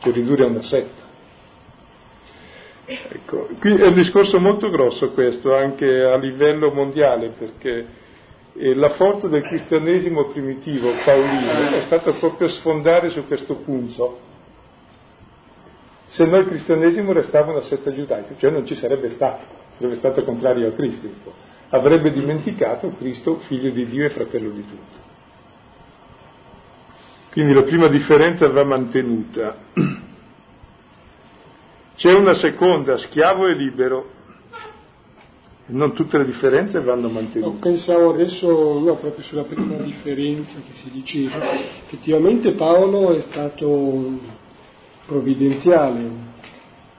cioè 0.00 0.12
ridurre 0.12 0.44
a 0.44 0.48
una 0.48 0.62
setta. 0.62 1.10
Ecco, 2.84 3.48
qui 3.58 3.76
è 3.76 3.86
un 3.86 3.94
discorso 3.94 4.38
molto 4.38 4.68
grosso 4.68 5.12
questo, 5.12 5.54
anche 5.54 5.86
a 5.86 6.18
livello 6.18 6.70
mondiale, 6.72 7.30
perché 7.30 7.86
eh, 8.54 8.74
la 8.74 8.90
forza 8.90 9.26
del 9.26 9.42
cristianesimo 9.42 10.26
primitivo, 10.26 10.92
paolino, 11.02 11.76
è 11.76 11.82
stata 11.86 12.12
proprio 12.12 12.48
sfondare 12.48 13.08
su 13.08 13.26
questo 13.26 13.54
punto. 13.56 14.18
Se 16.08 16.26
no 16.26 16.36
il 16.36 16.46
cristianesimo 16.46 17.12
restava 17.12 17.52
una 17.52 17.62
setta 17.62 17.90
giudaica, 17.90 18.34
cioè 18.36 18.50
non 18.50 18.66
ci 18.66 18.74
sarebbe 18.74 19.08
stato, 19.10 19.44
sarebbe 19.78 19.96
stato 19.96 20.22
contrario 20.24 20.68
a 20.68 20.72
Cristo 20.72 21.06
un 21.06 21.22
po' 21.24 21.50
avrebbe 21.72 22.12
dimenticato 22.12 22.94
Cristo, 22.98 23.38
figlio 23.46 23.70
di 23.70 23.86
Dio 23.86 24.04
e 24.04 24.10
fratello 24.10 24.50
di 24.50 24.64
tutti. 24.66 25.00
Quindi 27.32 27.54
la 27.54 27.62
prima 27.62 27.88
differenza 27.88 28.46
va 28.48 28.62
mantenuta. 28.62 29.56
C'è 31.96 32.12
una 32.12 32.34
seconda, 32.34 32.98
schiavo 32.98 33.46
e 33.46 33.54
libero. 33.54 34.10
Non 35.64 35.94
tutte 35.94 36.18
le 36.18 36.26
differenze 36.26 36.80
vanno 36.80 37.08
mantenute. 37.08 37.52
No, 37.52 37.58
pensavo 37.58 38.10
adesso 38.10 38.78
no, 38.80 38.96
proprio 38.96 39.24
sulla 39.24 39.44
prima 39.44 39.76
differenza 39.76 40.52
che 40.56 40.74
si 40.82 40.90
diceva. 40.90 41.52
Effettivamente 41.52 42.52
Paolo 42.52 43.14
è 43.14 43.20
stato 43.20 44.18
provvidenziale 45.06 46.30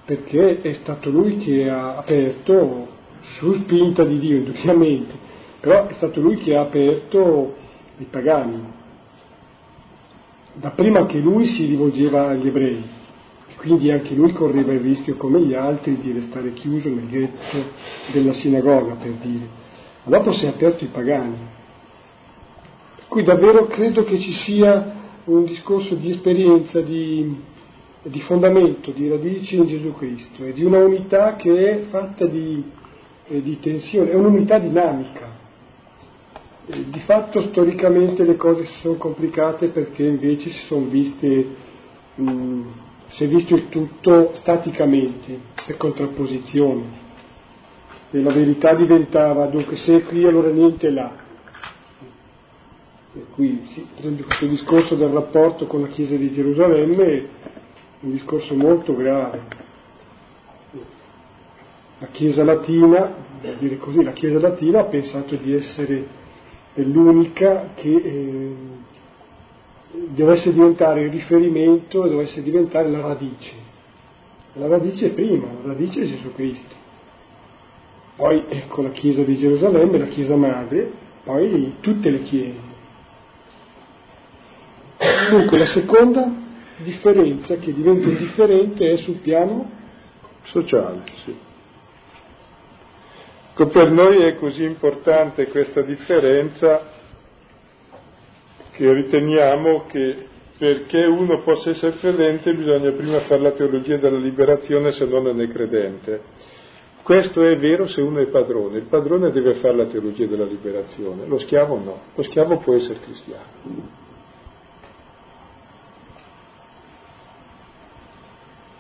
perché 0.06 0.62
è 0.62 0.74
stato 0.74 1.12
lui 1.12 1.38
che 1.38 1.70
ha 1.70 1.98
aperto 1.98 2.93
su 3.38 3.54
spinta 3.54 4.04
di 4.04 4.20
Dio, 4.20 4.38
indubbiamente, 4.38 5.14
però 5.60 5.88
è 5.88 5.94
stato 5.94 6.20
lui 6.20 6.38
che 6.38 6.56
ha 6.56 6.62
aperto 6.62 7.56
i 7.98 8.06
pagani, 8.10 8.82
da 10.56 10.72
prima 10.72 11.06
che 11.06 11.20
lui 11.20 11.46
si 11.48 11.66
rivolgeva 11.66 12.30
agli 12.30 12.48
ebrei, 12.48 12.84
quindi 13.58 13.92
anche 13.92 14.14
lui 14.14 14.34
correva 14.34 14.74
il 14.74 14.82
rischio, 14.82 15.16
come 15.16 15.42
gli 15.42 15.54
altri, 15.54 15.98
di 15.98 16.12
restare 16.12 16.52
chiuso 16.52 16.90
nel 16.90 17.08
ghetto 17.08 17.58
della 18.12 18.34
sinagoga, 18.34 18.96
per 18.96 19.12
dire. 19.12 19.48
Ma 20.04 20.18
dopo 20.18 20.34
si 20.34 20.44
è 20.44 20.50
aperto 20.50 20.84
i 20.84 20.88
pagani. 20.88 21.38
Per 22.96 23.06
cui 23.08 23.24
davvero 23.24 23.68
credo 23.68 24.04
che 24.04 24.20
ci 24.20 24.34
sia 24.34 25.02
un 25.26 25.46
discorso 25.46 25.96
di 25.96 26.12
esperienza, 26.12 26.82
di, 26.82 27.40
di 28.02 28.20
fondamento, 28.22 28.92
di 28.92 29.08
radici 29.08 29.56
in 29.56 29.68
Gesù 29.68 29.94
Cristo 29.94 30.44
e 30.44 30.52
di 30.52 30.66
una 30.66 30.80
unità 30.80 31.38
che 31.38 31.70
è 31.70 31.84
fatta 31.90 32.26
di 32.26 32.82
eh, 33.28 33.42
di 33.42 33.60
tensione, 33.60 34.12
è 34.12 34.16
un'unità 34.16 34.60
dinamica. 34.60 35.42
Eh, 36.66 36.90
di 36.90 37.00
fatto 37.00 37.42
storicamente 37.50 38.24
le 38.24 38.36
cose 38.36 38.66
si 38.66 38.80
sono 38.80 38.96
complicate 38.96 39.68
perché 39.68 40.04
invece 40.04 40.50
si 40.50 40.66
sono 40.66 40.86
viste, 40.86 41.48
mh, 42.16 42.62
si 43.08 43.24
è 43.24 43.28
visto 43.28 43.56
il 43.56 43.70
tutto 43.70 44.32
staticamente, 44.36 45.38
per 45.66 45.78
contrapposizione. 45.78 47.02
E 48.12 48.22
la 48.22 48.32
verità 48.32 48.74
diventava 48.74 49.46
dunque 49.48 49.76
se 49.76 49.98
è 49.98 50.04
qui 50.04 50.26
allora 50.26 50.50
niente 50.50 50.90
là. 50.90 51.22
E 53.16 53.26
qui, 53.32 53.68
per 53.74 54.00
esempio, 54.00 54.26
questo 54.26 54.46
discorso 54.48 54.96
del 54.96 55.10
rapporto 55.10 55.68
con 55.68 55.82
la 55.82 55.88
Chiesa 55.88 56.16
di 56.16 56.32
Gerusalemme 56.32 57.42
un 58.04 58.12
discorso 58.12 58.54
molto 58.54 58.96
grave 58.96 59.63
la 62.04 62.10
Chiesa 62.12 62.44
latina, 62.44 63.16
dire 63.58 63.78
così, 63.78 64.04
la 64.04 64.12
Chiesa 64.12 64.38
latina 64.38 64.82
ha 64.82 64.86
pensato 64.86 65.36
di 65.36 65.54
essere 65.54 66.06
l'unica 66.74 67.70
che 67.76 67.96
eh, 67.96 68.56
dovesse 70.10 70.52
diventare 70.52 71.04
il 71.04 71.12
riferimento 71.12 72.06
dovesse 72.06 72.44
diventare 72.44 72.90
la 72.90 73.00
radice. 73.00 73.52
La 74.56 74.68
radice 74.68 75.12
prima, 75.12 75.48
la 75.62 75.70
radice 75.70 76.02
è 76.02 76.06
Gesù 76.06 76.34
Cristo. 76.34 76.76
Poi 78.18 78.44
ecco 78.50 78.82
la 78.82 78.90
Chiesa 78.90 79.24
di 79.24 79.38
Gerusalemme, 79.38 79.98
la 79.98 80.08
Chiesa 80.08 80.36
madre, 80.36 80.92
poi 81.24 81.76
tutte 81.80 82.10
le 82.10 82.22
Chiese. 82.24 82.72
Dunque 85.30 85.58
la 85.58 85.68
seconda 85.68 86.30
differenza 86.84 87.56
che 87.56 87.74
diventa 87.74 88.10
indifferente 88.10 88.92
è 88.92 88.98
sul 88.98 89.20
piano 89.20 89.70
sociale. 90.44 91.04
Sì. 91.24 91.52
Ecco, 93.56 93.68
per 93.68 93.92
noi 93.92 94.24
è 94.24 94.36
così 94.38 94.64
importante 94.64 95.48
questa 95.48 95.84
differenza 95.84 96.90
che 98.72 98.94
riteniamo 98.94 99.86
che 99.86 100.28
perché 100.58 101.06
uno 101.06 101.40
possa 101.44 101.70
essere 101.70 101.98
credente 101.98 102.52
bisogna 102.56 102.92
prima 102.94 103.20
fare 103.22 103.42
la 103.42 103.52
teologia 103.52 103.98
della 103.98 104.18
liberazione 104.18 104.92
se 104.94 105.06
non 105.06 105.40
è 105.40 105.48
credente. 105.50 106.22
Questo 107.04 107.44
è 107.44 107.56
vero 107.60 107.86
se 107.86 108.02
uno 108.02 108.22
è 108.22 108.26
padrone, 108.26 108.80
il 108.80 108.86
padrone 108.86 109.30
deve 109.30 109.54
fare 109.56 109.76
la 109.76 109.86
teologia 109.86 110.26
della 110.26 110.46
liberazione, 110.46 111.28
lo 111.28 111.38
schiavo 111.38 111.78
no, 111.78 112.00
lo 112.16 112.24
schiavo 112.24 112.58
può 112.58 112.74
essere 112.74 113.02
cristiano. 113.02 114.02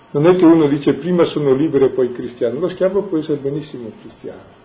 Non 0.09 0.26
è 0.26 0.36
che 0.36 0.45
uno 0.45 0.67
dice 0.67 0.95
prima 0.95 1.26
sono 1.26 1.53
libero 1.53 1.86
e 1.86 1.89
poi 1.89 2.11
cristiano, 2.11 2.59
lo 2.59 2.69
schiavo 2.69 3.03
può 3.03 3.19
essere 3.19 3.38
benissimo 3.38 3.91
cristiano 4.01 4.62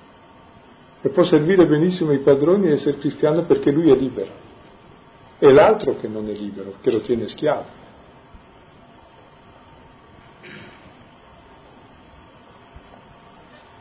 e 1.01 1.09
può 1.11 1.25
servire 1.25 1.67
benissimo 1.67 2.13
i 2.13 2.19
padroni 2.19 2.69
e 2.69 2.73
essere 2.73 2.99
cristiano 2.99 3.45
perché 3.45 3.71
lui 3.71 3.91
è 3.91 3.97
libero. 3.97 4.47
È 5.39 5.49
l'altro 5.51 5.97
che 5.97 6.09
non 6.09 6.29
è 6.29 6.33
libero, 6.33 6.75
che 6.81 6.91
lo 6.91 7.01
tiene 7.01 7.29
schiavo. 7.29 7.77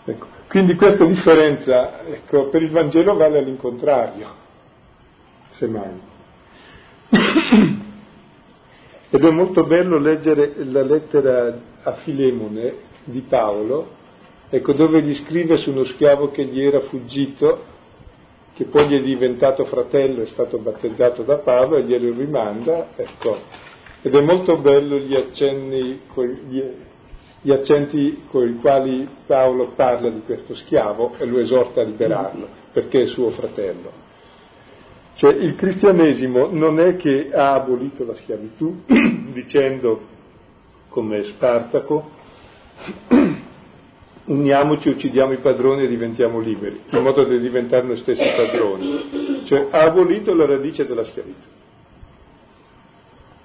Ecco, 0.06 0.28
quindi 0.48 0.76
questa 0.76 1.04
differenza 1.06 2.06
ecco, 2.06 2.50
per 2.50 2.62
il 2.62 2.70
Vangelo 2.70 3.16
vale 3.16 3.40
all'incontrario, 3.40 4.30
semmai. 5.52 6.00
Ed 9.10 9.24
è 9.24 9.30
molto 9.32 9.64
bello 9.64 9.98
leggere 9.98 10.54
la 10.66 10.84
lettera 10.84 11.60
a 11.84 11.94
Filemone 11.94 12.76
di 13.06 13.22
Paolo, 13.22 13.96
ecco 14.50 14.74
dove 14.74 15.02
gli 15.02 15.16
scrive 15.16 15.58
su 15.58 15.72
uno 15.72 15.84
schiavo 15.84 16.30
che 16.32 16.46
gli 16.46 16.62
era 16.62 16.82
fuggito, 16.82 17.76
che 18.54 18.66
poi 18.66 18.88
gli 18.88 18.96
è 18.96 19.04
diventato 19.04 19.66
fratello, 19.66 20.22
è 20.22 20.26
stato 20.28 20.58
battezzato 20.58 21.24
da 21.24 21.38
Paolo 21.38 21.78
e 21.78 21.84
glielo 21.84 22.12
rimanda, 22.12 22.90
ecco, 22.96 23.38
ed 24.02 24.16
è 24.16 24.22
molto 24.22 24.58
bello 24.58 24.98
gli 24.98 25.16
accenni, 25.16 26.02
gli, 26.50 26.64
gli 27.42 27.52
accenti 27.52 28.24
con 28.30 28.48
i 28.48 28.56
quali 28.56 29.08
Paolo 29.26 29.74
parla 29.76 30.10
di 30.10 30.22
questo 30.26 30.56
schiavo 30.56 31.14
e 31.18 31.26
lo 31.26 31.40
esorta 31.40 31.82
a 31.82 31.84
liberarlo, 31.84 32.48
perché 32.72 33.02
è 33.02 33.06
suo 33.06 33.30
fratello. 33.32 34.06
Cioè 35.18 35.34
il 35.34 35.56
cristianesimo 35.56 36.48
non 36.52 36.80
è 36.80 36.96
che 36.96 37.32
ha 37.34 37.54
abolito 37.54 38.06
la 38.06 38.14
schiavitù 38.16 38.84
dicendo 39.34 40.02
come 40.90 41.24
Spartaco 41.24 42.10
uniamoci, 44.28 44.90
uccidiamo 44.90 45.34
i 45.34 45.38
padroni 45.38 45.84
e 45.84 45.88
diventiamo 45.88 46.40
liberi, 46.40 46.82
in 46.90 47.02
modo 47.02 47.24
da 47.24 47.38
diventare 47.38 47.86
noi 47.86 47.98
stessi 47.98 48.24
padroni. 48.36 49.44
Cioè 49.46 49.68
ha 49.72 49.84
abolito 49.84 50.34
la 50.34 50.46
radice 50.46 50.86
della 50.86 51.04
schiavitù, 51.04 51.48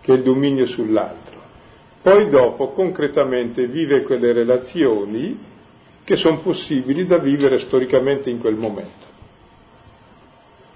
che 0.01 0.13
è 0.13 0.17
il 0.17 0.23
dominio 0.23 0.67
sull'altro. 0.67 1.41
Poi 2.03 2.29
dopo 2.29 2.71
concretamente 2.73 3.67
vive 3.67 4.03
quelle 4.03 4.33
relazioni 4.33 5.39
che 6.05 6.17
sono 6.17 6.41
possibili 6.41 7.07
da 7.07 7.19
vivere 7.19 7.61
storicamente 7.61 8.29
in 8.29 8.41
quel 8.41 8.57
momento. 8.57 9.11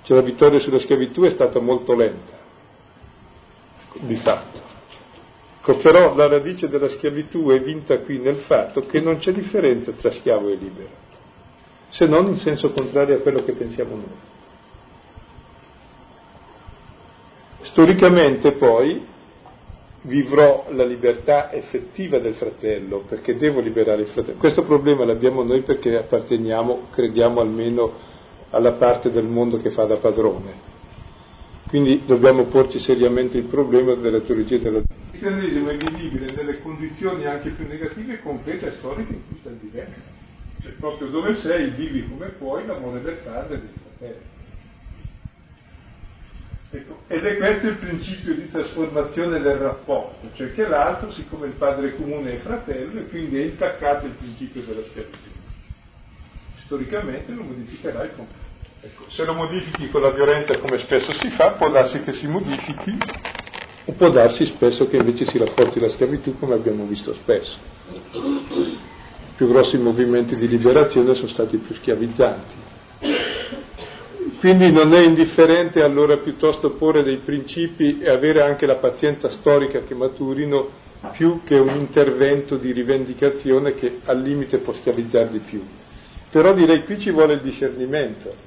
Cioè 0.03 0.17
la 0.17 0.23
vittoria 0.23 0.61
sulla 0.61 0.79
schiavitù 0.79 1.23
è 1.23 1.31
stata 1.31 1.59
molto 1.59 1.95
lenta, 1.97 2.39
di 3.99 4.15
fatto. 4.17 4.66
Però 5.75 6.15
la 6.15 6.29
radice 6.29 6.69
della 6.69 6.89
schiavitù 6.89 7.49
è 7.49 7.61
vinta 7.61 7.99
qui 7.99 8.19
nel 8.19 8.45
fatto 8.47 8.83
che 8.83 9.01
non 9.01 9.19
c'è 9.19 9.33
differenza 9.33 9.91
tra 9.93 10.13
schiavo 10.13 10.49
e 10.49 10.55
libero, 10.55 10.89
se 11.89 12.07
non 12.07 12.29
in 12.29 12.39
senso 12.39 12.71
contrario 12.71 13.17
a 13.17 13.21
quello 13.21 13.43
che 13.43 13.53
pensiamo 13.53 13.97
noi. 13.97 14.35
Storicamente 17.63 18.53
poi 18.53 19.05
vivrò 20.03 20.67
la 20.71 20.85
libertà 20.85 21.53
effettiva 21.53 22.21
del 22.21 22.35
fratello, 22.35 23.03
perché 23.09 23.37
devo 23.37 23.61
liberare 23.61 24.03
il 24.03 24.09
fratello. 24.09 24.39
Questo 24.39 24.63
problema 24.63 25.05
l'abbiamo 25.05 25.43
noi 25.43 25.63
perché 25.63 25.97
apparteniamo, 25.97 26.89
crediamo 26.93 27.41
almeno 27.41 27.93
alla 28.51 28.75
parte 28.75 29.11
del 29.11 29.25
mondo 29.25 29.61
che 29.61 29.71
fa 29.71 29.85
da 29.85 29.97
padrone. 29.97 30.75
Quindi 31.67 32.03
dobbiamo 32.07 32.45
porci 32.45 32.79
seriamente 32.79 33.37
il 33.37 33.47
problema 33.47 33.95
della 33.97 34.21
teologia 34.21 34.59
della... 34.59 34.79
Il 34.79 35.06
cristianesimo 35.17 35.71
è 35.71 35.77
vivibile 35.77 36.33
nelle 36.33 36.61
condizioni 36.61 37.27
anche 37.27 37.51
più 37.51 37.67
negative 37.67 38.21
concrete 38.21 38.67
e 38.67 38.77
storiche 38.79 39.13
in 39.13 39.27
cui 39.27 39.39
sta 39.41 39.51
vivendo. 39.51 39.95
Cioè 40.63 40.73
proprio 40.73 41.09
dove 41.09 41.35
sei, 41.37 41.71
vivi 41.71 42.07
come 42.09 42.29
puoi 42.29 42.67
l'amore 42.67 43.01
del 43.01 43.17
padre 43.17 43.55
e 43.55 43.61
del 43.61 43.71
fratello. 43.83 44.35
Ecco, 46.71 47.03
ed 47.07 47.25
è 47.25 47.37
questo 47.37 47.69
il 47.69 47.77
principio 47.77 48.35
di 48.35 48.51
trasformazione 48.51 49.41
del 49.41 49.57
rapporto, 49.57 50.29
cioè 50.35 50.53
che 50.53 50.67
l'altro, 50.67 51.13
siccome 51.13 51.47
il 51.47 51.55
padre 51.55 51.95
comune 51.95 52.35
è 52.35 52.39
fratello, 52.39 53.01
e 53.01 53.09
quindi 53.09 53.39
è 53.39 53.45
intaccato 53.45 54.07
il 54.07 54.13
principio 54.13 54.63
della 54.63 54.83
schiavitù 54.85 55.35
storicamente 56.67 57.33
lo 57.33 57.45
modificherai 57.45 58.11
con... 58.17 58.27
Ecco, 58.81 59.09
se 59.11 59.25
lo 59.25 59.35
modifichi 59.35 59.89
con 59.89 60.03
la 60.03 60.11
violenza 60.11 60.59
come 60.59 60.79
spesso 60.79 61.13
si 61.13 61.31
fa, 61.31 61.53
può 61.53 61.71
darsi 61.71 62.03
che 62.03 62.13
si 62.13 62.27
modifichi 62.27 62.99
o 63.89 63.93
può 63.93 64.11
darsi 64.11 64.45
spesso 64.47 64.89
che 64.89 64.97
invece 64.97 65.25
si 65.27 65.39
rafforzi 65.39 65.79
la 65.79 65.89
schiavitù 65.89 66.39
come 66.39 66.55
abbiamo 66.55 66.85
visto 66.85 67.15
spesso. 67.15 67.57
I 68.13 68.79
più 69.37 69.49
grossi 69.49 69.79
movimenti 69.79 70.35
di 70.37 70.49
liberazione 70.49 71.15
sono 71.15 71.29
stati 71.29 71.57
più 71.59 71.75
schiavizzanti. 71.75 72.55
Quindi 74.41 74.71
non 74.71 74.93
è 74.93 75.01
indifferente 75.01 75.83
allora 75.83 76.19
piuttosto 76.19 76.73
porre 76.73 77.03
dei 77.03 77.19
principi 77.19 78.01
e 78.01 78.11
avere 78.11 78.43
anche 78.43 78.67
la 78.67 78.77
pazienza 78.77 79.29
storica 79.31 79.81
che 79.81 79.95
maturino 79.95 80.71
più 81.13 81.43
che 81.45 81.57
un 81.57 81.77
intervento 81.77 82.57
di 82.57 82.73
rivendicazione 82.73 83.75
che 83.75 84.01
al 84.05 84.21
limite 84.21 84.59
può 84.59 84.73
schiavizzare 84.73 85.31
di 85.31 85.39
più. 85.39 85.65
Però 86.31 86.53
direi 86.53 86.85
qui 86.85 86.99
ci 86.99 87.11
vuole 87.11 87.35
il 87.35 87.41
discernimento. 87.41 88.46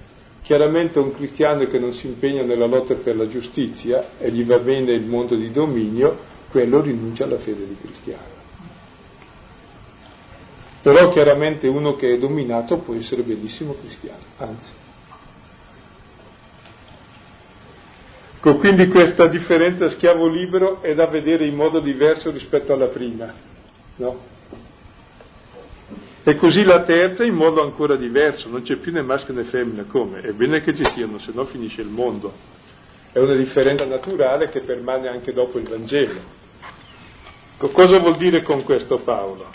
Chiaramente 0.49 0.97
un 0.97 1.13
cristiano 1.13 1.67
che 1.67 1.77
non 1.77 1.91
si 1.93 2.07
impegna 2.07 2.41
nella 2.41 2.65
lotta 2.65 2.95
per 2.95 3.15
la 3.15 3.27
giustizia 3.27 4.17
e 4.17 4.31
gli 4.31 4.43
va 4.43 4.57
bene 4.57 4.93
il 4.93 5.05
mondo 5.05 5.35
di 5.35 5.51
dominio, 5.51 6.17
quello 6.49 6.81
rinuncia 6.81 7.25
alla 7.25 7.37
fede 7.37 7.67
di 7.67 7.77
cristiano. 7.79 8.23
Però 10.81 11.09
chiaramente 11.09 11.67
uno 11.67 11.93
che 11.93 12.15
è 12.15 12.17
dominato 12.17 12.79
può 12.79 12.95
essere 12.95 13.21
benissimo 13.21 13.75
cristiano, 13.75 14.23
anzi. 14.37 14.71
Ecco, 18.37 18.55
quindi 18.55 18.87
questa 18.87 19.27
differenza 19.27 19.87
schiavo-libero 19.87 20.81
è 20.81 20.95
da 20.95 21.05
vedere 21.05 21.45
in 21.45 21.53
modo 21.53 21.79
diverso 21.79 22.31
rispetto 22.31 22.73
alla 22.73 22.87
prima, 22.87 23.31
no? 23.97 24.38
E 26.29 26.35
così 26.35 26.63
la 26.63 26.83
terza 26.83 27.23
in 27.23 27.33
modo 27.33 27.63
ancora 27.63 27.95
diverso, 27.95 28.49
non 28.49 28.61
c'è 28.61 28.75
più 28.75 28.91
né 28.91 29.01
maschio 29.01 29.33
né 29.33 29.45
femmina, 29.45 29.85
come? 29.85 30.21
È 30.21 30.31
bene 30.31 30.61
che 30.61 30.75
ci 30.75 30.83
siano, 30.93 31.17
se 31.17 31.31
no 31.33 31.45
finisce 31.45 31.81
il 31.81 31.87
mondo. 31.87 32.31
È 33.11 33.17
una 33.17 33.35
differenza 33.35 33.83
naturale 33.85 34.47
che 34.49 34.59
permane 34.59 35.07
anche 35.07 35.33
dopo 35.33 35.57
il 35.57 35.67
Vangelo. 35.67 36.21
Cosa 37.57 37.97
vuol 37.97 38.17
dire 38.17 38.43
con 38.43 38.61
questo 38.61 38.99
Paolo? 38.99 39.47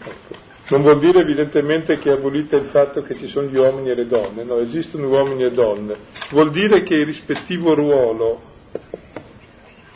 Ecco. 0.00 0.34
Non 0.70 0.82
vuol 0.82 0.98
dire 0.98 1.20
evidentemente 1.20 1.98
che 1.98 2.10
abolite 2.10 2.56
il 2.56 2.70
fatto 2.70 3.02
che 3.02 3.14
ci 3.14 3.28
sono 3.28 3.46
gli 3.46 3.56
uomini 3.56 3.90
e 3.90 3.94
le 3.94 4.08
donne, 4.08 4.42
no, 4.42 4.58
esistono 4.58 5.06
uomini 5.06 5.44
e 5.44 5.52
donne. 5.52 5.94
Vuol 6.30 6.50
dire 6.50 6.82
che 6.82 6.94
il 6.94 7.06
rispettivo 7.06 7.74
ruolo 7.74 8.42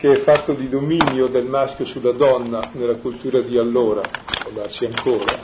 che 0.02 0.14
è 0.14 0.22
fatto 0.24 0.54
di 0.54 0.68
dominio 0.68 1.28
del 1.28 1.44
maschio 1.44 1.84
sulla 1.84 2.10
donna 2.10 2.70
nella 2.72 2.96
cultura 2.96 3.40
di 3.40 3.56
allora, 3.56 4.00
può 4.42 4.50
darsi 4.50 4.84
ancora, 4.84 5.38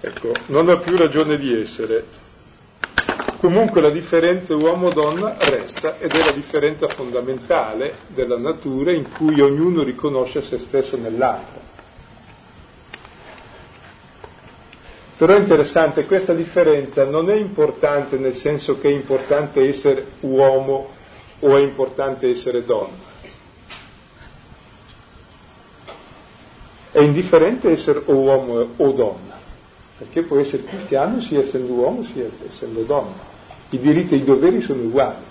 ecco, 0.00 0.32
non 0.46 0.68
ha 0.68 0.78
più 0.78 0.96
ragione 0.96 1.36
di 1.36 1.60
essere. 1.60 2.04
Comunque 3.38 3.80
la 3.80 3.90
differenza 3.90 4.56
uomo-donna 4.56 5.36
resta 5.38 5.98
ed 6.00 6.10
è 6.10 6.24
la 6.24 6.32
differenza 6.32 6.88
fondamentale 6.88 7.98
della 8.08 8.36
natura 8.36 8.92
in 8.92 9.12
cui 9.12 9.40
ognuno 9.40 9.84
riconosce 9.84 10.42
se 10.42 10.58
stesso 10.58 10.96
nell'altro. 10.96 11.60
Però 15.18 15.32
è 15.34 15.38
interessante, 15.38 16.06
questa 16.06 16.34
differenza 16.34 17.04
non 17.04 17.30
è 17.30 17.36
importante 17.36 18.18
nel 18.18 18.34
senso 18.34 18.80
che 18.80 18.88
è 18.88 18.92
importante 18.92 19.60
essere 19.60 20.04
uomo 20.22 20.98
o 21.42 21.56
è 21.56 21.60
importante 21.60 22.28
essere 22.28 22.64
donna? 22.64 23.10
È 26.90 27.00
indifferente 27.00 27.70
essere 27.70 28.02
o 28.04 28.14
uomo 28.14 28.68
o 28.76 28.92
donna, 28.92 29.38
perché 29.98 30.22
può 30.24 30.38
essere 30.38 30.64
cristiano 30.64 31.20
sia 31.20 31.40
essendo 31.40 31.72
uomo 31.72 32.04
sia 32.04 32.28
essendo 32.46 32.82
donna. 32.82 33.30
I 33.70 33.78
diritti 33.78 34.14
e 34.14 34.18
i 34.18 34.24
doveri 34.24 34.60
sono 34.60 34.82
uguali. 34.82 35.30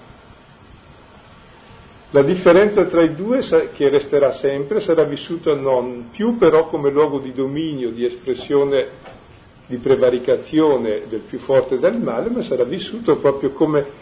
La 2.13 2.23
differenza 2.23 2.83
tra 2.85 3.03
i 3.03 3.15
due, 3.15 3.39
che 3.73 3.89
resterà 3.89 4.33
sempre, 4.33 4.81
sarà 4.81 5.03
vissuta 5.03 5.53
non 5.53 6.09
più 6.11 6.37
però 6.37 6.67
come 6.67 6.91
luogo 6.91 7.19
di 7.19 7.31
dominio, 7.31 7.91
di 7.91 8.03
espressione 8.03 9.19
di 9.67 9.77
prevaricazione 9.77 11.03
del 11.07 11.21
più 11.21 11.39
forte 11.39 11.79
del 11.79 11.97
male, 11.97 12.29
ma 12.29 12.43
sarà 12.43 12.65
vissuto 12.65 13.15
proprio 13.17 13.51
come 13.51 14.00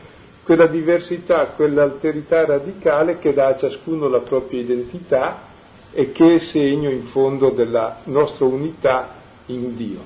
quella 0.49 0.65
diversità, 0.65 1.51
quell'alterità 1.55 2.43
radicale 2.43 3.19
che 3.19 3.33
dà 3.33 3.49
a 3.49 3.55
ciascuno 3.55 4.07
la 4.07 4.21
propria 4.21 4.59
identità 4.59 5.41
e 5.91 6.11
che 6.11 6.33
è 6.33 6.39
segno 6.39 6.89
in 6.89 7.03
fondo 7.03 7.51
della 7.51 7.99
nostra 8.05 8.45
unità 8.45 9.09
in 9.45 9.75
Dio. 9.75 9.99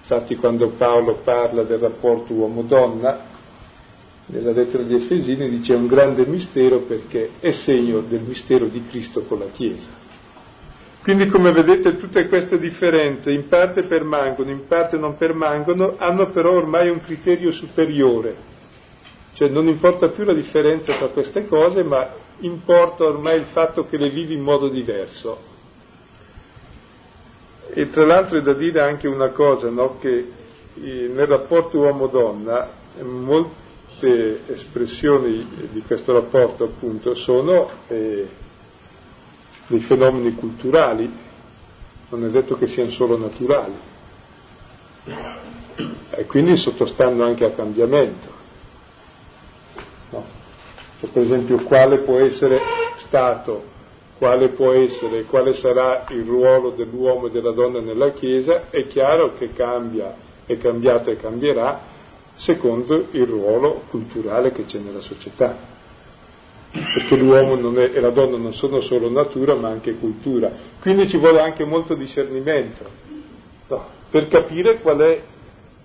Infatti 0.00 0.34
quando 0.34 0.70
Paolo 0.70 1.20
parla 1.22 1.62
del 1.62 1.78
rapporto 1.78 2.32
uomo-donna, 2.32 3.20
nella 4.26 4.50
lettera 4.50 4.82
di 4.82 4.96
Efesini 4.96 5.48
dice 5.48 5.74
è 5.74 5.76
un 5.76 5.86
grande 5.86 6.26
mistero 6.26 6.80
perché 6.80 7.30
è 7.38 7.52
segno 7.52 8.00
del 8.00 8.22
mistero 8.22 8.64
di 8.64 8.84
Cristo 8.88 9.22
con 9.22 9.38
la 9.38 9.50
Chiesa. 9.52 9.88
Quindi 11.00 11.28
come 11.28 11.52
vedete 11.52 11.96
tutte 11.96 12.26
queste 12.26 12.58
differenze 12.58 13.30
in 13.30 13.46
parte 13.46 13.84
permangono, 13.84 14.50
in 14.50 14.66
parte 14.66 14.96
non 14.96 15.16
permangono, 15.16 15.94
hanno 15.96 16.32
però 16.32 16.56
ormai 16.56 16.88
un 16.88 17.00
criterio 17.00 17.52
superiore 17.52 18.49
cioè 19.40 19.48
non 19.48 19.68
importa 19.68 20.08
più 20.08 20.24
la 20.24 20.34
differenza 20.34 20.98
tra 20.98 21.06
queste 21.06 21.46
cose, 21.46 21.82
ma 21.82 22.10
importa 22.40 23.04
ormai 23.04 23.38
il 23.38 23.46
fatto 23.46 23.86
che 23.86 23.96
le 23.96 24.10
vivi 24.10 24.34
in 24.34 24.42
modo 24.42 24.68
diverso. 24.68 25.38
E 27.70 27.88
tra 27.88 28.04
l'altro 28.04 28.36
è 28.36 28.42
da 28.42 28.52
dire 28.52 28.82
anche 28.82 29.08
una 29.08 29.30
cosa, 29.30 29.70
no? 29.70 29.96
che 29.98 30.30
eh, 30.74 31.10
nel 31.10 31.26
rapporto 31.26 31.78
uomo-donna 31.78 32.68
molte 33.00 34.42
espressioni 34.46 35.70
di 35.70 35.80
questo 35.86 36.12
rapporto 36.12 36.64
appunto 36.64 37.14
sono 37.14 37.70
eh, 37.88 38.28
dei 39.68 39.80
fenomeni 39.80 40.34
culturali, 40.34 41.10
non 42.10 42.26
è 42.26 42.28
detto 42.28 42.58
che 42.58 42.66
siano 42.66 42.90
solo 42.90 43.16
naturali, 43.16 43.78
e 46.10 46.26
quindi 46.26 46.58
sottostanno 46.58 47.24
anche 47.24 47.46
a 47.46 47.52
cambiamento 47.52 48.39
per 51.08 51.22
esempio 51.22 51.62
quale 51.64 51.98
può 51.98 52.18
essere 52.18 52.60
stato 52.96 53.78
quale 54.20 54.50
può 54.50 54.72
essere, 54.72 55.24
quale 55.24 55.54
sarà 55.54 56.04
il 56.10 56.24
ruolo 56.24 56.72
dell'uomo 56.72 57.28
e 57.28 57.30
della 57.30 57.52
donna 57.52 57.80
nella 57.80 58.12
Chiesa, 58.12 58.68
è 58.68 58.86
chiaro 58.86 59.32
che 59.38 59.54
cambia, 59.54 60.14
è 60.44 60.58
cambiato 60.58 61.10
e 61.10 61.16
cambierà 61.16 61.80
secondo 62.34 63.06
il 63.12 63.24
ruolo 63.24 63.84
culturale 63.88 64.52
che 64.52 64.66
c'è 64.66 64.78
nella 64.78 65.00
società. 65.00 65.56
Perché 66.70 67.16
l'uomo 67.16 67.80
è, 67.80 67.92
e 67.94 68.00
la 68.00 68.10
donna 68.10 68.36
non 68.36 68.52
sono 68.52 68.82
solo 68.82 69.08
natura 69.08 69.54
ma 69.54 69.68
anche 69.68 69.94
cultura. 69.94 70.52
Quindi 70.82 71.08
ci 71.08 71.16
vuole 71.16 71.40
anche 71.40 71.64
molto 71.64 71.94
discernimento 71.94 72.84
no, 73.68 73.86
per 74.10 74.28
capire 74.28 74.80
qual 74.80 74.98
è 74.98 75.22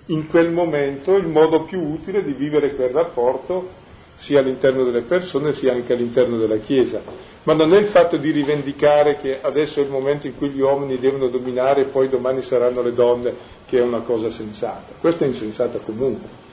in 0.08 0.28
quel 0.28 0.52
momento 0.52 1.16
il 1.16 1.28
modo 1.28 1.62
più 1.62 1.80
utile 1.80 2.22
di 2.22 2.34
vivere 2.34 2.76
quel 2.76 2.90
rapporto 2.90 3.84
sia 4.18 4.40
all'interno 4.40 4.84
delle 4.84 5.04
persone 5.04 5.54
sia 5.54 5.74
anche 5.74 5.94
all'interno 5.94 6.38
della 6.38 6.58
Chiesa. 6.58 7.02
Ma 7.44 7.54
non 7.54 7.74
è 7.74 7.80
il 7.80 7.88
fatto 7.88 8.18
di 8.18 8.32
rivendicare 8.32 9.18
che 9.18 9.40
adesso 9.42 9.80
è 9.80 9.84
il 9.84 9.90
momento 9.90 10.26
in 10.26 10.36
cui 10.36 10.50
gli 10.50 10.62
uomini 10.62 10.98
devono 10.98 11.30
dominare 11.30 11.82
e 11.82 11.86
poi 11.86 12.10
domani 12.10 12.42
saranno 12.42 12.82
le 12.82 12.94
donne 12.94 13.34
che 13.66 13.78
è 13.78 13.82
una 13.82 14.02
cosa 14.02 14.32
sensata. 14.32 14.94
Questa 15.00 15.26
è 15.26 15.28
insensata 15.28 15.80
comunque. 15.80 16.44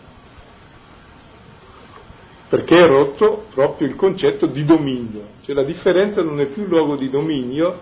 Perché 2.48 2.84
è 2.84 2.86
rotto 2.86 3.46
proprio 3.54 3.88
il 3.88 3.96
concetto 3.96 4.46
di 4.46 4.64
dominio. 4.64 5.28
Cioè 5.42 5.54
la 5.54 5.64
differenza 5.64 6.20
non 6.20 6.38
è 6.40 6.46
più 6.46 6.66
luogo 6.66 6.96
di 6.96 7.08
dominio, 7.08 7.78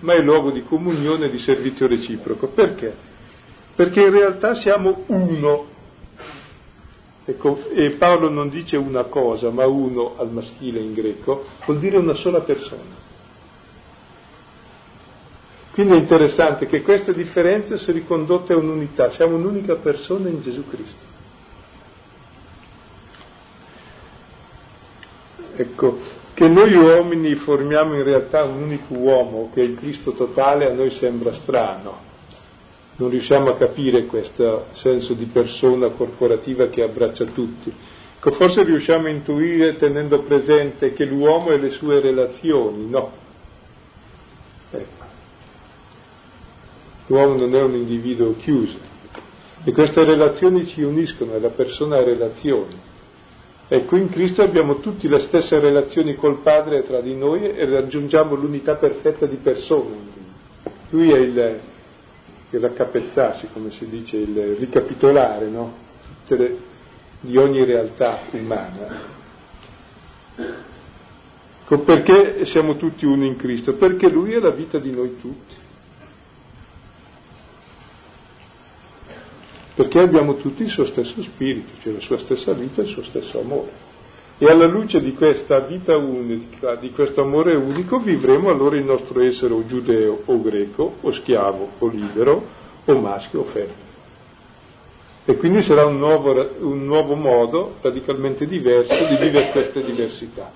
ma 0.00 0.14
è 0.14 0.20
luogo 0.20 0.50
di 0.50 0.62
comunione 0.62 1.26
e 1.26 1.30
di 1.30 1.38
servizio 1.38 1.86
reciproco. 1.86 2.48
Perché? 2.48 2.94
Perché 3.74 4.00
in 4.00 4.10
realtà 4.10 4.54
siamo 4.54 5.04
uno 5.08 5.66
Ecco, 7.30 7.68
e 7.70 7.92
Paolo 7.92 8.28
non 8.28 8.48
dice 8.48 8.76
una 8.76 9.04
cosa, 9.04 9.50
ma 9.50 9.64
uno 9.64 10.16
al 10.18 10.32
maschile 10.32 10.80
in 10.80 10.94
greco, 10.94 11.44
vuol 11.64 11.78
dire 11.78 11.96
una 11.96 12.14
sola 12.14 12.40
persona. 12.40 13.08
Quindi 15.70 15.92
è 15.92 15.96
interessante 15.98 16.66
che 16.66 16.82
queste 16.82 17.12
differenze 17.12 17.78
si 17.78 17.92
ricondotte 17.92 18.52
a 18.52 18.56
un'unità, 18.56 19.10
siamo 19.10 19.36
un'unica 19.36 19.76
persona 19.76 20.28
in 20.28 20.40
Gesù 20.40 20.66
Cristo. 20.68 21.04
Ecco, 25.54 25.98
che 26.34 26.48
noi 26.48 26.74
uomini 26.74 27.36
formiamo 27.36 27.94
in 27.94 28.02
realtà 28.02 28.42
un 28.42 28.62
unico 28.62 28.94
uomo, 28.94 29.50
che 29.54 29.60
è 29.60 29.64
il 29.64 29.76
Cristo 29.76 30.14
totale, 30.14 30.68
a 30.68 30.74
noi 30.74 30.90
sembra 30.90 31.32
strano 31.34 32.09
non 33.00 33.08
riusciamo 33.08 33.48
a 33.48 33.56
capire 33.56 34.04
questo 34.04 34.66
senso 34.72 35.14
di 35.14 35.24
persona 35.24 35.88
corporativa 35.88 36.66
che 36.66 36.82
abbraccia 36.82 37.24
tutti. 37.24 37.72
Ecco, 38.16 38.32
forse 38.32 38.62
riusciamo 38.62 39.06
a 39.06 39.10
intuire 39.10 39.76
tenendo 39.78 40.20
presente 40.20 40.92
che 40.92 41.06
l'uomo 41.06 41.50
e 41.50 41.58
le 41.58 41.70
sue 41.70 41.98
relazioni, 41.98 42.90
no. 42.90 43.10
Ecco. 44.70 45.04
L'uomo 47.06 47.36
non 47.36 47.54
è 47.54 47.62
un 47.62 47.74
individuo 47.74 48.36
chiuso 48.36 48.88
e 49.64 49.72
queste 49.72 50.04
relazioni 50.04 50.66
ci 50.66 50.82
uniscono, 50.82 51.34
e 51.34 51.40
la 51.40 51.50
persona 51.50 51.96
ha 51.96 52.04
relazioni. 52.04 52.78
Ecco, 53.68 53.96
in 53.96 54.10
Cristo 54.10 54.42
abbiamo 54.42 54.80
tutti 54.80 55.08
le 55.08 55.20
stesse 55.20 55.58
relazioni 55.58 56.14
col 56.16 56.40
Padre 56.42 56.82
tra 56.82 57.00
di 57.00 57.14
noi 57.14 57.44
e 57.44 57.64
raggiungiamo 57.64 58.34
l'unità 58.34 58.76
perfetta 58.76 59.24
di 59.24 59.36
persona. 59.36 59.96
Lui 60.90 61.10
è 61.12 61.18
il, 61.18 61.60
il 62.50 62.60
raccapezzarsi, 62.60 63.48
come 63.52 63.70
si 63.70 63.88
dice, 63.88 64.16
il 64.16 64.56
ricapitolare 64.56 65.46
no? 65.46 65.74
le, 66.26 66.58
di 67.20 67.36
ogni 67.36 67.64
realtà 67.64 68.20
umana. 68.32 69.18
Ecco, 71.62 71.84
perché 71.84 72.44
siamo 72.46 72.76
tutti 72.76 73.04
uno 73.04 73.24
in 73.24 73.36
Cristo? 73.36 73.74
Perché 73.74 74.08
Lui 74.08 74.32
è 74.32 74.40
la 74.40 74.50
vita 74.50 74.80
di 74.80 74.90
noi 74.90 75.16
tutti. 75.20 75.54
Perché 79.74 80.00
abbiamo 80.00 80.36
tutti 80.36 80.62
il 80.62 80.68
suo 80.68 80.84
stesso 80.86 81.22
spirito, 81.22 81.70
cioè 81.80 81.92
la 81.92 82.00
sua 82.00 82.18
stessa 82.18 82.52
vita 82.54 82.82
e 82.82 82.86
il 82.86 82.90
suo 82.90 83.04
stesso 83.04 83.40
amore. 83.40 83.88
E 84.42 84.46
alla 84.46 84.64
luce 84.64 85.02
di 85.02 85.12
questa 85.12 85.58
vita 85.60 85.98
unica, 85.98 86.76
di 86.76 86.92
questo 86.92 87.20
amore 87.20 87.54
unico, 87.54 87.98
vivremo 87.98 88.48
allora 88.48 88.74
il 88.74 88.84
nostro 88.84 89.22
essere 89.22 89.52
o 89.52 89.66
giudeo 89.66 90.22
o 90.24 90.40
greco, 90.40 90.96
o 91.02 91.12
schiavo 91.12 91.72
o 91.76 91.86
libero, 91.88 92.46
o 92.86 92.98
maschio 92.98 93.40
o 93.40 93.44
femmina. 93.44 93.88
E 95.26 95.36
quindi 95.36 95.62
sarà 95.62 95.84
un 95.84 95.98
nuovo, 95.98 96.32
un 96.60 96.86
nuovo 96.86 97.16
modo 97.16 97.76
radicalmente 97.82 98.46
diverso 98.46 98.94
di 98.94 99.16
vivere 99.16 99.50
queste 99.50 99.84
diversità. 99.84 100.50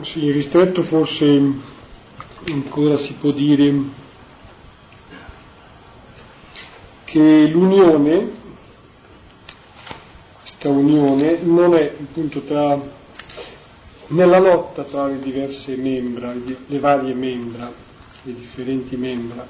Sì, 0.00 0.30
ristretto 0.30 0.84
forse 0.84 1.24
ancora 2.46 2.98
si 2.98 3.14
può 3.14 3.32
dire 3.32 4.02
che 7.04 7.48
l'unione, 7.48 8.30
questa 10.40 10.68
unione, 10.68 11.38
non 11.42 11.74
è 11.74 11.94
appunto 12.00 12.40
tra, 12.40 12.80
nella 14.08 14.38
lotta 14.38 14.84
tra 14.84 15.06
le 15.06 15.20
diverse 15.20 15.76
membra, 15.76 16.32
le 16.34 16.78
varie 16.78 17.14
membra, 17.14 17.72
le 18.22 18.34
differenti 18.34 18.96
membra, 18.96 19.46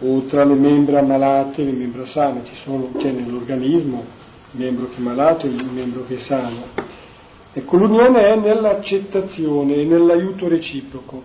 o 0.00 0.22
tra 0.26 0.44
le 0.44 0.54
membra 0.54 1.02
malate 1.02 1.62
e 1.62 1.64
le 1.64 1.72
membra 1.72 2.06
sane, 2.06 2.44
ci 2.44 2.54
sono, 2.62 2.90
c'è 2.98 3.10
nell'organismo 3.10 4.04
il 4.52 4.60
membro 4.60 4.88
che 4.88 4.96
è 4.96 5.00
malato 5.00 5.46
e 5.46 5.50
il 5.50 5.66
membro 5.70 6.04
che 6.06 6.16
è 6.16 6.18
sano. 6.18 6.66
Ecco, 7.52 7.76
l'unione 7.76 8.22
è 8.22 8.36
nell'accettazione 8.36 9.74
e 9.74 9.84
nell'aiuto 9.84 10.48
reciproco, 10.48 11.22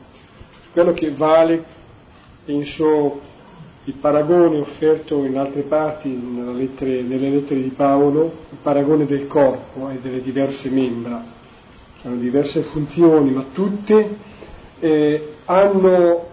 quello 0.72 0.94
che 0.94 1.12
vale, 1.12 1.64
penso, 2.46 3.22
il 3.86 3.96
paragone 3.96 4.60
offerto 4.60 5.26
in 5.26 5.38
altre 5.38 5.64
parti 5.64 6.18
lettere, 6.54 7.02
nelle 7.02 7.30
lettere 7.30 7.62
di 7.62 7.70
Paolo, 7.70 8.32
il 8.52 8.58
paragone 8.62 9.06
del 9.06 9.28
corpo 9.28 9.90
e 9.90 10.00
delle 10.02 10.22
diverse 10.22 10.70
membra, 10.70 11.24
che 12.00 12.08
hanno 12.08 12.18
diverse 12.18 12.62
funzioni, 12.64 13.32
ma 13.32 13.46
tutte 13.52 14.16
eh, 14.80 15.34
hanno 15.46 16.28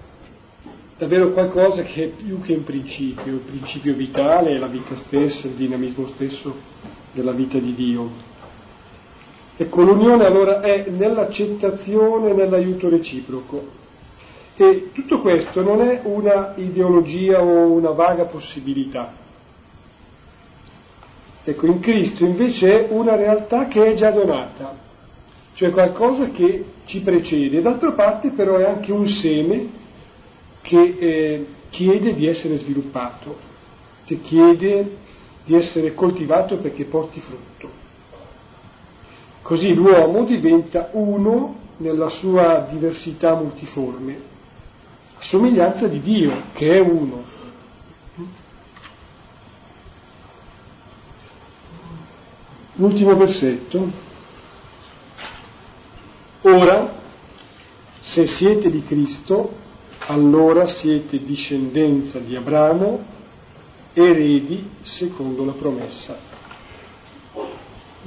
davvero 0.96 1.32
qualcosa 1.32 1.82
che 1.82 2.05
è 2.05 2.09
più 2.09 2.40
che 2.40 2.53
un 2.53 2.62
principio, 2.62 3.32
il 3.32 3.40
principio 3.40 3.94
vitale, 3.94 4.59
la 4.59 4.66
vita 4.66 4.94
stessa, 5.07 5.48
il 5.48 5.55
dinamismo 5.55 6.09
stesso 6.14 6.55
della 7.12 7.32
vita 7.32 7.59
di 7.59 7.74
Dio. 7.74 8.28
Ecco, 9.57 9.82
l'unione 9.82 10.24
allora 10.24 10.61
è 10.61 10.88
nell'accettazione 10.88 12.30
e 12.30 12.34
nell'aiuto 12.34 12.88
reciproco, 12.88 13.78
e 14.63 14.91
tutto 14.93 15.21
questo 15.21 15.63
non 15.63 15.81
è 15.81 16.03
una 16.05 16.53
ideologia 16.57 17.43
o 17.43 17.73
una 17.73 17.93
vaga 17.93 18.25
possibilità. 18.25 19.11
Ecco, 21.43 21.67
in 21.67 21.81
Cristo 21.81 22.27
invece 22.27 22.87
è 22.87 22.93
una 22.93 23.17
realtà 23.17 23.69
che 23.69 23.83
è 23.87 23.95
già 23.95 24.11
donata, 24.11 24.77
cioè 25.55 25.71
qualcosa 25.71 26.27
che 26.27 26.65
ci 26.85 27.01
precede. 27.01 27.63
D'altra 27.63 27.93
parte 27.93 28.33
però 28.33 28.57
è 28.59 28.65
anche 28.65 28.93
un 28.93 29.09
seme 29.09 29.69
che 30.61 30.97
eh, 30.99 31.47
chiede 31.71 32.13
di 32.13 32.27
essere 32.27 32.59
sviluppato, 32.59 33.39
che 34.05 34.21
chiede 34.21 34.97
di 35.47 35.55
essere 35.55 35.95
coltivato 35.95 36.59
perché 36.59 36.85
porti 36.85 37.21
frutto. 37.21 37.71
Così 39.41 39.73
l'uomo 39.73 40.25
diventa 40.25 40.91
uno 40.93 41.57
nella 41.79 42.11
sua 42.11 42.69
diversità 42.71 43.35
multiforme 43.35 44.31
somiglianza 45.21 45.87
di 45.87 46.01
Dio, 46.01 46.43
che 46.53 46.73
è 46.73 46.81
uno. 46.81 47.25
L'ultimo 52.75 53.14
versetto. 53.16 54.09
Ora, 56.43 56.95
se 58.01 58.27
siete 58.27 58.71
di 58.71 58.83
Cristo, 58.85 59.53
allora 60.07 60.66
siete 60.66 61.23
discendenza 61.23 62.18
di 62.18 62.35
Abramo, 62.35 63.05
eredi 63.93 64.71
secondo 64.81 65.45
la 65.45 65.53
promessa. 65.53 66.16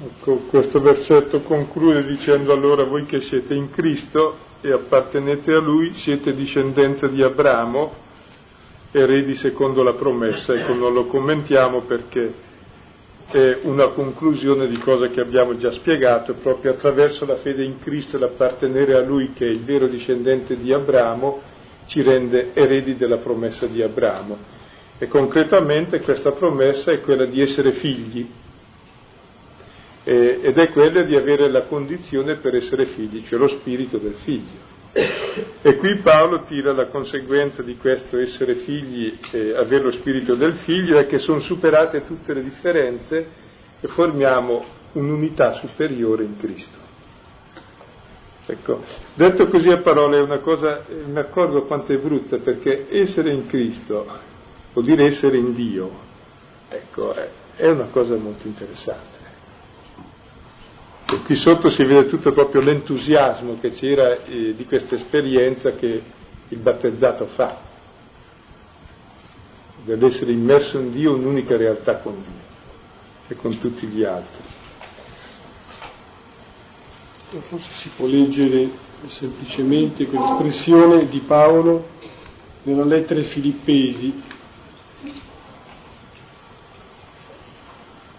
Ecco, 0.03 0.38
questo 0.49 0.82
versetto 0.82 1.41
conclude 1.41 2.03
dicendo 2.07 2.51
allora 2.51 2.84
voi 2.84 3.05
che 3.05 3.22
siete 3.22 3.53
in 3.53 3.70
Cristo 3.70 4.51
e 4.64 4.72
appartenete 4.72 5.51
a 5.51 5.59
Lui, 5.59 5.93
siete 5.95 6.32
discendenza 6.32 7.07
di 7.07 7.22
Abramo, 7.22 7.93
eredi 8.93 9.36
secondo 9.36 9.84
la 9.84 9.91
promessa. 9.91 10.53
Ecco, 10.53 10.74
non 10.74 10.93
lo 10.93 11.05
commentiamo 11.07 11.82
perché 11.82 12.34
è 13.30 13.59
una 13.64 13.88
conclusione 13.88 14.68
di 14.68 14.78
cosa 14.78 15.09
che 15.09 15.20
abbiamo 15.20 15.57
già 15.57 15.70
spiegato, 15.72 16.36
proprio 16.36 16.72
attraverso 16.72 17.26
la 17.26 17.36
fede 17.36 17.66
in 17.66 17.80
Cristo 17.80 18.16
e 18.16 18.20
l'appartenere 18.22 18.95
a 18.95 19.01
Lui, 19.01 19.34
che 19.34 19.45
è 19.45 19.49
il 19.49 19.66
vero 19.66 19.88
discendente 19.88 20.55
di 20.55 20.72
Abramo, 20.72 21.41
ci 21.88 22.01
rende 22.01 22.51
eredi 22.53 22.95
della 22.95 23.18
promessa 23.18 23.66
di 23.66 23.82
Abramo. 23.82 24.38
E 24.97 25.07
concretamente 25.07 25.99
questa 25.99 26.32
promessa 26.32 26.89
è 26.89 27.01
quella 27.01 27.26
di 27.26 27.41
essere 27.41 27.74
figli 27.74 28.30
eh, 30.04 30.39
ed 30.41 30.58
è 30.58 30.70
quella 30.70 31.01
di 31.04 31.16
avere 31.16 31.49
la 31.49 31.64
condizione 31.64 32.38
per 32.38 32.56
essere 32.56 32.86
figli, 32.88 33.24
cioè 33.26 33.39
lo 33.39 33.47
spirito 33.47 33.97
del 33.97 34.16
figlio. 34.16 34.72
E 34.93 35.76
qui 35.78 35.97
Paolo 36.04 36.43
tira 36.43 36.72
la 36.72 36.86
conseguenza 36.86 37.64
di 37.64 37.78
questo 37.78 38.20
essere 38.20 38.56
figli 38.58 39.18
e 39.32 39.56
avere 39.56 39.86
lo 39.86 39.91
spirito 39.91 40.36
del 40.36 40.54
figlio 40.66 40.99
è 40.99 41.08
che 41.08 41.18
sono 41.18 41.39
superate 41.39 42.06
tutte 42.06 42.34
le 42.34 42.43
differenze 42.43 43.28
e 43.82 43.88
formiamo 43.88 44.64
un'unità 44.93 45.54
superiore 45.54 46.24
in 46.24 46.38
Cristo. 46.38 46.78
Ecco, 48.45 48.84
detto 49.16 49.47
così 49.47 49.70
a 49.70 49.78
parole 49.78 50.18
è 50.18 50.22
una 50.22 50.39
cosa, 50.39 50.84
mi 51.06 51.18
accorgo 51.18 51.64
quanto 51.64 51.93
è 51.93 51.97
brutta 51.97 52.38
perché 52.38 52.88
essere 52.89 53.34
in 53.34 53.47
Cristo 53.47 54.06
vuol 54.74 54.86
dire 54.86 55.06
essere 55.06 55.38
in 55.38 55.56
Dio, 55.56 55.89
ecco, 56.70 57.14
è, 57.14 57.30
è 57.56 57.70
una 57.70 57.88
cosa 57.89 58.16
molto 58.16 58.45
interessante. 58.45 59.12
Qui 61.22 61.36
sotto 61.36 61.70
si 61.70 61.84
vede 61.84 62.07
tutto 62.07 62.32
proprio 62.34 62.61
l'entusiasmo 62.61 63.59
che 63.59 63.72
c'era 63.72 64.24
eh, 64.24 64.53
di 64.55 64.66
questa 64.66 64.95
esperienza 64.95 65.72
che 65.72 66.01
il 66.49 66.57
battezzato 66.57 67.28
fa, 67.28 67.57
dell'essere 69.86 70.32
immerso 70.32 70.80
in 70.80 70.91
Dio, 70.91 71.14
un'unica 71.14 71.55
realtà 71.55 71.97
con 71.97 72.14
Dio 72.14 72.51
e 73.28 73.36
con 73.36 73.57
tutti 73.59 73.88
gli 73.88 74.03
altri 74.03 74.61
forse 77.41 77.70
si 77.74 77.89
può 77.95 78.05
leggere 78.05 78.70
semplicemente 79.07 80.05
quell'espressione 80.05 81.07
di 81.07 81.20
Paolo 81.20 81.88
nella 82.64 82.86
lettera 82.86 83.20
ai 83.20 83.28
Filippesi. 83.28 84.22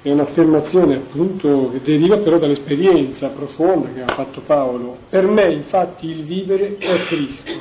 È 0.05 0.11
un'affermazione 0.11 0.97
appunto 0.97 1.71
che 1.73 1.81
deriva 1.81 2.19
però 2.19 2.39
dall'esperienza 2.39 3.29
profonda 3.29 3.89
che 3.93 4.03
ha 4.03 4.15
fatto 4.15 4.43
Paolo. 4.43 4.99
Per 5.09 5.27
me 5.27 5.51
infatti 5.51 6.09
il 6.09 6.25
vivere 6.25 6.77
è 6.77 7.05
Cristo. 7.07 7.53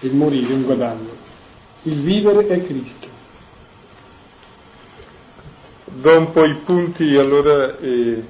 Il 0.00 0.14
morire 0.14 0.52
è 0.52 0.54
un 0.54 0.62
guadagno. 0.62 1.10
Il 1.82 2.00
vivere 2.00 2.46
è 2.46 2.64
Cristo 2.64 3.14
do 5.94 6.18
un 6.18 6.32
po' 6.32 6.44
i 6.44 6.56
punti 6.64 7.16
allora 7.16 7.78
e, 7.78 8.24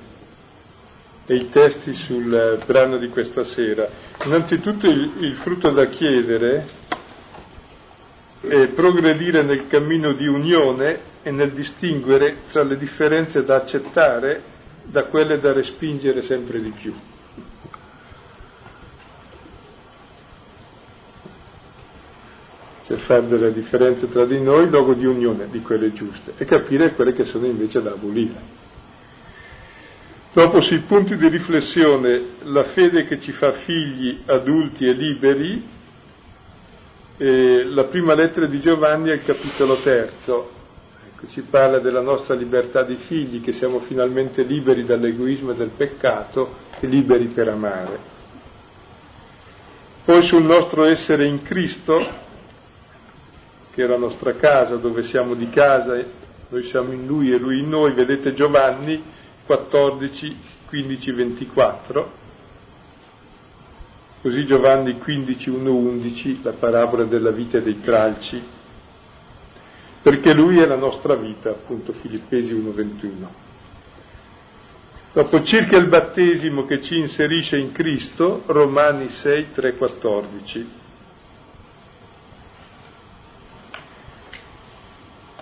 e 1.27 1.35
i 1.35 1.49
testi 1.51 1.95
sul 1.95 2.62
brano 2.66 2.99
di 2.99 3.09
questa 3.09 3.45
sera. 3.45 3.89
Innanzitutto 4.25 4.87
il, 4.87 5.12
il 5.20 5.35
frutto 5.37 5.70
da 5.70 5.87
chiedere 5.87 6.68
è 8.49 8.68
progredire 8.68 9.42
nel 9.42 9.66
cammino 9.66 10.12
di 10.12 10.26
unione 10.26 11.12
e 11.22 11.30
nel 11.30 11.53
distinguere 11.53 12.38
tra 12.51 12.62
le 12.62 12.76
differenze 12.76 13.45
da 13.45 13.57
accettare 13.57 14.53
da 14.84 15.05
quelle 15.05 15.38
da 15.38 15.53
respingere 15.53 16.22
sempre 16.22 16.61
di 16.61 16.70
più. 16.70 16.95
cioè 22.86 22.99
fare 22.99 23.26
delle 23.26 23.53
differenze 23.53 24.09
tra 24.11 24.26
di 24.26 24.40
noi, 24.40 24.68
luogo 24.68 24.92
di 24.92 25.07
unione 25.07 25.49
di 25.51 25.61
quelle 25.62 25.92
giuste 25.95 26.34
e 26.36 26.45
capire 26.45 26.92
quelle 26.92 27.14
che 27.14 27.24
sono 27.24 27.47
invece 27.47 27.80
da 27.80 27.92
abolire. 27.92 28.62
Dopo 30.34 30.61
sui 30.61 30.80
punti 30.80 31.16
di 31.16 31.28
riflessione, 31.28 32.22
la 32.42 32.64
fede 32.64 33.05
che 33.05 33.20
ci 33.20 33.32
fa 33.32 33.53
figli 33.53 34.22
adulti 34.26 34.84
e 34.84 34.92
liberi, 34.92 35.62
eh, 37.17 37.65
la 37.65 37.85
prima 37.85 38.15
lettera 38.15 38.47
di 38.47 38.61
Giovanni 38.61 39.11
è 39.11 39.15
il 39.15 39.25
capitolo 39.25 39.81
terzo, 39.83 40.51
ecco, 41.07 41.29
ci 41.29 41.43
parla 41.43 41.79
della 41.79 42.01
nostra 42.01 42.35
libertà 42.35 42.83
di 42.83 42.97
figli, 42.97 43.41
che 43.41 43.53
siamo 43.53 43.81
finalmente 43.81 44.43
liberi 44.43 44.85
dall'egoismo 44.85 45.53
e 45.53 45.55
dal 45.55 45.71
peccato 45.77 46.57
e 46.81 46.87
liberi 46.87 47.27
per 47.29 47.49
amare. 47.49 48.12
Poi 50.05 50.27
sul 50.27 50.43
nostro 50.43 50.85
essere 50.85 51.27
in 51.27 51.43
Cristo, 51.43 52.05
che 53.71 53.85
è 53.85 53.87
la 53.87 53.97
nostra 53.97 54.35
casa, 54.35 54.77
dove 54.77 55.05
siamo 55.05 55.35
di 55.35 55.49
casa, 55.51 55.99
noi 56.49 56.62
siamo 56.65 56.93
in 56.93 57.07
Lui 57.07 57.33
e 57.33 57.39
Lui 57.39 57.61
in 57.61 57.69
noi, 57.69 57.93
vedete 57.93 58.35
Giovanni 58.35 59.03
14, 59.47 60.37
15, 60.67 61.12
24, 61.12 62.23
così 64.25 64.47
Giovanni 64.47 64.97
15, 64.97 65.51
1, 65.51 65.70
11, 65.70 66.41
la 66.45 66.53
parabola 66.53 67.05
della 67.05 67.31
vita 67.31 67.59
e 67.59 67.62
dei 67.62 67.83
tralci, 67.83 68.43
perché 70.01 70.33
Lui 70.33 70.61
è 70.61 70.64
la 70.64 70.77
nostra 70.77 71.14
vita, 71.14 71.51
appunto 71.51 71.93
Filippesi 71.93 72.51
1, 72.51 72.72
21. 72.72 73.35
Dopo 75.12 75.43
circa 75.43 75.77
il 75.77 75.89
battesimo 75.89 76.64
che 76.64 76.81
ci 76.81 76.97
inserisce 76.97 77.59
in 77.59 77.72
Cristo, 77.72 78.45
Romani 78.47 79.11
6, 79.11 79.53
3, 79.53 79.77
14. 79.77 80.83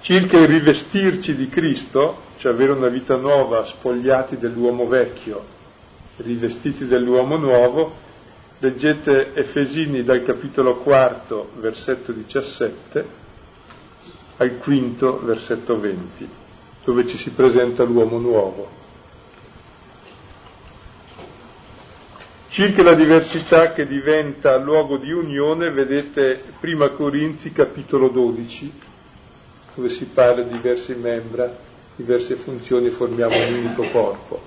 circa 0.01 0.37
il 0.37 0.49
rivestirci 0.49 1.37
di 1.37 1.49
Cristo, 1.49 2.22
cioè 2.39 2.51
avere 2.51 2.72
una 2.72 2.89
vita 2.89 3.14
nuova, 3.14 3.64
spogliati 3.66 4.37
dell'uomo 4.37 4.89
vecchio, 4.89 5.45
rivestiti 6.16 6.87
dell'uomo 6.87 7.37
nuovo, 7.37 8.01
leggete 8.63 9.35
Efesini 9.35 10.05
dal 10.05 10.23
capitolo 10.23 10.77
quarto, 10.77 11.51
versetto 11.57 12.13
17, 12.13 13.05
al 14.37 14.59
quinto, 14.59 15.21
versetto 15.25 15.81
20, 15.81 16.29
dove 16.85 17.07
ci 17.09 17.17
si 17.19 17.31
presenta 17.31 17.83
l'uomo 17.83 18.19
nuovo. 18.19 18.81
Circa 22.51 22.85
la 22.85 22.95
diversità 22.95 23.73
che 23.73 23.85
diventa 23.85 24.57
luogo 24.59 24.99
di 24.99 25.11
unione, 25.11 25.73
vedete 25.73 26.45
Prima 26.61 26.91
Corinzi 26.91 27.51
capitolo 27.51 28.11
12, 28.11 28.73
dove 29.75 29.89
si 29.89 30.05
parla 30.05 30.45
di 30.45 30.53
diverse 30.53 30.95
membra, 30.95 31.53
diverse 31.97 32.37
funzioni, 32.37 32.91
formiamo 32.91 33.35
un 33.35 33.55
unico 33.55 33.89
corpo. 33.89 34.41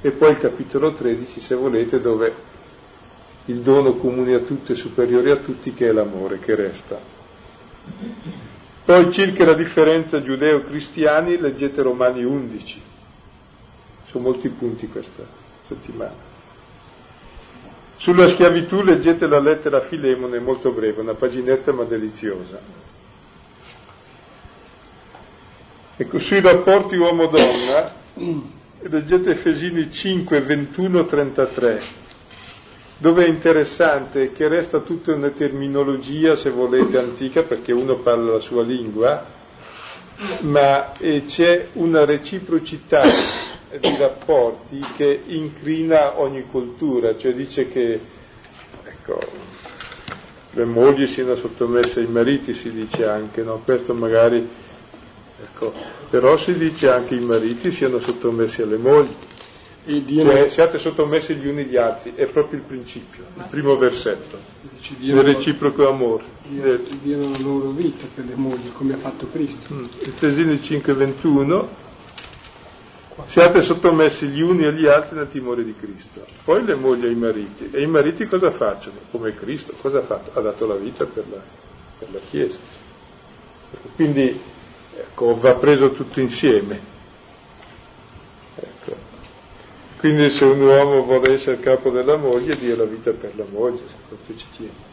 E 0.00 0.12
poi 0.12 0.30
il 0.30 0.38
capitolo 0.38 0.94
13, 0.94 1.40
se 1.40 1.54
volete, 1.56 2.00
dove 2.00 2.47
il 3.48 3.60
dono 3.60 3.94
comune 3.94 4.34
a 4.34 4.40
tutti 4.40 4.72
e 4.72 4.76
superiore 4.76 5.30
a 5.30 5.36
tutti 5.36 5.72
che 5.72 5.88
è 5.88 5.92
l'amore 5.92 6.38
che 6.38 6.54
resta. 6.54 6.98
Poi 8.84 9.12
circa 9.12 9.44
la 9.44 9.54
differenza 9.54 10.22
giudeo-cristiani 10.22 11.38
leggete 11.38 11.82
Romani 11.82 12.24
11, 12.24 12.82
sono 14.06 14.24
molti 14.24 14.48
punti 14.50 14.88
questa 14.88 15.24
settimana. 15.66 16.26
Sulla 17.96 18.28
schiavitù 18.28 18.82
leggete 18.82 19.26
la 19.26 19.40
lettera 19.40 19.78
a 19.78 19.88
Filemone, 19.88 20.38
molto 20.38 20.70
breve, 20.70 21.00
una 21.00 21.14
paginetta 21.14 21.72
ma 21.72 21.84
deliziosa. 21.84 22.60
Ecco, 25.96 26.18
sui 26.20 26.40
rapporti 26.40 26.96
uomo-donna, 26.96 27.92
leggete 28.82 29.30
Efesini 29.30 29.90
5, 29.90 30.40
21, 30.42 31.06
33, 31.06 31.82
dove 32.98 33.24
è 33.24 33.28
interessante 33.28 34.32
che 34.32 34.48
resta 34.48 34.80
tutta 34.80 35.12
una 35.14 35.30
terminologia, 35.30 36.36
se 36.36 36.50
volete, 36.50 36.98
antica, 36.98 37.44
perché 37.44 37.72
uno 37.72 37.96
parla 37.96 38.32
la 38.32 38.40
sua 38.40 38.62
lingua, 38.62 39.24
ma 40.40 40.92
c'è 40.98 41.68
una 41.74 42.04
reciprocità 42.04 43.02
di 43.80 43.96
rapporti 43.96 44.80
che 44.96 45.22
incrina 45.26 46.20
ogni 46.20 46.44
cultura, 46.50 47.16
cioè 47.16 47.34
dice 47.34 47.68
che 47.68 48.00
ecco, 48.84 49.20
le 50.50 50.64
mogli 50.64 51.06
siano 51.06 51.36
sottomesse 51.36 52.00
ai 52.00 52.08
mariti, 52.08 52.54
si 52.54 52.72
dice 52.72 53.06
anche, 53.06 53.42
no? 53.42 53.62
questo 53.64 53.94
magari 53.94 54.66
Ecco, 55.40 55.72
però 56.10 56.36
si 56.36 56.52
dice 56.54 56.88
anche 56.88 57.14
i 57.14 57.20
mariti 57.20 57.70
siano 57.70 58.00
sottomessi 58.00 58.60
alle 58.60 58.76
mogli, 58.76 59.14
cioè 59.84 60.48
siate 60.50 60.78
sottomessi 60.78 61.34
gli 61.34 61.46
uni 61.46 61.62
agli 61.62 61.76
altri, 61.76 62.14
è 62.14 62.26
proprio 62.26 62.58
il 62.58 62.66
principio, 62.66 63.24
il 63.36 63.46
primo 63.50 63.76
versetto, 63.76 64.38
il 65.00 65.20
reciproco 65.22 65.88
amore. 65.88 66.24
Diano 67.02 67.30
la 67.30 67.38
loro 67.38 67.70
vita 67.70 68.06
per 68.14 68.24
le 68.24 68.34
mogli, 68.34 68.70
come 68.72 68.94
ha 68.94 68.98
fatto 68.98 69.28
Cristo. 69.30 69.72
Mm. 69.72 69.84
Efesini 70.00 70.56
5:21, 70.56 71.68
siate 73.26 73.62
sottomessi 73.62 74.26
gli 74.26 74.40
uni 74.40 74.66
agli 74.66 74.86
altri 74.86 75.16
nel 75.16 75.28
timore 75.28 75.64
di 75.64 75.74
Cristo. 75.74 76.26
Poi 76.44 76.64
le 76.64 76.74
mogli 76.74 77.06
ai 77.06 77.14
mariti, 77.14 77.70
e 77.72 77.82
i 77.82 77.86
mariti 77.86 78.26
cosa 78.26 78.50
facciano? 78.50 78.98
Come 79.10 79.34
Cristo, 79.34 79.74
cosa 79.80 79.98
ha 79.98 80.02
fatto? 80.02 80.38
Ha 80.38 80.42
dato 80.42 80.66
la 80.66 80.76
vita 80.76 81.04
per 81.06 81.24
la, 81.30 81.42
per 81.98 82.08
la 82.12 82.20
Chiesa. 82.28 82.58
Quindi 83.94 84.56
Ecco, 84.98 85.38
va 85.38 85.54
preso 85.54 85.92
tutto 85.92 86.18
insieme. 86.18 86.80
Ecco. 88.56 88.96
Quindi 89.98 90.30
se 90.30 90.44
un 90.44 90.60
uomo 90.60 91.02
vuole 91.02 91.34
essere 91.34 91.58
capo 91.58 91.90
della 91.90 92.16
moglie, 92.16 92.56
dia 92.56 92.76
la 92.76 92.84
vita 92.84 93.10
per 93.12 93.36
la 93.36 93.44
moglie, 93.50 93.82
se 93.88 93.94
proprio 94.08 94.36
ci 94.36 94.46
tiene. 94.56 94.86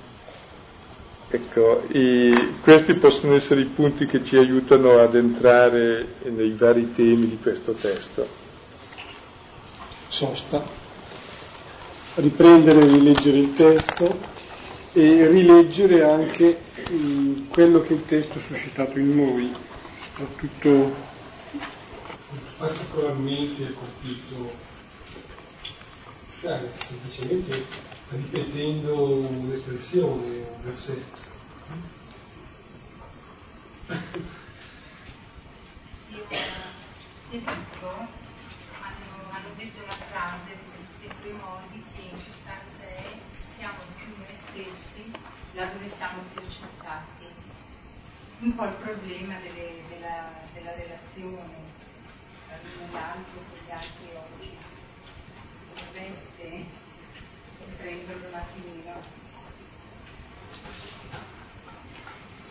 Ecco, 1.30 1.84
questi 2.62 2.94
possono 2.96 3.36
essere 3.36 3.62
i 3.62 3.66
punti 3.66 4.06
che 4.06 4.24
ci 4.24 4.38
aiutano 4.38 5.00
ad 5.00 5.16
entrare 5.16 6.16
nei 6.24 6.52
vari 6.52 6.94
temi 6.94 7.28
di 7.28 7.40
questo 7.40 7.74
testo. 7.74 8.28
Sosta, 10.08 10.64
riprendere 12.16 12.80
e 12.80 12.86
rileggere 12.86 13.38
il 13.38 13.54
testo 13.54 14.18
e 14.94 15.28
rileggere 15.28 16.04
anche 16.04 16.58
mh, 16.90 17.50
quello 17.50 17.82
che 17.82 17.94
il 17.94 18.06
testo 18.06 18.38
ha 18.38 18.42
suscitato 18.42 18.98
in 18.98 19.16
noi, 19.16 19.54
soprattutto 20.16 20.94
particolarmente 22.58 23.74
colpito, 23.74 24.74
cioè, 26.46 26.70
semplicemente 26.88 27.66
ripetendo 28.10 29.18
un'espressione, 29.18 30.46
un 30.46 30.62
versetto. 30.62 31.18
Sì, 37.30 37.44
hanno, 37.44 38.08
hanno 39.32 39.50
detto 39.58 39.86
la 39.88 39.98
frase 40.12 40.52
in 41.02 41.12
due 41.24 41.32
modi 41.32 41.84
che 41.96 42.02
in 42.12 42.18
sostanza 42.20 42.84
è 42.84 43.18
siamo 43.58 43.80
più 43.98 44.14
noi 44.16 44.38
stessi 44.48 45.12
laddove 45.54 45.90
siamo 45.98 46.22
più 46.32 46.42
accettati. 46.46 47.26
Un 48.42 48.56
po' 48.56 48.66
il 48.66 48.76
problema 48.84 49.40
delle, 49.40 49.82
della, 49.90 50.30
della 50.54 50.76
relazione 50.76 51.74
tra 52.48 52.58
l'uno 52.62 52.88
e 52.88 52.92
l'altro 52.92 53.42
con 53.50 53.58
gli 53.66 53.72
altri 53.72 54.10
oggi. 54.14 54.75
Veste 55.94 56.66
riprenderlo 57.66 58.28
un 58.28 58.34
attimino. 58.34 59.24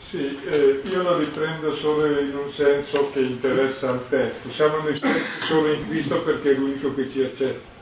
Sì, 0.08 0.38
eh, 0.44 0.80
io 0.84 1.02
lo 1.02 1.18
riprendo 1.18 1.74
solo 1.76 2.20
in 2.20 2.36
un 2.36 2.52
senso 2.52 3.10
che 3.12 3.20
interessa 3.20 3.90
al 3.90 4.08
testo. 4.08 4.50
Siamo 4.52 4.78
noi 4.78 4.96
stessi 4.96 5.46
solo 5.46 5.72
in 5.72 5.88
Cristo 5.88 6.22
perché 6.22 6.52
è 6.52 6.54
l'unico 6.54 6.94
che 6.94 7.10
ci 7.10 7.22
accetta. 7.22 7.72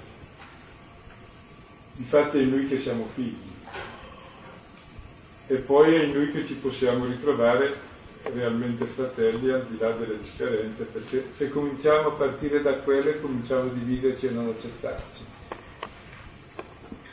Infatti 1.97 2.39
è 2.39 2.41
in 2.41 2.51
Lui 2.51 2.69
che 2.69 2.81
siamo 2.81 3.09
figli. 3.15 3.51
E 5.49 5.57
poi 5.57 5.95
è 5.95 6.05
in 6.05 6.13
Lui 6.13 6.31
che 6.31 6.47
ci 6.47 6.55
possiamo 6.55 7.05
ritrovare 7.07 7.91
realmente 8.23 8.85
fratelli 8.87 9.51
al 9.51 9.67
di 9.67 9.77
là 9.79 9.91
delle 9.93 10.19
differenze, 10.19 10.85
perché 10.85 11.31
se 11.33 11.51
cominciamo 11.51 12.09
a 12.09 12.13
partire 12.13 12.63
da 12.63 12.75
quelle 12.79 13.21
cominciamo 13.21 13.71
a 13.71 13.73
dividerci 13.73 14.27
e 14.27 14.31
non 14.31 14.49
accettarci. 14.49 15.32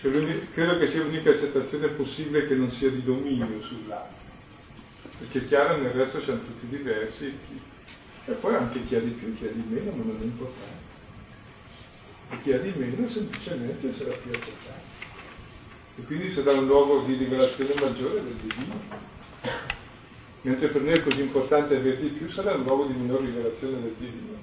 Credo 0.01 0.77
che 0.77 0.87
sia 0.91 1.03
l'unica 1.03 1.31
accettazione 1.31 1.89
possibile 1.89 2.47
che 2.47 2.55
non 2.55 2.71
sia 2.71 2.89
di 2.89 3.03
dominio 3.03 3.61
sull'altro. 3.63 4.27
Perché 5.19 5.39
è 5.39 5.47
chiaro 5.47 5.77
nel 5.77 5.91
resto 5.91 6.21
siamo 6.21 6.39
tutti 6.43 6.67
diversi 6.67 7.37
e 8.25 8.31
poi 8.33 8.55
anche 8.55 8.85
chi 8.85 8.95
ha 8.95 9.01
di 9.01 9.09
più, 9.09 9.35
chi 9.35 9.45
ha 9.47 9.51
di 9.51 9.63
meno, 9.67 9.91
ma 9.91 10.03
non 10.03 10.17
è 10.21 10.23
importante. 10.23 10.87
E 12.29 12.41
chi 12.41 12.53
ha 12.53 12.59
di 12.59 12.71
meno 12.77 13.09
semplicemente 13.09 13.93
sarà 13.93 14.13
più 14.13 14.31
accettato. 14.31 14.87
E 15.97 16.03
quindi 16.03 16.31
sarà 16.31 16.53
un 16.53 16.67
luogo 16.67 17.01
di 17.01 17.15
rivelazione 17.15 17.73
maggiore 17.73 18.23
del 18.23 18.35
divino. 18.35 18.81
Mentre 20.43 20.67
per 20.69 20.81
noi 20.81 20.93
è 20.93 21.03
così 21.03 21.19
importante 21.19 21.75
avere 21.75 21.99
di 21.99 22.07
più, 22.07 22.29
sarà 22.29 22.53
un 22.55 22.63
luogo 22.63 22.85
di 22.85 22.93
minore 22.93 23.25
rivelazione 23.25 23.81
del 23.81 23.95
divino. 23.97 24.37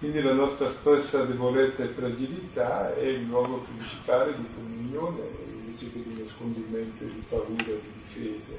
Quindi 0.00 0.22
la 0.22 0.32
nostra 0.32 0.72
stessa 0.80 1.24
debolezza 1.24 1.84
e 1.84 1.88
fragilità 1.88 2.94
è 2.94 3.02
il 3.02 3.26
luogo 3.26 3.66
principale 3.68 4.34
di 4.34 4.46
comunione 4.54 5.20
invece 5.52 5.92
che 5.92 6.02
di 6.02 6.22
nascondimento, 6.22 7.04
di 7.04 7.22
paura, 7.28 7.62
di 7.64 7.92
difesa. 8.06 8.54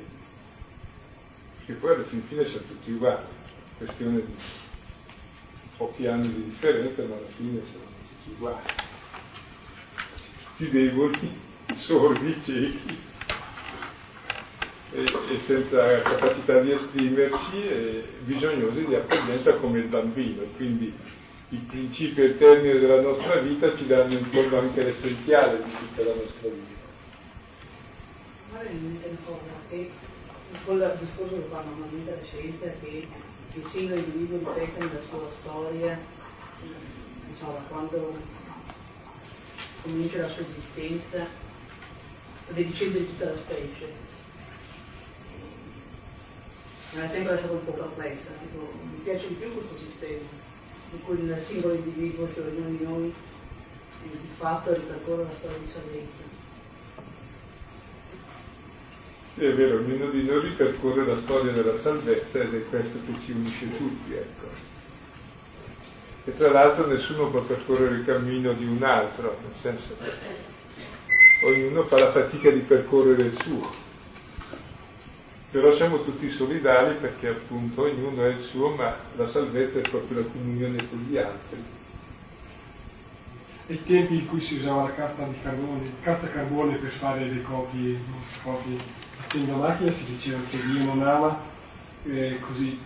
Perché 1.57 1.73
poi 1.73 1.95
alla 1.95 2.03
fin 2.03 2.21
fine 2.27 2.45
siamo 2.45 2.65
tutti 2.67 2.91
uguali, 2.91 3.25
questione 3.79 4.17
di 4.17 4.33
pochi 5.77 6.05
anni 6.05 6.31
di 6.31 6.43
differenza, 6.43 7.03
ma 7.05 7.15
alla 7.15 7.25
fine 7.35 7.61
siamo 7.71 7.85
tutti 7.85 8.35
uguali. 8.35 8.65
Tutti 10.57 10.69
deboli, 10.69 11.31
sordi, 11.87 12.41
ciechi 12.43 12.97
e, 14.91 15.03
e 15.03 15.39
senza 15.47 16.01
capacità 16.03 16.59
di 16.59 16.71
esprimerci 16.71 17.63
e 17.63 18.03
bisognosi 18.25 18.85
di 18.85 18.93
accoglienza 18.93 19.55
come 19.55 19.79
il 19.79 19.87
bambino. 19.87 20.43
Quindi 20.55 20.93
i 21.53 21.57
principi 21.67 22.21
e 22.21 22.25
il 22.27 22.37
termine 22.37 22.79
della 22.79 23.01
nostra 23.01 23.41
vita 23.41 23.75
ci 23.75 23.85
danno 23.85 24.13
in 24.13 24.25
fondo 24.27 24.57
anche 24.57 24.83
l'essenziale 24.83 25.61
di 25.61 25.71
tutta 25.79 26.03
la 26.05 26.15
nostra 26.15 26.47
vita. 26.47 26.79
Ma 28.53 28.59
una 28.59 29.17
cosa 29.25 29.51
che 29.69 29.91
con 30.63 30.75
il 30.75 30.97
discorso 30.99 31.35
che 31.35 31.47
fa 31.49 31.61
normalmente 31.61 32.11
la 32.11 32.25
scienza 32.25 32.71
che 32.79 33.05
il 33.53 33.65
singolo 33.69 33.99
individuo 33.99 34.53
ripete 34.53 34.79
nella 34.79 35.01
sua 35.09 35.29
storia, 35.41 35.99
insomma, 37.27 37.59
quando 37.67 38.15
comincia 39.81 40.21
la 40.21 40.29
sua 40.29 40.43
esistenza, 40.43 41.27
sta 42.43 42.53
dicendo 42.53 42.97
di 42.97 43.07
tutta 43.07 43.25
la 43.25 43.35
specie. 43.35 44.09
Mi 46.93 47.01
ha 47.01 47.09
sempre 47.09 47.33
lasciato 47.33 47.53
un 47.53 47.65
po' 47.65 47.71
perplessa, 47.73 48.29
mi 48.39 48.99
piace 49.03 49.27
di 49.27 49.33
più 49.33 49.51
questo 49.53 49.77
sistema 49.77 50.40
in 50.91 51.03
cui 51.03 51.19
il 51.19 51.43
singolo 51.47 51.73
individuo, 51.73 52.27
cioè 52.33 52.45
ognuno 52.45 52.69
di 52.69 52.83
noi, 52.83 53.13
di 54.03 54.29
fatto 54.37 54.73
ripercorre 54.73 55.23
la 55.23 55.29
storia 55.37 55.57
di 55.57 55.67
salvezza. 55.67 56.29
Sì, 59.35 59.45
è 59.45 59.53
vero, 59.53 59.77
ognuno 59.77 60.09
di 60.09 60.23
noi 60.23 60.49
ripercorre 60.49 61.05
la 61.05 61.19
storia 61.21 61.51
della 61.51 61.79
salvezza 61.79 62.39
ed 62.39 62.53
è 62.53 62.65
questo 62.65 62.97
che 63.05 63.13
ci 63.25 63.31
unisce 63.31 63.77
tutti, 63.77 64.13
ecco. 64.13 64.47
E 66.25 66.35
tra 66.35 66.51
l'altro 66.51 66.87
nessuno 66.87 67.29
può 67.29 67.41
percorrere 67.41 67.95
il 67.95 68.05
cammino 68.05 68.53
di 68.53 68.65
un 68.65 68.83
altro, 68.83 69.37
nel 69.41 69.55
senso 69.55 69.95
che 69.97 71.45
ognuno 71.45 71.83
fa 71.83 71.97
la 71.97 72.11
fatica 72.11 72.51
di 72.51 72.59
percorrere 72.59 73.23
il 73.23 73.41
suo 73.41 73.80
però 75.51 75.75
siamo 75.75 76.03
tutti 76.03 76.29
solidali 76.31 76.95
perché 76.95 77.27
appunto 77.27 77.81
ognuno 77.81 78.23
è 78.23 78.29
il 78.29 78.39
suo, 78.51 78.73
ma 78.73 78.95
la 79.17 79.27
salvezza 79.27 79.79
è 79.79 79.89
proprio 79.89 80.21
la 80.21 80.25
comunione 80.27 80.87
con 80.87 81.05
gli 81.07 81.17
altri. 81.17 81.61
Ai 83.67 83.83
tempi 83.83 84.15
in 84.15 84.27
cui 84.27 84.41
si 84.41 84.55
usava 84.55 84.83
la 84.83 84.93
carta 84.93 85.25
di 85.25 85.35
carbone, 85.43 85.91
carta 86.01 86.27
carbone 86.29 86.77
per 86.77 86.91
fare 86.91 87.25
le 87.25 87.41
copie, 87.41 87.99
copie 88.43 88.77
facendo 89.17 89.55
macchina, 89.55 89.91
si 89.91 90.05
diceva 90.05 90.39
che 90.49 90.57
Dio 90.61 90.83
non 90.85 91.01
ama 91.01 91.41
eh, 92.05 92.39
così 92.39 92.79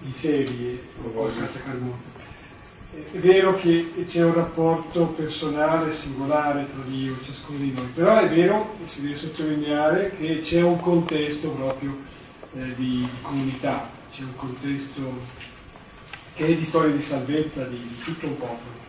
in 0.00 0.12
serie 0.14 0.80
la 1.02 1.32
carta 1.34 1.60
carbone. 1.60 2.13
È 2.94 3.18
vero 3.18 3.56
che 3.56 4.06
c'è 4.06 4.22
un 4.22 4.34
rapporto 4.34 5.06
personale, 5.16 5.94
singolare 5.94 6.68
tra 6.72 6.82
Dio 6.84 7.14
e 7.14 7.24
ciascuno 7.24 7.58
di 7.58 7.72
noi, 7.72 7.88
però 7.92 8.18
è 8.18 8.28
vero, 8.28 8.76
e 8.84 8.86
si 8.86 9.02
deve 9.02 9.16
sottolineare, 9.16 10.16
che 10.16 10.42
c'è 10.44 10.62
un 10.62 10.78
contesto 10.78 11.50
proprio 11.50 11.96
eh, 12.54 12.74
di, 12.76 13.00
di, 13.00 13.08
comunità, 13.22 13.90
c'è 14.12 14.22
un 14.22 14.36
contesto 14.36 15.12
che 16.36 16.46
è 16.46 16.54
di 16.54 16.66
storia 16.66 16.94
di 16.94 17.02
salvezza 17.02 17.64
di, 17.64 17.78
di 17.78 17.98
tutto 18.04 18.26
un 18.26 18.36
popolo. 18.36 18.82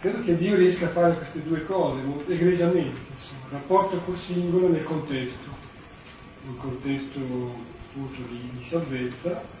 Credo 0.00 0.22
che 0.22 0.38
Dio 0.38 0.56
riesca 0.56 0.86
a 0.86 0.90
fare 0.90 1.16
queste 1.16 1.42
due 1.42 1.66
cose 1.66 2.00
egregiamente, 2.28 3.00
insomma, 3.14 3.44
rapporto 3.50 3.98
col 4.06 4.16
singolo 4.16 4.68
nel 4.68 4.84
contesto, 4.84 5.50
un 6.46 6.56
contesto 6.56 7.18
appunto 7.90 8.22
di, 8.30 8.50
di 8.56 8.64
salvezza 8.70 9.58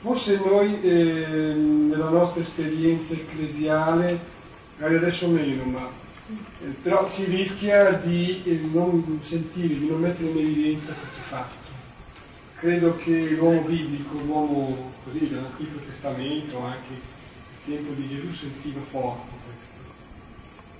Forse 0.00 0.34
noi 0.38 0.80
eh, 0.80 1.52
nella 1.52 2.08
nostra 2.08 2.40
esperienza 2.40 3.12
ecclesiale, 3.12 4.18
magari 4.78 4.96
adesso 4.96 5.28
meno, 5.28 5.64
ma 5.64 5.90
eh, 6.62 6.68
però 6.82 7.10
si 7.10 7.24
rischia 7.24 7.98
di 7.98 8.42
eh, 8.44 8.60
non 8.72 9.20
sentire, 9.24 9.78
di 9.78 9.86
non 9.86 10.00
mettere 10.00 10.30
in 10.30 10.38
evidenza 10.38 10.94
questo 10.94 11.20
fatto. 11.28 11.68
Credo 12.56 12.96
che 12.96 13.28
l'uomo 13.36 13.60
biblico, 13.60 14.18
l'uomo 14.20 14.92
così 15.04 15.28
dell'Antico 15.28 15.76
Testamento, 15.80 16.58
anche 16.60 16.92
il 16.94 17.00
tempo 17.66 17.92
di 17.92 18.08
Gesù, 18.08 18.32
sentiva 18.36 18.80
forte. 18.88 19.36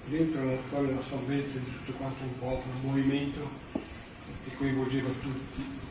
Dentro 0.07 0.45
la 0.47 0.61
storia 0.67 0.89
della 0.89 1.05
salvezza 1.05 1.59
di 1.59 1.71
tutto 1.85 1.99
quanto 1.99 2.23
un 2.23 2.39
popolo, 2.39 2.75
un 2.75 2.89
movimento 2.89 3.51
che 4.45 4.57
coinvolgeva 4.57 5.11
tutti 5.21 5.89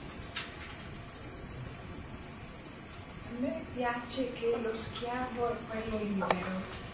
me 3.38 3.64
piace 3.76 4.34
che 4.34 4.58
lo 4.62 4.76
schiavo 4.76 5.50
è 5.50 5.56
quello 5.70 6.04
libero. 6.04 6.88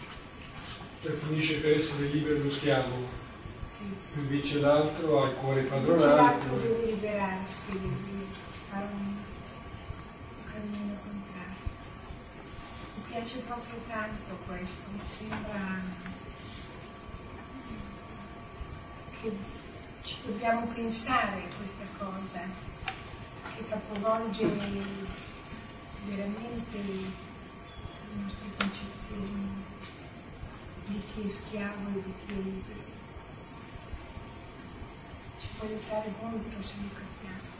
Finisce 1.27 1.59
per 1.59 1.79
essere 1.79 2.07
libero 2.07 2.43
lo 2.43 2.51
schiavo. 2.51 3.23
Sì. 3.77 4.19
Invece 4.19 4.59
l'altro 4.59 5.23
ha 5.23 5.29
il 5.29 5.35
cuore 5.35 5.63
padronato. 5.63 6.15
L'altro 6.15 6.57
deve 6.57 6.85
liberarsi, 6.85 7.71
deve 7.71 8.25
fare 8.69 8.87
un 8.91 9.15
cammino 10.51 10.97
contrario. 11.03 11.55
Mi 12.95 13.03
piace 13.07 13.39
proprio 13.39 13.79
tanto 13.87 14.37
questo, 14.47 14.89
mi 14.91 15.01
sembra 15.17 15.81
che 19.21 19.31
ci 20.03 20.15
dobbiamo 20.25 20.67
pensare 20.73 21.43
a 21.43 21.55
questa 21.55 21.85
cosa, 21.97 22.41
che 23.55 23.67
capovolge 23.67 24.45
veramente 26.07 26.77
le 26.77 27.11
nostre 28.21 28.47
concezioni 28.57 29.63
di 31.45 31.51
chi 31.51 31.57
è 31.57 31.67
schiavo 31.67 31.89
e 31.89 32.03
di 32.03 32.13
chi 32.25 32.31
è 32.31 32.35
libero. 32.35 32.83
Ci 35.39 35.47
può 35.57 35.67
aiutare 35.67 36.13
molto 36.21 36.63
se 36.63 36.73
lo 36.81 36.89
capiamo 36.93 37.53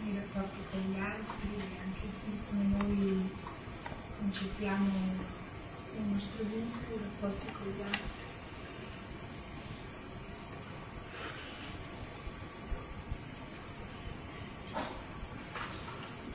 nei 0.00 0.14
rapporti 0.16 0.58
con 0.70 0.80
gli 0.80 0.98
altri 0.98 1.56
e 1.56 1.78
anche 1.82 2.08
come 2.48 2.64
noi 2.64 3.30
concepiamo 4.18 4.92
il 5.96 6.02
nostro 6.02 6.44
vita, 6.44 6.94
i 6.94 6.98
rapporti 6.98 7.52
con 7.52 7.66
gli 7.68 7.82
altri. 7.82 8.23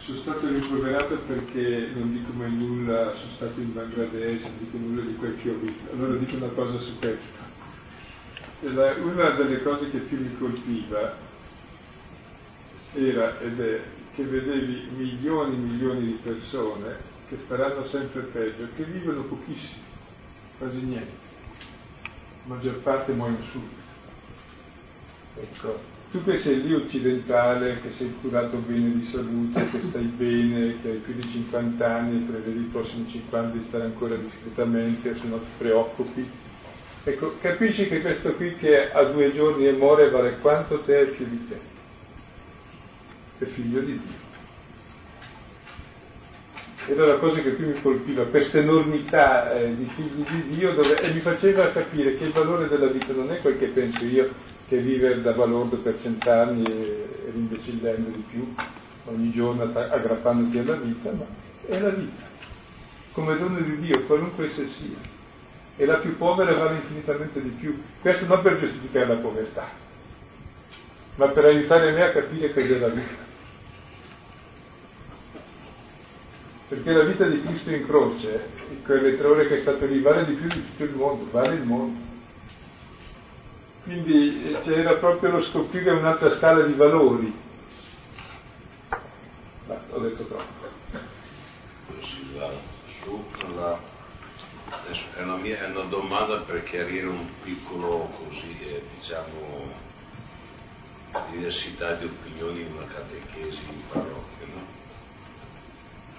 Sono 0.10 0.22
stato 0.22 0.48
rimproverato 0.48 1.18
perché 1.28 1.92
non 1.94 2.12
dico 2.12 2.32
mai 2.34 2.52
nulla, 2.52 3.14
sono 3.16 3.32
stato 3.34 3.60
in 3.60 3.74
Bangladesh, 3.74 4.42
non 4.42 4.58
dico 4.58 4.78
nulla 4.78 5.02
di 5.04 5.16
quel 5.16 5.38
che 5.38 5.52
ho 5.52 5.58
visto. 5.60 5.92
Allora 5.92 6.18
dico 6.18 6.36
una 6.36 6.48
cosa 6.48 6.80
su 6.80 6.98
questo. 6.98 7.58
Una 8.62 9.36
delle 9.36 9.62
cose 9.62 9.92
che 9.92 10.00
più 10.00 10.20
mi 10.20 10.36
colpiva 10.38 11.16
era 12.94 13.40
ed 13.40 13.60
è 13.60 13.82
che 14.16 14.24
vedevi 14.24 14.90
milioni 14.98 15.54
e 15.54 15.60
milioni 15.60 16.06
di 16.08 16.20
persone 16.24 16.98
che 17.28 17.38
staranno 17.46 17.86
sempre 17.86 18.22
peggio, 18.22 18.68
che 18.76 18.86
vivono 18.86 19.22
pochissimo, 19.26 19.84
quasi 20.58 20.82
niente. 20.82 21.28
La 22.48 22.56
maggior 22.56 22.80
parte 22.80 23.12
muoiono 23.12 23.44
subito. 23.52 23.78
Ecco, 25.36 25.80
tu 26.12 26.24
che 26.24 26.40
sei 26.40 26.64
lì 26.64 26.74
occidentale, 26.74 27.82
che 27.82 27.92
sei 27.92 28.16
curato 28.20 28.58
bene 28.58 28.94
di 28.94 29.06
salute, 29.12 29.70
che 29.70 29.82
stai 29.90 30.06
bene, 30.06 30.82
che 30.82 30.90
hai 30.90 30.98
più 30.98 31.14
di 31.14 31.22
50 31.22 31.86
anni 31.86 32.26
prevedi 32.26 32.62
i 32.62 32.70
prossimi 32.72 33.08
50 33.12 33.58
di 33.58 33.64
stare 33.68 33.84
ancora 33.84 34.16
discretamente, 34.16 35.16
se 35.20 35.28
non 35.28 35.40
ti 35.40 35.50
preoccupi, 35.58 36.28
ecco, 37.04 37.36
capisci 37.42 37.88
che 37.88 38.02
questo 38.02 38.34
qui 38.34 38.56
che 38.56 38.92
ha 38.92 39.04
due 39.04 39.32
giorni 39.34 39.68
e 39.68 39.74
muore 39.74 40.10
vale 40.10 40.38
quanto 40.42 40.80
te 40.80 41.00
e 41.00 41.06
più 41.08 41.28
di 41.30 41.48
te. 41.48 41.60
È 43.38 43.46
figlio 43.46 43.80
di 43.82 44.00
Dio. 44.00 44.28
Era 46.88 47.06
la 47.06 47.18
cosa 47.18 47.40
che 47.42 47.52
più 47.52 47.68
mi 47.68 47.80
colpiva, 47.82 48.26
questa 48.26 48.58
enormità 48.58 49.54
eh, 49.54 49.76
di 49.76 49.86
figli 49.96 50.26
di 50.28 50.56
Dio 50.56 50.74
dove, 50.74 51.00
e 51.00 51.14
mi 51.14 51.20
faceva 51.20 51.70
capire 51.70 52.18
che 52.18 52.24
il 52.24 52.32
valore 52.32 52.68
della 52.68 52.88
vita 52.88 53.14
non 53.14 53.32
è 53.32 53.40
quel 53.42 53.60
che 53.60 53.68
penso 53.68 54.04
io, 54.06 54.58
che 54.70 54.78
vive 54.78 55.22
da 55.22 55.34
balordo 55.34 55.78
per 55.78 55.98
cent'anni 56.00 56.64
e, 56.64 57.32
rimbecillendo 57.34 58.10
di 58.10 58.24
più 58.30 58.54
ogni 59.06 59.32
giorno 59.32 59.64
aggrappandoti 59.64 60.60
alla 60.60 60.76
vita, 60.76 61.12
ma 61.12 61.26
è 61.66 61.80
la 61.80 61.90
vita, 61.90 62.28
come 63.12 63.36
dono 63.36 63.60
di 63.60 63.80
Dio, 63.80 64.06
qualunque 64.06 64.46
essa 64.46 64.66
sia. 64.68 65.18
E 65.76 65.86
la 65.86 65.98
più 65.98 66.16
povera 66.18 66.54
vale 66.54 66.76
infinitamente 66.76 67.42
di 67.42 67.50
più. 67.50 67.82
Questo 68.00 68.26
non 68.28 68.42
per 68.42 68.60
giustificare 68.60 69.08
la 69.08 69.16
povertà, 69.16 69.70
ma 71.16 71.28
per 71.30 71.46
aiutare 71.46 71.92
me 71.92 72.04
a 72.04 72.12
capire 72.12 72.54
cos'è 72.54 72.78
la 72.78 72.90
vita. 72.90 73.28
Perché 76.68 76.92
la 76.92 77.06
vita 77.06 77.26
di 77.26 77.42
Cristo 77.42 77.72
in 77.72 77.88
croce, 77.88 78.50
quelle 78.86 79.18
tre 79.18 79.28
ore 79.28 79.48
che 79.48 79.58
è 79.58 79.62
stato 79.62 79.86
lì, 79.88 80.00
vale 80.02 80.26
di 80.26 80.34
più 80.34 80.48
di 80.48 80.64
tutto 80.70 80.84
il 80.84 80.94
mondo, 80.94 81.28
vale 81.32 81.56
il 81.56 81.64
mondo. 81.64 82.09
Quindi 83.90 84.54
eh, 84.54 84.60
c'era 84.60 84.98
proprio 84.98 85.32
lo 85.32 85.44
scoprire 85.46 85.90
un'altra 85.90 86.36
scala 86.38 86.64
di 86.64 86.74
valori. 86.74 87.34
Basta, 89.66 89.96
ho 89.96 90.00
detto 90.00 90.26
troppo. 90.26 90.68
Silvano, 92.04 92.60
su 93.02 93.26
la, 93.56 93.80
è, 95.16 95.22
una 95.24 95.38
mia, 95.38 95.66
è 95.66 95.72
una 95.72 95.86
domanda 95.86 96.42
per 96.42 96.66
chiarire 96.66 97.08
un 97.08 97.26
piccolo 97.42 98.12
così, 98.16 98.60
eh, 98.60 98.84
diciamo, 99.00 99.72
diversità 101.32 101.96
di 101.96 102.06
opinioni 102.06 102.62
in 102.62 102.74
una 102.74 102.86
catechesi 102.86 103.64
in 103.72 103.82
parrocchia, 103.92 104.46
no? 104.54 104.68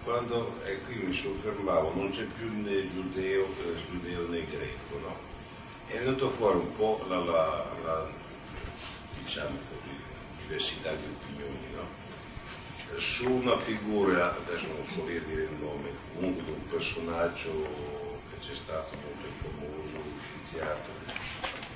Quando, 0.02 0.54
e 0.64 0.80
qui 0.86 0.96
mi 0.96 1.14
soffermavo, 1.14 1.94
non 1.94 2.10
c'è 2.10 2.24
più 2.36 2.50
né 2.50 2.90
giudeo, 2.90 3.44
eh, 3.44 3.84
giudeo 3.88 4.26
né 4.26 4.42
greco, 4.42 4.98
no? 4.98 5.38
È 5.90 5.98
venuto 5.98 6.30
fuori 6.30 6.58
un 6.58 6.76
po' 6.76 7.04
la, 7.08 7.18
la, 7.18 7.66
la 7.82 8.08
diciamo 9.24 9.58
così, 9.68 9.96
diversità 10.42 10.94
di 10.94 11.04
opinioni, 11.04 11.72
no? 11.74 11.98
Su 12.98 13.28
una 13.28 13.58
figura, 13.58 14.36
adesso 14.36 14.66
non 14.66 14.86
so 14.94 15.04
dire 15.04 15.42
il 15.44 15.56
nome, 15.60 15.90
comunque 16.14 16.44
di 16.44 16.50
un 16.50 16.68
personaggio 16.68 17.50
che 18.30 18.38
c'è 18.38 18.54
stato 18.54 18.96
molto 19.02 19.28
famoso, 19.42 20.02
scienziato, 20.20 20.90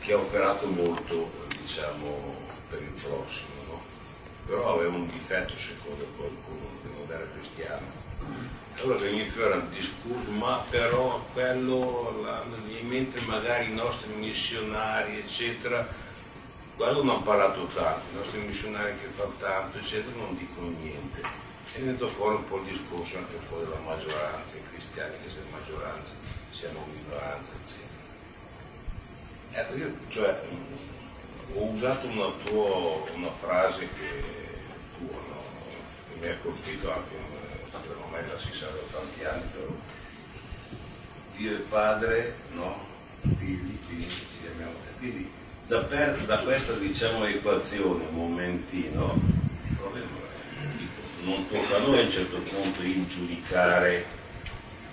che 0.01 0.12
ha 0.12 0.19
operato 0.19 0.67
molto, 0.69 1.31
diciamo, 1.61 2.37
per 2.69 2.83
il 2.83 2.93
prossimo? 3.03 3.54
Però 4.47 4.74
aveva 4.74 4.95
un 4.95 5.11
difetto 5.11 5.55
secondo 5.57 6.05
qualcuno 6.16 6.68
che 6.82 6.88
non 6.88 7.07
era 7.11 7.26
cristiano 7.32 8.03
allora 8.84 8.99
veniva 8.99 9.32
fuori 9.32 9.57
un 9.57 9.70
discorso, 9.70 10.30
ma 10.30 10.64
però 10.68 11.24
quello, 11.32 12.45
in 12.66 12.86
mente 12.86 13.20
magari 13.20 13.70
i 13.70 13.74
nostri 13.74 14.12
missionari, 14.12 15.18
eccetera, 15.18 15.86
quello 16.76 17.03
non 17.03 17.16
ha 17.16 17.22
parlato 17.22 17.66
tanto, 17.66 18.05
i 18.11 18.16
nostri 18.16 18.40
missionari 18.40 18.99
che 18.99 19.09
fanno 19.16 19.34
tanto, 19.38 19.78
eccetera, 19.78 20.16
non 20.16 20.36
dicono 20.36 20.68
niente. 20.68 21.22
È 21.72 21.80
venuto 21.80 22.09
fuori 22.11 22.36
un 22.36 22.49
po' 22.49 22.59
il 22.59 22.64
discorso 22.64 23.16
anche 23.16 23.38
fuori 23.49 23.64
della 23.64 23.78
maggioranza, 23.78 24.57
i 24.57 24.62
cristiani 24.70 25.16
che 25.22 25.30
siamo 25.30 25.51
maggioranza, 25.51 26.12
siamo 26.51 26.86
minoranza, 26.92 27.53
eccetera. 27.53 28.03
Ecco, 29.51 29.74
io 29.76 29.95
cioè, 30.09 30.42
ho 31.53 31.64
usato 31.64 32.07
una 32.07 32.30
tua 32.45 33.12
una 33.14 33.30
frase 33.40 33.88
che 33.99 34.24
tua, 34.99 35.20
no? 35.28 35.42
mi 36.18 36.28
ha 36.28 36.36
colpito 36.42 36.92
anche 36.92 37.34
ormai 38.14 38.26
da 38.26 38.38
si 38.38 38.57
sa 38.59 38.66
da 38.66 38.99
tanti 38.99 39.24
anni, 39.24 39.42
però 39.53 39.72
Dio 41.36 41.57
è 41.57 41.61
padre, 41.62 42.36
no? 42.53 42.86
Figli, 43.38 43.79
figli, 43.88 44.08
ci 44.08 44.26
chiamiamo. 44.41 44.75
Quindi 44.99 45.30
da, 45.66 45.80
per, 45.84 46.25
da 46.26 46.38
questa 46.42 46.75
diciamo 46.75 47.25
equazione, 47.26 48.07
un 48.07 48.14
momentino, 48.14 49.18
non 51.22 51.49
tocca 51.49 51.76
a 51.76 51.79
noi 51.79 52.00
a 52.00 52.03
un 52.03 52.11
certo 52.11 52.37
punto 52.38 52.83
il 52.83 53.07
giudicare 53.08 54.04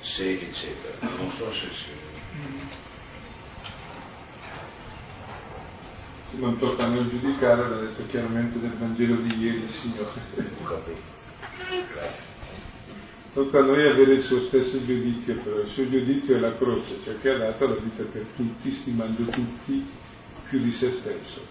se 0.02 0.32
eccetera. 0.32 0.98
Non 1.02 1.32
so 1.38 1.52
se 1.52 1.68
si. 1.68 2.11
Non 6.34 6.58
tocca 6.58 6.86
a 6.86 6.88
noi 6.88 7.10
giudicare, 7.10 7.68
l'ha 7.68 7.82
detto 7.82 8.06
chiaramente 8.08 8.58
nel 8.58 8.78
Vangelo 8.78 9.22
di 9.22 9.38
ieri 9.38 9.64
il 9.64 9.70
Signore. 9.70 10.10
Ho 10.62 10.66
capito. 10.66 11.02
Grazie. 11.94 12.26
Tocca 13.34 13.60
a 13.60 13.64
noi 13.64 13.90
avere 13.90 14.14
il 14.16 14.24
suo 14.24 14.41
stesso 14.44 14.84
giudizio, 14.86 15.36
però 15.44 15.60
il 15.60 15.70
suo 15.70 15.90
giudizio 15.90 16.36
è 16.36 16.40
la 16.40 16.56
croce, 16.56 16.99
cioè 17.03 17.18
che 17.20 17.30
ha 17.30 17.38
dato 17.38 17.68
la 17.68 17.76
vita 17.76 18.03
per 18.03 18.26
tutti, 18.36 18.72
stimando 18.82 19.24
tutti 19.24 19.88
più 20.49 20.60
di 20.60 20.72
se 20.74 20.91
stesso. 20.99 21.41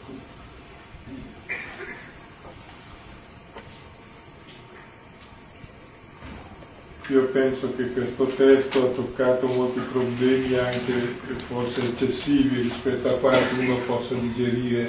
Io 7.11 7.25
penso 7.33 7.75
che 7.75 7.91
questo 7.91 8.25
testo 8.37 8.85
ha 8.87 8.95
toccato 8.95 9.49
molti 9.49 9.81
problemi 9.91 10.57
anche 10.57 11.17
forse 11.49 11.81
eccessivi 11.89 12.63
rispetto 12.63 13.09
a 13.09 13.19
quanto 13.19 13.61
uno 13.61 13.79
possa 13.79 14.15
digerire 14.15 14.89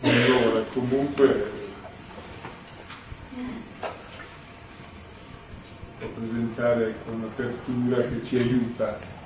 un'ora. 0.00 0.62
Comunque 0.72 1.50
presentare 5.98 6.94
con 7.04 7.14
un'apertura 7.16 8.02
che 8.08 8.24
ci 8.24 8.36
aiuta. 8.36 9.17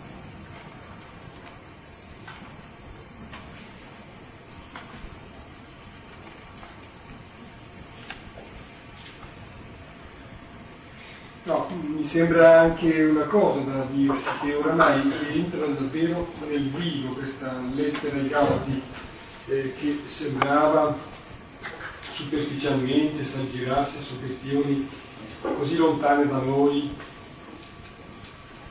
No, 11.44 11.66
mi 11.70 12.06
sembra 12.06 12.60
anche 12.60 13.02
una 13.02 13.24
cosa 13.24 13.60
da 13.62 13.84
dirsi, 13.90 14.28
che 14.42 14.54
oramai 14.54 15.12
entra 15.32 15.66
davvero 15.66 16.32
nel 16.48 16.70
vivo 16.70 17.14
questa 17.14 17.60
lettera 17.74 18.16
ai 18.16 18.28
Galati 18.28 18.82
eh, 19.48 19.74
che 19.76 20.00
sembrava 20.18 20.96
superficialmente 22.00 23.24
s'aggirasse 23.24 24.02
su 24.02 24.20
questioni 24.20 24.88
così 25.40 25.76
lontane 25.76 26.28
da 26.28 26.38
noi 26.38 26.94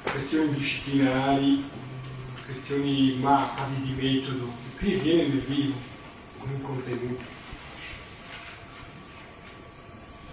questioni 0.03 0.53
disciplinari, 0.53 1.65
questioni 2.45 3.17
ma 3.19 3.51
quasi 3.55 3.81
di 3.81 4.01
metodo, 4.01 4.49
qui 4.77 4.95
viene 4.95 5.27
nel 5.27 5.41
vivo, 5.41 5.75
con 6.39 6.49
un 6.49 6.61
contenuto. 6.61 7.40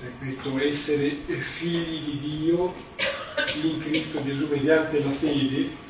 Cioè 0.01 0.11
questo 0.19 0.59
essere 0.59 1.17
figli 1.59 2.05
di 2.05 2.19
Dio 2.21 2.73
in 3.63 3.81
Cristo 3.81 4.23
Gesù 4.23 4.47
mediante 4.47 5.03
la 5.03 5.13
fede 5.13 5.87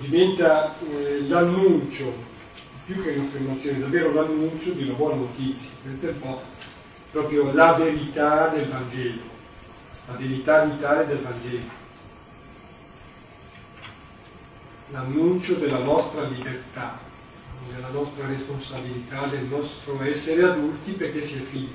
diventa 0.00 0.76
eh, 0.80 1.22
l'annuncio, 1.28 2.12
più 2.86 3.02
che 3.02 3.10
un'affermazione, 3.10 3.78
davvero 3.80 4.12
l'annuncio 4.12 4.72
di 4.72 4.82
una 4.84 4.94
buona 4.94 5.16
notizia. 5.16 5.70
Questa 5.82 6.08
è 6.08 6.10
un 6.10 6.20
po' 6.20 6.42
proprio 7.10 7.52
la 7.52 7.74
verità 7.74 8.48
del 8.48 8.68
Vangelo, 8.68 9.22
la 10.06 10.14
verità 10.14 10.64
vitale 10.64 11.06
del 11.06 11.20
Vangelo. 11.20 11.76
L'annuncio 14.90 15.54
della 15.54 15.78
nostra 15.78 16.26
libertà, 16.28 16.98
della 17.72 17.88
nostra 17.88 18.26
responsabilità, 18.26 19.26
del 19.26 19.44
nostro 19.44 20.02
essere 20.02 20.42
adulti 20.42 20.92
perché 20.92 21.26
si 21.26 21.34
è 21.34 21.40
figli, 21.50 21.70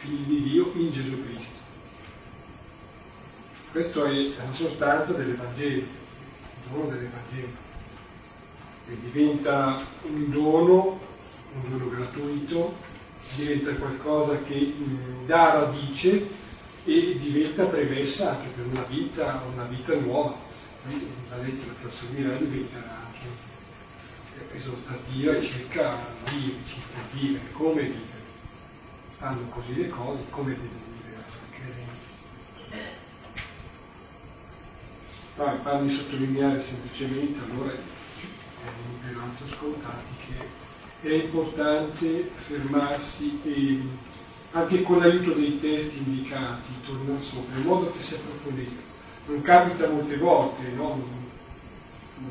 figli 0.00 0.24
di 0.24 0.42
Dio 0.42 0.72
in 0.74 0.92
Gesù 0.92 1.22
Cristo. 1.24 1.56
Questa 3.70 4.04
è 4.04 4.28
la 4.36 4.52
sostanza 4.54 5.12
dell'Evangelo 5.12 6.06
dono 6.70 6.88
dell'Evangelo, 6.88 7.48
che 8.86 8.96
diventa 9.00 9.84
un 10.02 10.30
dono, 10.30 11.00
un 11.54 11.70
dono 11.70 11.90
gratuito, 11.90 12.76
diventa 13.36 13.74
qualcosa 13.74 14.42
che 14.42 14.74
mh, 14.76 15.26
dà 15.26 15.52
radice 15.52 16.28
e 16.84 17.18
diventa 17.20 17.66
premessa 17.66 18.38
anche 18.38 18.48
per 18.54 18.66
una 18.66 18.82
vita, 18.84 19.44
una 19.52 19.64
vita 19.64 19.94
nuova. 19.96 20.46
La 21.28 21.36
lettera 21.36 21.72
proseguirà 21.82 22.36
diventerà 22.36 23.07
esortativa 24.52 25.40
circa 25.42 26.06
viverci, 26.24 26.80
per 26.92 27.20
vivere, 27.20 27.52
come 27.52 27.82
vivere. 27.82 28.06
Stanno 29.16 29.48
così 29.48 29.74
le 29.74 29.88
cose, 29.88 30.22
come 30.30 30.54
deve 30.54 30.68
vivere 30.92 31.24
il 31.26 31.50
credente. 31.50 33.06
No, 35.36 35.52
mi 35.52 35.62
pare 35.62 35.86
di 35.86 35.96
sottolineare 35.96 36.62
semplicemente, 36.64 37.38
allora 37.50 37.72
è 37.72 37.78
per 39.02 39.16
altro 39.16 39.46
scontati, 39.56 40.14
che 40.26 41.08
è 41.08 41.22
importante 41.22 42.30
fermarsi 42.46 43.40
e 43.44 43.82
anche 44.52 44.82
con 44.82 44.98
l'aiuto 44.98 45.32
dei 45.32 45.60
testi 45.60 45.98
indicati 45.98 46.72
tornare 46.84 47.22
sopra, 47.24 47.56
in 47.56 47.62
modo 47.64 47.92
che 47.92 48.02
si 48.02 48.14
approfondisca. 48.14 48.80
Non 49.26 49.42
capita 49.42 49.88
molte 49.88 50.16
volte 50.16 50.62
no? 50.70 51.26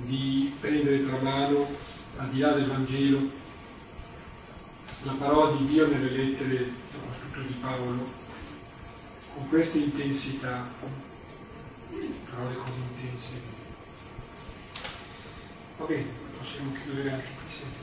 di 0.06 0.54
prendere 0.60 1.06
tra 1.06 1.22
mano, 1.22 1.68
al 2.18 2.30
di 2.30 2.39
là 2.39 2.53
del 2.53 2.68
Vangelo, 2.68 3.30
la 5.03 5.14
parola 5.14 5.57
di 5.57 5.68
Dio 5.68 5.88
nelle 5.88 6.10
lettere, 6.10 6.72
soprattutto 6.91 7.41
di 7.41 7.53
Paolo, 7.61 8.10
con 9.34 9.49
questa 9.49 9.77
intensità 9.77 10.65
parole 12.38 12.56
così 12.56 12.80
intense. 12.80 13.56
Va 15.77 15.85
bene, 15.85 16.06
possiamo 16.38 16.72
chiudere 16.73 17.11
anche 17.11 17.27
qui. 17.35 17.77